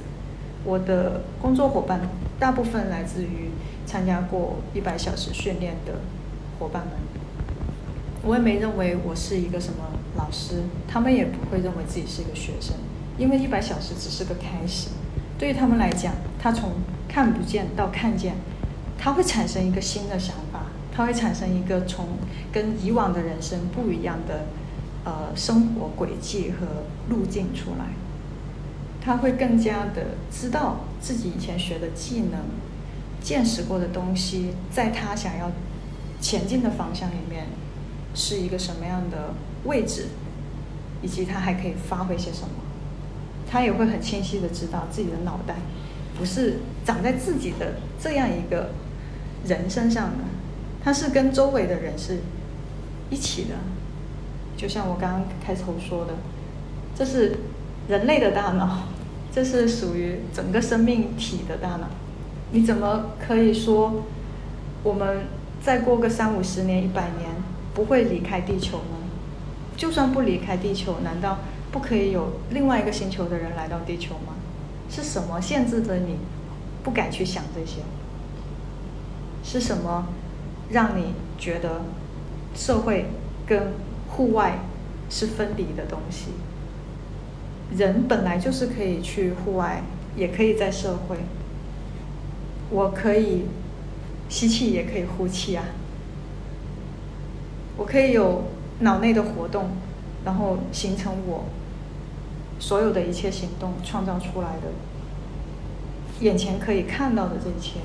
[0.65, 2.01] 我的工作伙伴
[2.39, 3.51] 大部分来自于
[3.85, 6.01] 参加过一百小时训练的
[6.59, 6.95] 伙伴们。
[8.23, 9.85] 我也没认为我是一个什么
[10.17, 12.75] 老师，他们也不会认为自己是一个学生，
[13.19, 14.89] 因为一百小时只是个开始。
[15.39, 16.71] 对于他们来讲，他从
[17.07, 18.37] 看不见到看见，
[18.97, 20.35] 他会产生一个新的想，
[20.95, 22.07] 他会产生一个从
[22.53, 24.47] 跟以往的人生不一样的
[25.05, 27.87] 呃生活轨迹和路径出来。
[29.01, 32.41] 他会更加的知道自己以前学的技能、
[33.21, 35.51] 见识过的东西，在他想要
[36.21, 37.49] 前进的方向里面
[38.15, 39.35] 是一个什么样的
[39.65, 40.07] 位置，
[41.03, 42.49] 以及他还可以发挥些什么。
[43.51, 45.57] 他也会很清晰的知道自己的脑袋。
[46.17, 48.71] 不是长在自己的这样一个
[49.47, 50.25] 人身上的，
[50.85, 52.19] 它是跟周围的人是
[53.11, 53.55] 一起的。
[54.57, 56.13] 就像我刚刚开头说的，
[56.95, 57.39] 这是
[57.89, 58.85] 人类的大脑，
[59.33, 61.89] 这是属于整个生命体的大脑。
[62.53, 64.05] 你怎么可以说
[64.85, 65.23] 我们
[65.61, 67.31] 再过个三五十年、一百年
[67.75, 68.97] 不会离开地球呢？
[69.77, 71.39] 就算不离开地球，难道
[71.73, 74.35] 不可以有另外一个星球的人来到地球吗？
[74.89, 76.19] 是什么限制着你
[76.85, 77.81] 不敢去想这些？
[79.43, 80.07] 是什么
[80.71, 81.83] 让你觉得
[82.55, 83.07] 社会
[83.47, 83.73] 跟
[84.09, 84.59] 户外
[85.09, 86.31] 是分离的东西？
[87.77, 89.83] 人本来就是可以去户外，
[90.17, 91.17] 也可以在社会。
[92.71, 93.47] 我可以
[94.29, 95.65] 吸气，也可以呼气啊。
[97.77, 98.45] 我可以有
[98.81, 99.71] 脑内的活动，
[100.25, 101.45] 然后形成我。
[102.61, 104.69] 所有的一切行动创造出来的，
[106.21, 107.81] 眼前可以看到的这一切，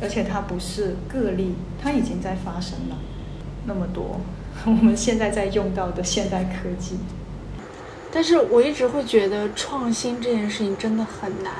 [0.00, 2.96] 而且它不是个例，它已经在发生了。
[3.66, 4.20] 那么多
[4.64, 6.96] 我们现在在用到的现代科技，
[8.12, 11.52] 但是我一直会觉得创新这件事情真的很难，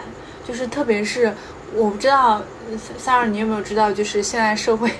[0.46, 1.32] 就是特别是
[1.74, 2.42] 我不知道
[2.96, 4.90] 萨尔你有没有知道，就是现在社会。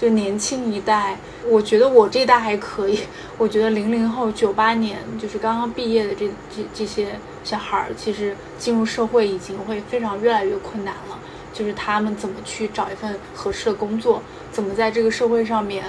[0.00, 1.16] 就年轻一代，
[1.48, 3.00] 我觉得我这一代还可以。
[3.36, 11.18] 我觉得零零后、九八年就是刚刚毕业的这这这些小孩儿，其实进入社会已经会非常越来越困难了。
[11.58, 14.22] 就是他们怎么去找一份合适的工作，
[14.52, 15.84] 怎么在这个社会上面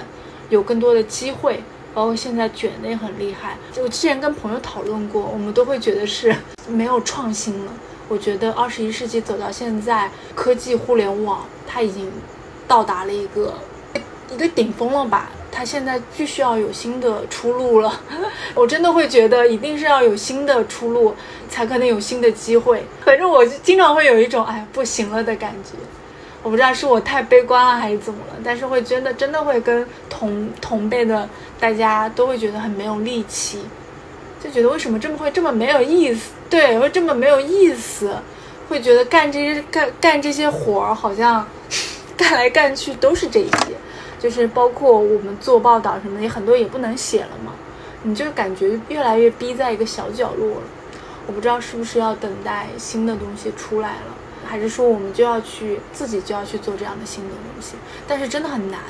[0.48, 1.62] 有更多的机会，
[1.94, 3.56] 包括现在卷的也很厉害。
[3.76, 6.34] 我之前跟朋友讨论过，我们都会觉得是
[6.66, 7.72] 没有创新了。
[8.08, 12.10] 我觉得二十一世纪走到现在，科技互联网它已经
[12.66, 13.54] 到达了一个。
[14.32, 15.28] 一个顶峰了吧？
[15.52, 18.00] 他现在必须要有新的出路了。
[18.54, 21.14] 我真的会觉得，一定是要有新的出路，
[21.48, 22.82] 才可能有新的机会。
[23.04, 25.78] 反正我就经常会有一种哎不行了的感觉。
[26.42, 31.28] 我不知道是我太悲观了还是怎么了，但是会真的真的会跟同同辈的
[31.58, 33.60] 大家都会觉得很没有力气，
[34.42, 36.30] 就觉得为什么这么会这么没有意思？
[36.48, 38.16] 对，会这么没有意思，
[38.70, 41.46] 会觉得干这些干干这些活儿好像
[42.16, 43.50] 干来干去都是这些。
[44.20, 47.52] 就是包括我们做报道什么的，也很多也不能写了嘛。
[48.02, 50.62] 你就感觉越来越逼在一个小角落了。
[51.26, 54.14] 我不知道是不是要等待新的东西出来了，
[54.46, 57.74] 还是说我们就要去自己就要去做这样的新的东西？
[58.06, 58.80] 但是真的很难。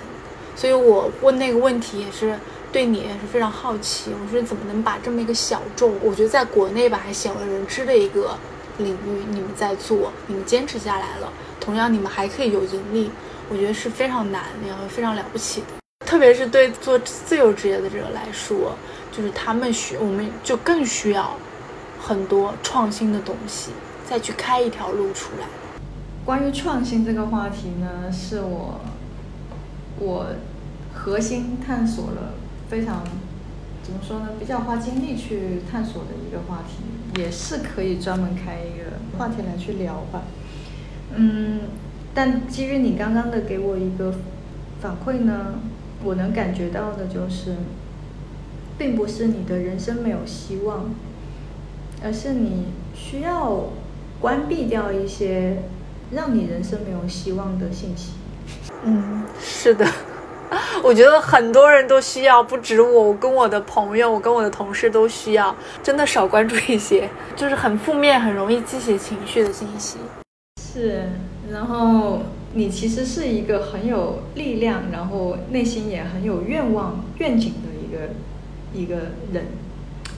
[0.56, 2.38] 所以我问那个问题也是
[2.70, 4.10] 对你也是非常好奇。
[4.12, 8.36] 我说怎么能把这么一个小众，我觉得在国内吧还鲜为人知的一个
[8.78, 13.10] 领域，你们在做，你们坚持下来了，同样你们还可以有盈利。
[13.52, 18.76] 我觉得是非常难，也非常了不起的，特别是对做自由职业的这个来说，
[19.10, 21.36] 就是他们需，我们就更需要
[22.00, 23.72] 很多创新的东西，
[24.08, 25.46] 再去开一条路出来。
[26.24, 28.80] 关于创新这个话题呢，是我
[29.98, 30.26] 我
[30.94, 32.34] 核心探索了
[32.68, 33.02] 非常
[33.82, 40.22] 怎么说呢，比较花精力去探索的一个话题，也是可以专门开一个话题来去聊吧。
[41.16, 41.62] 嗯。
[42.14, 44.12] 但基于你刚刚的给我一个
[44.80, 45.60] 反馈呢，
[46.02, 47.54] 我能感觉到的就是，
[48.76, 50.90] 并不是你的人生没有希望，
[52.02, 53.66] 而是你需要
[54.20, 55.62] 关闭掉一些
[56.10, 58.12] 让你人生没有希望的信息。
[58.82, 59.86] 嗯，是的，
[60.82, 69.98] 我觉得很多人都需要，不止我，我跟我的朋友，我跟我的同事都需要，真的少关注一些，就是很负面、很容易激起情绪的信息。
[70.60, 71.04] 是，
[71.52, 72.20] 然后
[72.54, 78.12] 你其实是一个很有力量，然后内心也很有愿望、愿景的一个
[78.72, 79.46] 一个人，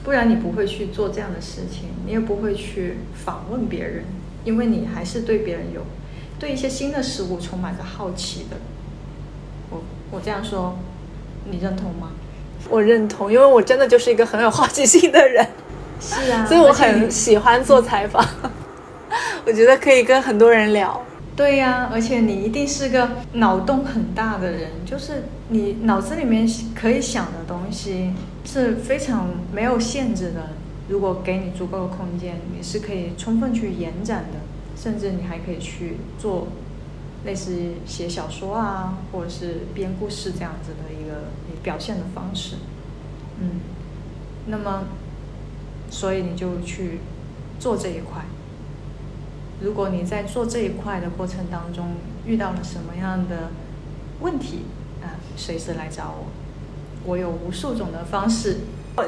[0.03, 4.03] 不然你不会去做这样的事情，你也不会去访问别人，
[4.43, 5.81] 因为你还是对别人有
[6.39, 8.57] 对一些新的事物充满着好奇的。
[9.69, 9.81] 我
[10.11, 10.77] 我这样说，
[11.49, 12.11] 你认同吗？
[12.69, 15.45] 我认同，因为我真的就是一个很有好奇心的人，
[15.99, 18.25] 是啊， 所以我很喜欢做采访。
[19.45, 21.01] 我觉得可以跟很多人聊。
[21.35, 28.13] 对呀、而且你一定是个脑洞很大的人，就是你脑子里面可以想的东西
[28.45, 30.49] 是非常没有限制的。
[30.89, 34.39] 如果给你足够的空间，你是可以充分去延展的，
[34.75, 36.49] 甚至你还可以去做
[37.25, 37.51] 类似
[37.85, 41.29] 写小说啊，或者是编故事这样子的一个
[41.63, 42.57] 表现的方式。
[43.39, 43.61] 嗯，
[44.47, 44.83] 那么，
[45.89, 46.99] 所以你就去
[47.59, 48.23] 做这一块。
[49.63, 51.95] 如果你在做这一块的过程当中
[52.25, 53.49] 遇到了什么样的
[54.19, 54.65] 问题
[55.01, 56.25] 啊，随时来找我，
[57.05, 58.57] 我有无数种的方式。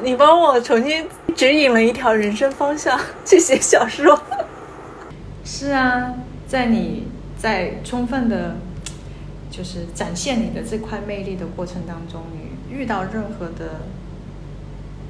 [0.02, 1.06] 你帮我重新
[1.36, 4.18] 指引了一条人生方向， 去写小说。
[5.44, 6.14] 是啊，
[6.48, 7.06] 在你
[7.38, 8.56] 在充分的，
[9.50, 13.82] 就是展现你的这块魅力的过程当中，你遇到任何的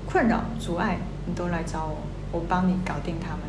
[0.05, 1.97] 困扰、阻碍，你都来找我，
[2.33, 3.46] 我帮你搞定他们。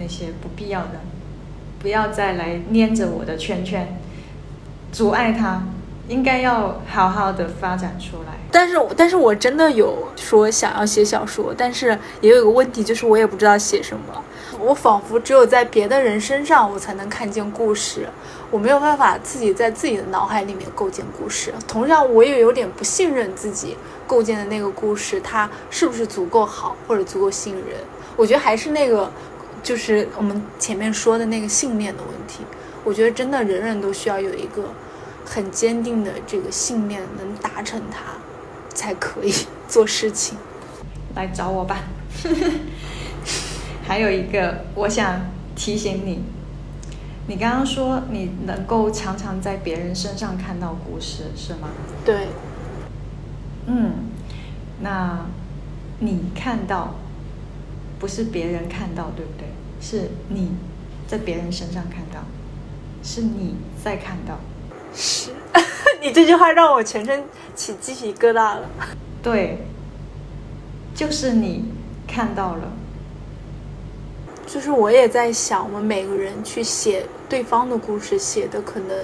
[0.00, 0.92] 那些不必要的，
[1.78, 3.86] 不要再来粘着我的圈圈，
[4.90, 5.62] 阻碍它，
[6.08, 8.38] 应该要好好的发展出来。
[8.50, 14.24] 但是，但是我真的有说想要写小说，但是也有一个问题，就是我也不知道写什么。
[14.58, 18.08] 我仿佛只有在别的人身上，我才能看见故事，
[18.50, 21.52] 我没有办法自己在自己的脑海里面构建故事。
[21.68, 27.76] 同样，我也有点不信任自己构建的那个故事，它是不是足够好或者足够吸引人？
[28.16, 29.10] 我觉得还是那个，
[29.62, 32.44] 就是我们前面说的那个信念的问题。
[32.84, 34.72] 我觉得真的人人都需要有一个
[35.24, 38.18] 很坚定的这个信念，能达成它。
[38.72, 39.34] 才可以
[39.68, 40.38] 做事情。
[41.14, 41.80] 来找我吧。
[43.84, 45.20] 还有一个，我想
[45.56, 46.22] 提醒你，
[47.26, 51.68] 你刚刚说你能够常常在别人身上看到故事，是吗？
[52.04, 52.28] 对，
[53.66, 53.92] 嗯，
[54.80, 55.26] 那
[55.98, 56.94] 你看到，
[58.00, 59.46] 不是别人看到，对不对？
[59.80, 60.50] 是你
[61.06, 62.20] 在别人身上看到，
[63.04, 63.54] 是你
[63.84, 64.40] 在看到。
[64.92, 65.30] 是
[66.02, 67.22] 你这句话让我全身
[67.54, 68.68] 起鸡皮疙瘩了。
[69.22, 69.58] 对，
[70.94, 71.66] 就是你
[72.08, 72.72] 看到了。
[74.46, 78.98] 就是我也在想，我们每个人去写对方的故事，写的可能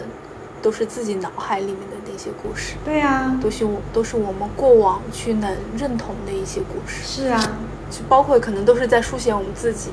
[0.60, 7.58] 都是自己脑海里面的那些故事，对啊，都是我都是我们过往去能认同的一些故事，是啊，
[7.90, 9.90] 就包括可能都是在书写我们自己。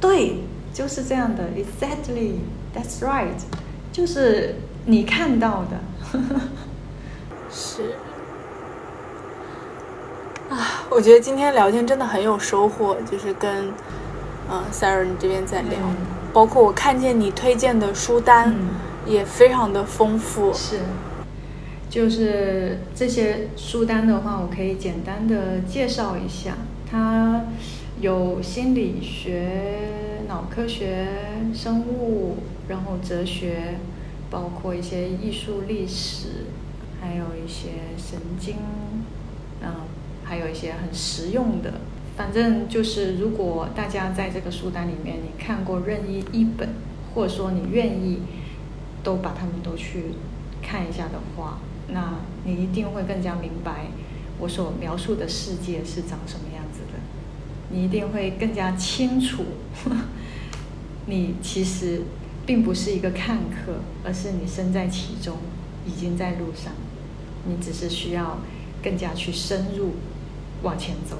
[0.00, 0.38] 对，
[0.72, 2.34] 就是这样的，exactly
[2.74, 3.40] that's right，
[3.92, 4.56] 就是
[4.86, 6.20] 你看到的。
[7.50, 7.82] 是。
[10.50, 13.72] 啊，我觉得今天聊天真的很有收获，就是跟，
[14.48, 15.96] 呃，Sarah 你这边在聊，嗯
[16.32, 18.68] 包括我看见你推荐的书单、嗯
[19.06, 20.50] 也非常的丰富。
[20.54, 20.80] 是，
[21.90, 26.56] 就是这些书单的话，我可以简单的介绍一下。
[26.94, 27.46] 它
[28.00, 29.48] 有心理学、
[30.28, 31.08] 脑科学、
[31.52, 32.36] 生物，
[32.68, 33.78] 然后哲学，
[34.30, 36.46] 包括一些艺术历史，
[37.00, 38.58] 还有一些神经，
[39.60, 39.74] 嗯，
[40.22, 41.80] 还有一些很实用的。
[42.16, 46.68] 反正就是，如果大家在这个书单里面你看过任意一本，
[47.12, 48.20] 或者说你愿意
[49.02, 50.14] 都把它们都去
[50.62, 51.58] 看一下的话，
[51.88, 53.86] 那你一定会更加明白
[54.38, 56.53] 我所描述的世界是长什么样。
[57.74, 59.44] 你一定会更加清楚，
[61.06, 62.02] 你其实
[62.46, 65.38] 并不是一个看客，而是你身在其中，
[65.84, 66.72] 已经在路上。
[67.46, 68.38] 你只是需要
[68.80, 69.96] 更加去深入
[70.62, 71.16] 往前走，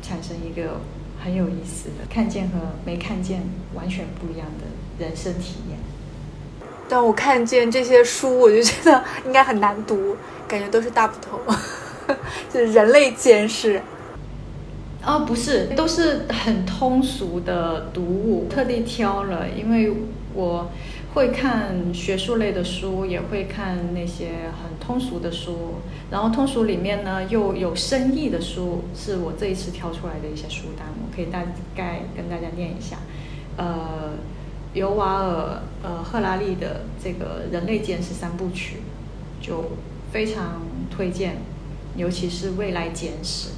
[0.00, 0.80] 产生一个
[1.22, 3.42] 很有意思的看见和没看见
[3.74, 5.78] 完全不一样的人生体验。
[6.88, 10.16] 但我看见这些书，我就觉得应该很难读，
[10.48, 11.38] 感觉都是大部头，
[12.50, 13.80] 就是人类简史。
[15.04, 19.92] 哦，不是，都是很通俗的读物，特地挑了，因为
[20.34, 20.70] 我
[21.14, 25.76] 会看学术类的书，也会看那些很通俗的书。
[26.10, 31.44] 然后通俗里面呢，又有深意的书，是我这一次挑出来的一些书单，我可以大
[31.74, 32.98] 概跟大家念一下。
[33.56, 34.12] 呃，
[34.74, 38.76] 尤瓦尔、呃赫拉利的这个《人类简史三部曲》，
[39.46, 39.72] 就
[40.12, 40.60] 非常
[40.90, 41.38] 推荐，
[41.96, 43.48] 尤其是《未来简史》。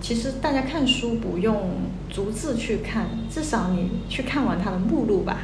[0.00, 1.70] 其实大家看书不用
[2.08, 5.38] 逐字去看，至少你去看完它的目录吧，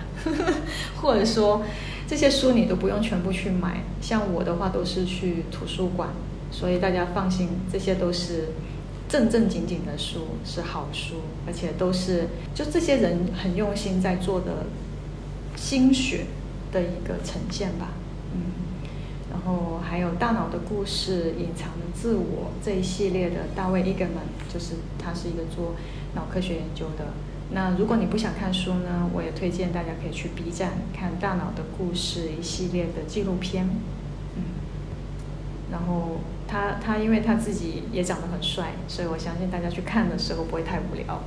[1.02, 1.62] 或者说
[2.06, 3.82] 这些书你都不用全部去买。
[4.00, 6.10] 像我的话都是去图书馆，
[6.52, 8.50] 所以大家放心，这些都是
[9.08, 11.16] 正正经经的书，是好书，
[11.46, 14.66] 而且都是就这些人很用心在做的
[15.56, 16.26] 心血
[16.70, 17.88] 的一个呈现吧。
[19.48, 24.20] 然后还有《大脑的故事》《隐藏的自我》这一系列的大卫·伊格曼，
[24.52, 25.74] 就是他是一个做
[26.14, 27.14] 脑科学研究的。
[27.52, 33.70] 那如果你不想看书呢，我也推荐大家可以去 B 站看《大脑的故事》一系列的纪录片。
[34.36, 34.42] 嗯，
[35.72, 41.22] 然后他他因为他自己也长得很帅，所以我相信大家去看的时候不会太无聊。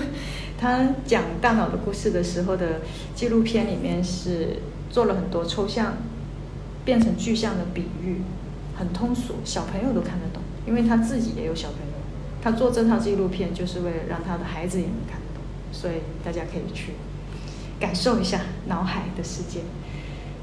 [0.56, 2.80] 他讲《大脑的故事》的时候的
[3.14, 5.92] 纪录片里面是做了很多抽象。
[6.86, 8.22] 变成具象的比喻，
[8.74, 11.92] 很通俗，小朋友都看得懂，因为他自己也有小朋友。
[12.40, 15.42] 他做这套纪录片就是为了让他的孩子也能看得懂，
[15.72, 16.92] 所以大家可以去
[17.80, 19.62] 感受一下脑海的世界。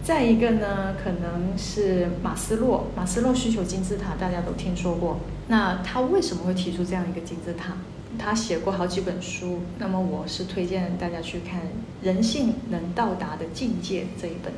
[0.03, 5.21] 再一个呢，可能是马斯洛，马斯洛需求金字塔大家都听说过。
[5.47, 7.77] 那他为什么会提出这样一个金字塔？
[8.19, 11.61] 他写过好几本书，那么我是推荐大家去看
[12.01, 14.51] 《人性能到达的境界》这一本。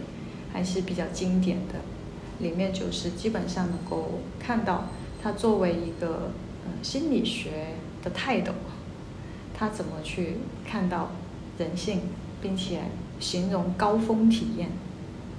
[0.56, 1.74] 还是比较经典的，
[2.40, 4.86] 里面就是基本上能够看到
[5.22, 6.32] 他作为一个
[6.64, 8.54] 呃心理学的态度，
[9.54, 11.12] 他怎么去看到
[11.58, 12.04] 人性，
[12.42, 12.84] 并且
[13.20, 14.70] 形容高峰体验，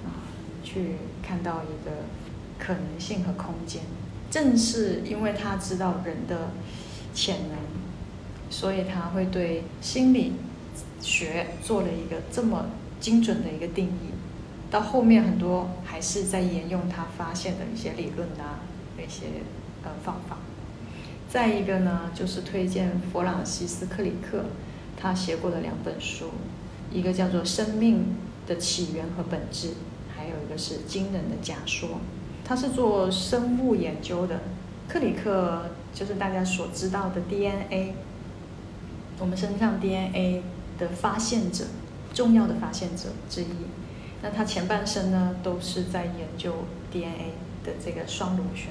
[0.05, 0.29] 啊，
[0.63, 2.03] 去看到一个
[2.59, 3.81] 可能性和空间。
[4.29, 6.51] 正是因为他知道人的
[7.15, 7.57] 潜能，
[8.51, 10.33] 所以他会对心理
[11.01, 12.67] 学做了一个这么
[12.99, 14.13] 精准的一个定义。
[14.69, 18.59] 到后面很多还是在沿用他发现的一些理论啊，
[18.97, 19.27] 那些
[19.83, 20.37] 呃方法。
[21.29, 24.45] 再一个呢，就是推荐弗朗西斯克里克
[24.99, 26.31] 他写过的两本书，
[26.91, 28.15] 一个叫做《生命
[28.45, 29.67] 的起源和本质》，
[30.15, 31.89] 还有一个是《惊人的假说》。
[32.45, 34.39] 他是做生物研究的，
[34.87, 37.93] 克里克就是大家所知道的 DNA，
[39.19, 40.43] 我们身上 DNA
[40.79, 41.65] 的发现者，
[42.13, 43.47] 重要的发现者之一。
[44.27, 46.53] 那他前半生呢，都是在研究
[46.91, 47.31] DNA
[47.63, 48.67] 的这个双螺旋。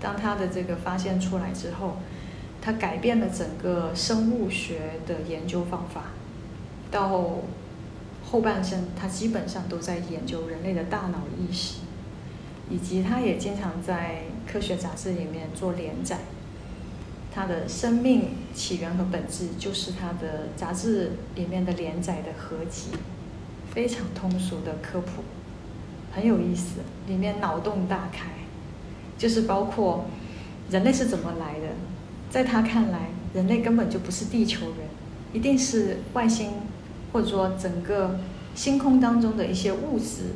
[0.00, 1.98] 当他的这个发现出来之后，
[2.60, 6.06] 他改变了整个生物学的研究方法。
[6.90, 7.42] 到
[8.24, 11.76] 后半生，他基本上都在研究人类的大脑意识，
[12.68, 16.18] 以及他也经常在科学杂志里面做连载。
[17.32, 22.90] 他的生命起源和本质就是他的杂志里面的连载的合集。
[23.78, 25.22] 非常通俗的科普，
[26.10, 28.26] 很有意思，里面脑洞大开，
[29.16, 30.06] 就是包括
[30.68, 31.66] 人类是怎么来的，
[32.28, 34.78] 在他看来，人类根本就不是地球人，
[35.32, 36.54] 一定是外星，
[37.12, 38.18] 或者说整个
[38.52, 40.34] 星空当中的一些物质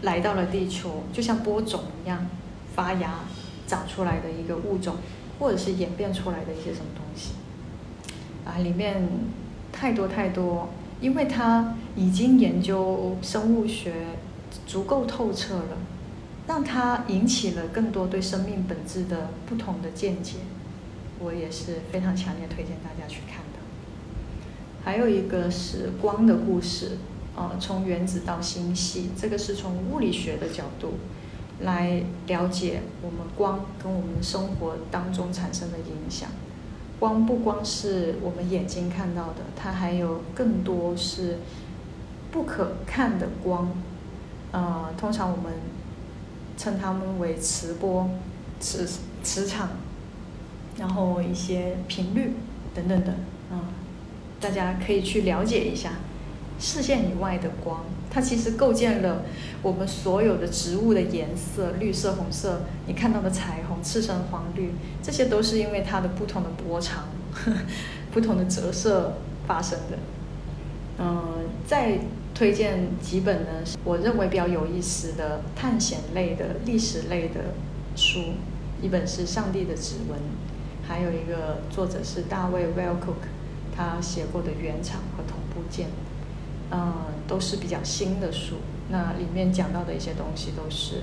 [0.00, 2.26] 来到了地球，就像播种一样
[2.74, 3.20] 发芽
[3.68, 4.96] 长出来的一个物种，
[5.38, 7.34] 或者是演变出来的一些什么东西，
[8.44, 9.08] 啊，里面
[9.70, 10.70] 太多太多。
[11.00, 13.92] 因为他已经研究生物学
[14.66, 15.78] 足够透彻了，
[16.46, 20.38] 让他引起了更多对生命本质的不同的见解，
[21.20, 23.60] 我也是非常强烈推荐大家去看的。
[24.84, 26.98] 还有一个是光的故事，
[27.36, 30.94] 呃，从原子到星系，这个是从物理学的角度
[31.60, 36.30] 来了解我们光跟我们生活当中产生的影响。
[36.98, 41.38] 光不光是我们眼睛看到的，它还有更多是
[42.32, 43.70] 不可看的光。
[44.50, 45.52] 呃，通常我们
[46.58, 48.10] 称它们为磁波、
[48.58, 48.88] 磁
[49.22, 49.68] 磁场，
[50.76, 52.32] 然后一些频率
[52.74, 53.14] 等等等。
[53.52, 53.60] 嗯，
[54.40, 55.92] 大家可以去了解一下
[56.58, 57.84] 视线以外的光。
[58.10, 59.22] 它其实构建了
[59.62, 64.72] 我们所有的植物的颜色，绿色、红色，你看到的彩虹、赤橙黄绿，
[65.02, 67.04] 这些都是因为它的不同的波长、
[68.12, 69.14] 不同的折射
[69.46, 69.98] 发生的。
[70.98, 72.00] 嗯，在
[72.34, 73.50] 推荐几本呢？
[73.84, 77.54] 我认为比较有意思的探险类的、历史类的
[77.94, 78.20] 书，
[78.80, 80.18] 一本是《上帝的指纹》，
[80.86, 83.28] 还有一个作者是大卫·威尔库克，
[83.76, 85.86] 他写过的《原厂和同步件》。
[86.74, 86.90] 嗯，
[87.28, 88.54] 都是比较新的书，
[88.88, 91.02] 那里面讲到的一些东西都是，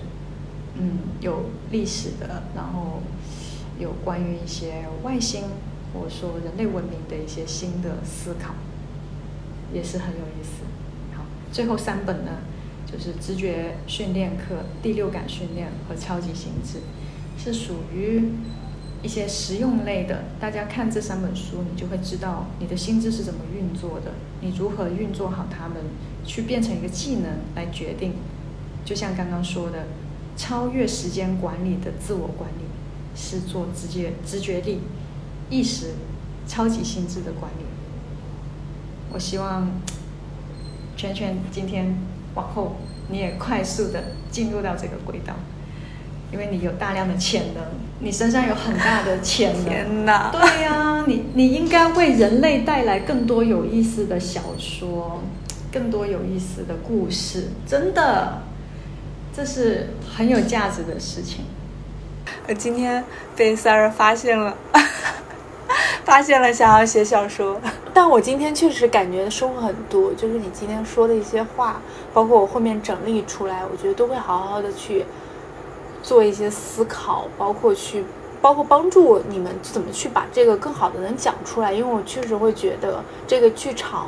[0.74, 3.04] 嗯，有历史的，然后
[3.78, 5.44] 有关于一些外星
[5.94, 8.56] 或者说人类文明的一些新的思考，
[9.72, 10.64] 也是很有意思。
[11.52, 12.32] 最后三本呢，
[12.86, 16.80] 就是直觉训练课、第六感训练和超级心智，
[17.38, 18.32] 是属于。
[19.02, 24.12] 一些实用类的，大家看这三本书，你就会知道你的心智是怎么运作的，
[24.42, 25.78] 你如何运作好它们，
[26.26, 28.16] 去变成一个技能来决定。
[28.84, 29.86] 就像刚刚说的，
[30.36, 32.66] 超越时间管理的自我管理，
[33.16, 34.82] 是做直接直觉力、
[35.50, 35.94] 意识、
[36.46, 37.64] 超级心智的管理。
[39.14, 39.72] 我希望
[41.00, 41.96] 圈圈今天
[42.36, 42.76] 往后
[43.08, 45.34] 你也快速的进入到这个轨道。
[46.30, 47.64] 因为你有大量的潜能，
[48.00, 49.64] 你身上有很大的潜能。
[49.64, 50.30] 天哪！
[50.30, 55.24] 对呀，你你应该为人类带来更多有意思的小说，
[55.72, 57.48] 更多有意思的故事。
[57.66, 58.44] 真的，
[59.34, 61.46] 这是很有价值的事情。
[62.48, 63.04] 我今天
[63.36, 64.56] 被 Sarah 发现了，
[66.10, 67.62] 发现了想要写小说。
[67.94, 71.80] 但我今天确实感觉收获很多，就是你今天说的一些话，
[72.12, 75.06] 包括我后面整理出来，我觉得都会好好的去。
[76.02, 78.04] 做一些思考，包括去，
[78.42, 81.72] 包括帮助你们怎么去把这个更好的能讲出来。
[81.72, 84.08] 因为我确实会觉得这个剧场，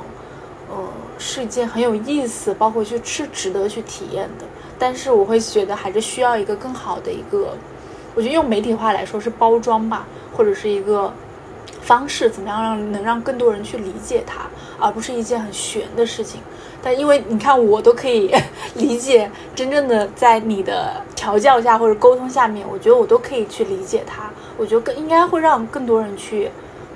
[0.71, 0.77] 呃，
[1.19, 4.45] 是一件很有意思，包括去是值得去体验的。
[4.79, 7.55] 但是我会觉得还是需要一个更好的一个，
[8.15, 11.13] 我觉得用媒体化来说是包装吧，或者是一个
[11.81, 14.41] 方式，怎么样让能让更多人去理解它，
[14.79, 16.41] 而不是一件很玄的事情。
[16.83, 18.33] 但因为你看，我都可以
[18.75, 24.29] 理解，真正的在你的调教下或者沟通下面，我觉得我都可以去理解它。
[24.57, 26.49] 我觉得更应该会让更多人去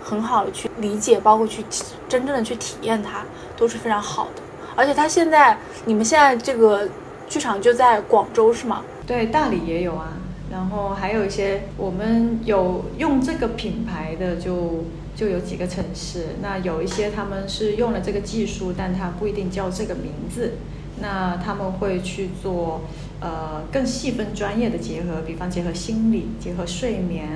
[0.03, 1.63] 很好的去理解，包括去
[2.07, 3.23] 真正的去体验它，
[3.57, 4.41] 都是非常好的。
[4.75, 6.87] 而且他现在，你们现在这个
[7.29, 8.81] 剧场就在广州是吗？
[9.07, 10.11] 对，大理也有啊。
[10.55, 14.85] 然后还有一些我们有用这个品牌的就。
[15.15, 20.55] 就有几个城市，那有一些他们是用了这个技术，但它不一定叫这个名字。
[20.99, 22.81] 那他们会去做
[23.21, 27.29] 呃更细分专业的结合，比方结合心理、结合睡眠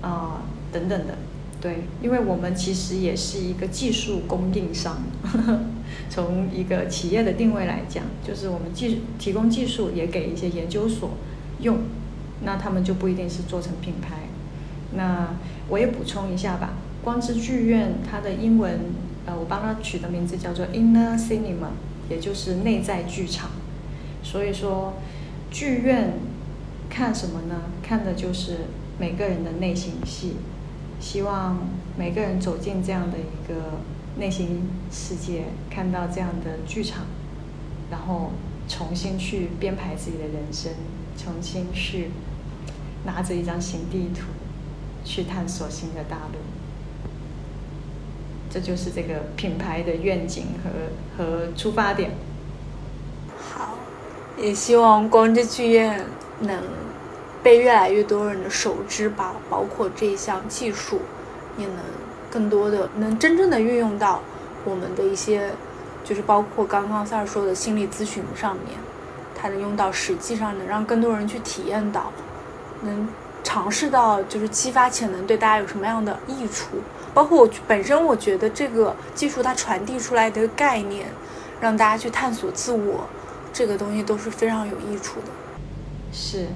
[0.00, 1.14] 啊等等的。
[1.60, 5.04] 对，因为我们其实也是一个技术供应商，
[6.10, 11.10] 从一个企业的定位来讲，就是我们技提供技术也给一些研究所
[11.60, 11.78] 用，
[12.44, 14.28] 那他们就不一定是做成品牌。
[14.94, 15.34] 那
[15.68, 16.74] 我也补充一下吧。
[17.02, 18.78] 光之剧院，它的英文，
[19.26, 21.70] 呃，我帮它取的名字叫做 Inner Cinema，
[22.08, 23.50] 也就是内在剧场。
[24.22, 24.94] 所以说，
[25.50, 26.12] 剧院
[26.88, 27.62] 看什么呢？
[27.82, 28.58] 看的就是
[28.98, 30.36] 每个人的内心戏。
[31.00, 31.58] 希望
[31.98, 33.80] 每个人走进这样的一个
[34.20, 37.06] 内心世界，看到这样的剧场，
[37.90, 38.30] 然后
[38.68, 40.70] 重新去编排自己的人生，
[41.16, 42.10] 重新去
[43.04, 44.26] 拿着一张新地图，
[45.04, 46.38] 去探索新的大陆。
[48.50, 50.70] 这就是这个品牌的愿景和
[51.16, 52.10] 和出发点。
[53.38, 53.78] 好，
[54.36, 56.04] 也希望光之剧院
[56.40, 56.62] 能
[57.42, 61.00] 被越来越多人的熟知吧，包括这一项技术，
[61.56, 61.76] 也能
[62.30, 64.20] 更多的能真正的运用到
[64.64, 65.50] 我们的一些，
[66.04, 68.78] 就是包括刚刚赛尔说的心理咨询上面，
[69.34, 72.12] 它能用到实际上，能让更多人去体验到，
[72.82, 73.08] 能
[73.42, 76.76] 尝试到，就是激发潜能对大家有什么样的益处。
[77.14, 81.08] 包括我本身，我觉得这个技术它传递出来的概念，
[81.60, 83.06] 让大家去探索自我，
[83.52, 85.26] 这个东西都是非常有益处的。
[86.12, 86.46] 是，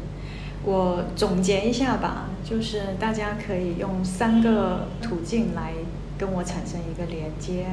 [0.65, 5.73] 我总结一下吧，就是大家可以用三个途径来
[6.17, 7.67] 跟我产生一个连接。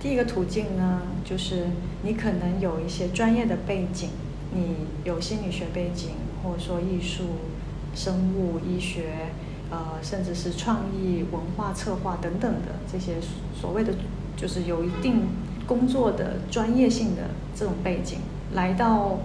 [0.00, 1.66] 第一个途径呢，就是
[2.02, 4.08] 你可能有一些专业的背景，
[4.54, 6.12] 你有心理学背景，
[6.42, 7.24] 或者说艺术、
[7.94, 9.32] 生物、医学。
[9.70, 13.14] 呃，甚至是创意、文化策划等等的这些
[13.58, 13.94] 所谓的，
[14.36, 15.28] 就是有一定
[15.66, 18.18] 工作的专业性的这种背景，
[18.52, 19.20] 来到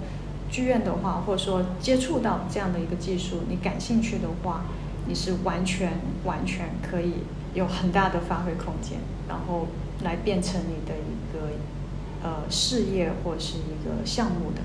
[0.49, 4.61] 剧院的话，或者说接触到这样的一个技术，你感兴趣的话，
[5.06, 7.15] 你是完全完全可以
[7.53, 9.68] 有很大的发挥空间，然后
[10.06, 11.49] 来变成你的一个
[12.23, 14.61] 呃事业或是一个项目的，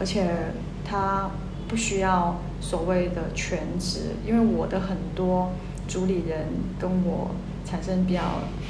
[0.00, 0.52] 而且
[0.84, 1.30] 它。
[1.68, 5.50] 不需要所谓的全职，因为我的很多
[5.88, 6.46] 主理人
[6.78, 7.32] 跟我
[7.66, 8.20] 产生比较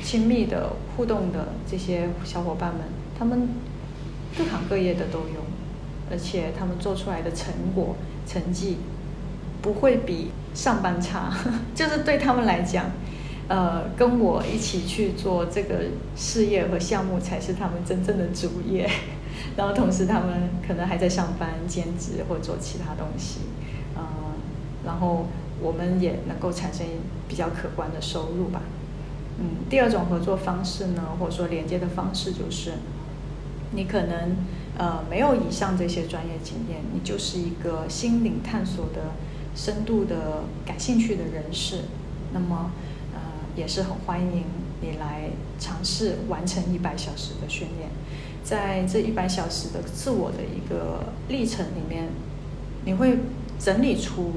[0.02, 2.80] 亲密的互动的这些小伙伴们，
[3.16, 3.48] 他们
[4.36, 5.42] 各行各业的都有，
[6.10, 7.94] 而且他们做出来的成果
[8.26, 8.78] 成绩
[9.60, 11.32] 不会比上班差，
[11.76, 12.86] 就是对他们来讲，
[13.48, 15.84] 呃，跟我一起去做这个
[16.16, 18.90] 事业和项目才是他们真正的主业。
[19.56, 23.40] 然后同时他们可能还在上班、兼职或做其他东西，
[24.84, 25.26] 然后
[25.60, 26.86] 我们也能够产生
[27.28, 28.62] 比较可观的收入吧。
[29.38, 32.72] 嗯，第二种合作方式呢，或者说连接的方式就是，
[33.72, 34.36] 你可能
[34.76, 39.12] 呃没有以上这些专业经验，你就是一个心灵探索的
[39.54, 41.84] 深度的感兴趣的人士，
[42.34, 42.72] 那么
[43.14, 43.20] 呃
[43.56, 44.44] 也是很欢迎
[44.82, 47.88] 你来尝试完成一百小时的训练，
[48.44, 52.08] 在这一百小时的自我的一个历程里面，
[52.84, 53.18] 你会
[53.58, 54.32] 整理出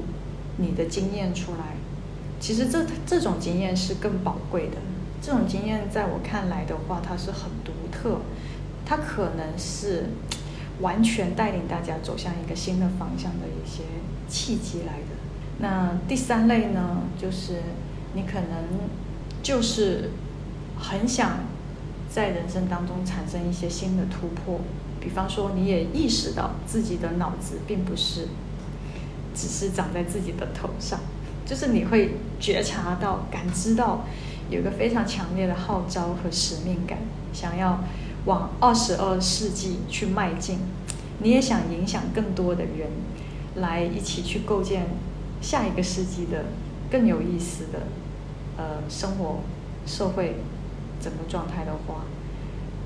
[0.58, 1.76] 你的经验出来。
[2.38, 4.76] 其实这这种经验是更宝贵的。
[5.22, 8.20] 这种经验在我看来的话，它是很独特，
[8.84, 10.10] 它可能是
[10.80, 13.82] 完全带领大家走向一个新的方向的一些
[14.28, 15.16] 契机来的。
[15.58, 17.62] 那第三类呢，就是
[18.12, 18.88] 你可能
[19.42, 20.10] 就是
[20.78, 21.38] 很想
[22.10, 24.60] 在人生当中产生一些新的突破，
[25.00, 28.28] 比方说你也意识到自己的脑子并不是
[29.36, 30.98] 只是长在自己的头上。
[31.44, 34.04] 就是你会觉察到、感知到，
[34.50, 36.98] 有一个非常强烈的号召和使命感，
[37.32, 37.84] 想要
[38.24, 40.58] 往二十二世纪去迈进。
[41.22, 42.88] 你也想影响更多的人，
[43.54, 44.86] 来一起去构建
[45.40, 46.46] 下一个世纪的
[46.90, 47.82] 更有意思的
[48.56, 49.40] 呃生活、
[49.86, 50.36] 社会
[51.00, 52.02] 整个状态的话，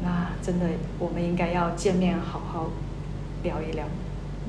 [0.02, 0.66] 那真的
[0.98, 2.70] 我们应该要见面好好
[3.42, 3.86] 聊一聊，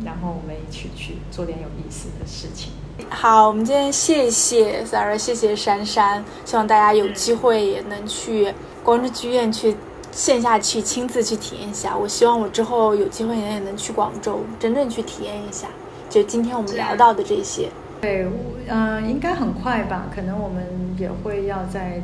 [0.06, 2.72] 然后我们一起去做点有意思的事情。
[3.10, 8.54] 好，我们今天谢谢 Sarah，谢谢珊珊，希望大家有机会也能去
[8.84, 9.76] 光之剧院去
[10.12, 11.98] 线下去亲自去体验一下。
[11.98, 15.68] 我希望我之后有机会也能去广州，真正去体验一下。
[16.10, 17.70] 就今天我们聊到的这些，
[18.02, 18.28] 对，
[18.68, 20.08] 嗯，应该很快吧？
[20.14, 20.66] 可能我们
[21.00, 22.02] 也会要在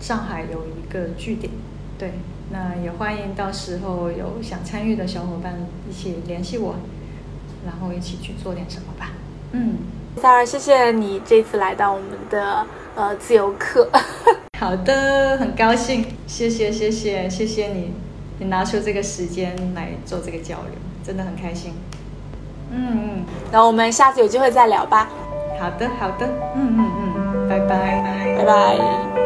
[0.00, 1.52] 上海有一个据点，
[1.98, 2.12] 对，
[2.50, 6.76] 那也欢迎到时候有想参与的小伙伴一起联系我，
[7.64, 9.10] 然后一起去做点什么吧。
[9.52, 9.76] 嗯。
[10.16, 12.64] 三儿，谢谢你这次来到我们的
[12.94, 13.90] 呃自由课。
[14.60, 17.92] 好的，很高兴，谢谢谢谢谢谢你，
[18.38, 20.72] 你拿出这个时间来做这个交流，
[21.04, 21.74] 真的很开心。
[22.70, 25.08] 嗯嗯，那我们下次有机会再聊吧。
[25.60, 29.23] 好的好的，嗯嗯嗯，拜拜拜拜。